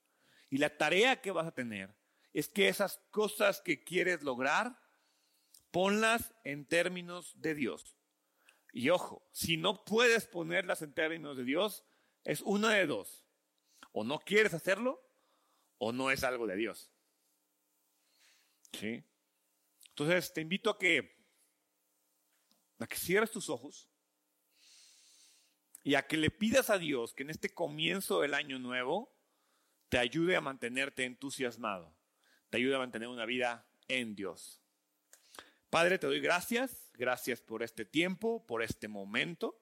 Y 0.48 0.58
la 0.58 0.76
tarea 0.76 1.20
que 1.20 1.32
vas 1.32 1.46
a 1.46 1.54
tener 1.54 1.94
es 2.32 2.48
que 2.48 2.68
esas 2.68 2.98
cosas 3.10 3.60
que 3.60 3.84
quieres 3.84 4.22
lograr, 4.22 4.80
ponlas 5.70 6.34
en 6.44 6.64
términos 6.64 7.34
de 7.40 7.54
Dios. 7.54 7.96
Y 8.72 8.88
ojo, 8.88 9.22
si 9.32 9.56
no 9.58 9.84
puedes 9.84 10.26
ponerlas 10.26 10.80
en 10.82 10.94
términos 10.94 11.36
de 11.36 11.44
Dios, 11.44 11.84
es 12.24 12.40
una 12.40 12.70
de 12.74 12.86
dos. 12.86 13.24
O 13.92 14.02
no 14.02 14.18
quieres 14.18 14.54
hacerlo, 14.54 15.06
o 15.78 15.92
no 15.92 16.10
es 16.10 16.24
algo 16.24 16.46
de 16.46 16.56
Dios. 16.56 16.90
¿Sí? 18.72 19.04
Entonces 19.88 20.32
te 20.32 20.40
invito 20.40 20.70
a 20.70 20.78
que, 20.78 21.14
a 22.78 22.86
que 22.86 22.96
cierres 22.96 23.30
tus 23.30 23.50
ojos 23.50 23.90
y 25.84 25.94
a 25.94 26.06
que 26.06 26.16
le 26.16 26.30
pidas 26.30 26.70
a 26.70 26.78
Dios 26.78 27.12
que 27.12 27.24
en 27.24 27.30
este 27.30 27.50
comienzo 27.52 28.22
del 28.22 28.32
año 28.32 28.58
nuevo 28.58 29.14
te 29.90 29.98
ayude 29.98 30.36
a 30.36 30.40
mantenerte 30.40 31.04
entusiasmado, 31.04 31.94
te 32.48 32.56
ayude 32.56 32.76
a 32.76 32.78
mantener 32.78 33.08
una 33.08 33.26
vida 33.26 33.66
en 33.88 34.14
Dios. 34.14 34.62
Padre, 35.68 35.98
te 35.98 36.06
doy 36.06 36.20
gracias, 36.20 36.81
gracias 36.94 37.40
por 37.40 37.62
este 37.62 37.84
tiempo, 37.84 38.44
por 38.46 38.62
este 38.62 38.88
momento. 38.88 39.58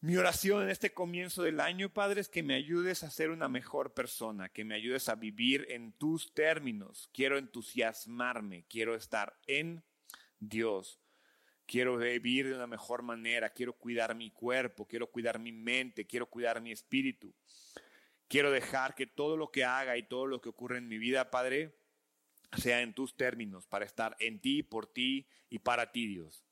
Mi 0.00 0.16
oración 0.16 0.62
en 0.62 0.70
este 0.70 0.94
comienzo 0.94 1.42
del 1.42 1.58
año, 1.58 1.92
Padre, 1.92 2.20
es 2.20 2.28
que 2.28 2.44
me 2.44 2.54
ayudes 2.54 3.02
a 3.02 3.10
ser 3.10 3.30
una 3.30 3.48
mejor 3.48 3.94
persona, 3.94 4.48
que 4.48 4.64
me 4.64 4.76
ayudes 4.76 5.08
a 5.08 5.16
vivir 5.16 5.66
en 5.70 5.92
tus 5.92 6.32
términos. 6.34 7.10
Quiero 7.12 7.36
entusiasmarme, 7.36 8.64
quiero 8.68 8.94
estar 8.94 9.36
en 9.48 9.82
Dios. 10.38 11.00
Quiero 11.66 11.96
vivir 11.98 12.48
de 12.48 12.54
una 12.54 12.68
mejor 12.68 13.02
manera, 13.02 13.50
quiero 13.50 13.72
cuidar 13.72 14.14
mi 14.14 14.30
cuerpo, 14.30 14.86
quiero 14.86 15.10
cuidar 15.10 15.40
mi 15.40 15.50
mente, 15.50 16.06
quiero 16.06 16.26
cuidar 16.26 16.60
mi 16.60 16.70
espíritu. 16.70 17.34
Quiero 18.28 18.52
dejar 18.52 18.94
que 18.94 19.06
todo 19.06 19.36
lo 19.36 19.50
que 19.50 19.64
haga 19.64 19.96
y 19.96 20.04
todo 20.04 20.26
lo 20.26 20.40
que 20.40 20.48
ocurre 20.48 20.78
en 20.78 20.86
mi 20.86 20.98
vida, 20.98 21.30
Padre, 21.30 21.74
sea 22.56 22.80
en 22.80 22.94
tus 22.94 23.16
términos, 23.16 23.66
para 23.66 23.84
estar 23.84 24.16
en 24.20 24.40
ti, 24.40 24.62
por 24.62 24.86
ti 24.86 25.26
y 25.50 25.58
para 25.58 25.92
ti, 25.92 26.06
Dios. 26.06 26.44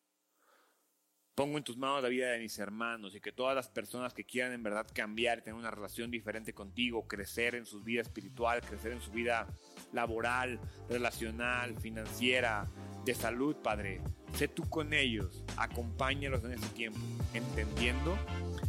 Pongo 1.34 1.59
en 1.59 1.64
tus 1.64 1.76
manos 1.76 2.03
la 2.03 2.09
vida 2.09 2.30
de 2.30 2.38
mis 2.38 2.59
hermanos 2.59 3.14
y 3.14 3.20
que 3.20 3.30
todas 3.30 3.55
las 3.55 3.68
personas 3.68 4.14
que 4.14 4.24
quieran 4.24 4.55
en 4.55 4.62
verdad 4.62 4.86
cambiar, 4.94 5.42
tener 5.42 5.59
una 5.59 5.70
relación 5.70 6.11
diferente 6.11 6.55
contigo, 6.55 7.07
crecer 7.07 7.55
en 7.55 7.66
su 7.66 7.82
vida 7.82 8.01
espiritual, 8.01 8.62
crecer 8.62 8.92
en 8.92 9.03
su 9.03 9.11
vida 9.11 9.47
laboral, 9.92 10.59
relacional, 10.88 11.78
financiera, 11.78 12.70
de 13.05 13.14
salud, 13.14 13.55
Padre. 13.57 14.01
Sé 14.32 14.49
tú 14.49 14.68
con 14.70 14.94
ellos, 14.94 15.44
acompáñalos 15.59 16.42
en 16.44 16.53
este 16.53 16.68
tiempo, 16.68 16.99
entendiendo 17.34 18.16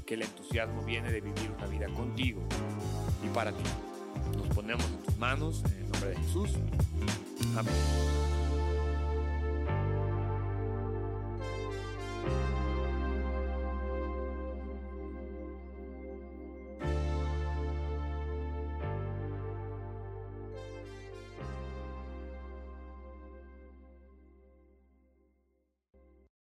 que 0.06 0.16
el 0.16 0.24
entusiasmo 0.24 0.84
viene 0.84 1.10
de 1.10 1.22
vivir 1.22 1.50
una 1.52 1.68
vida 1.68 1.88
contigo 1.88 2.46
y 3.24 3.30
para 3.30 3.54
ti 3.54 3.64
nos 4.36 4.48
ponemos 4.56 4.86
en 4.86 4.98
tus 5.04 5.18
manos, 5.18 5.64
en 5.66 5.86
el 5.86 5.90
nombre 5.92 6.10
de 6.10 6.16
Jesús. 6.18 6.50
Amén. 7.56 8.37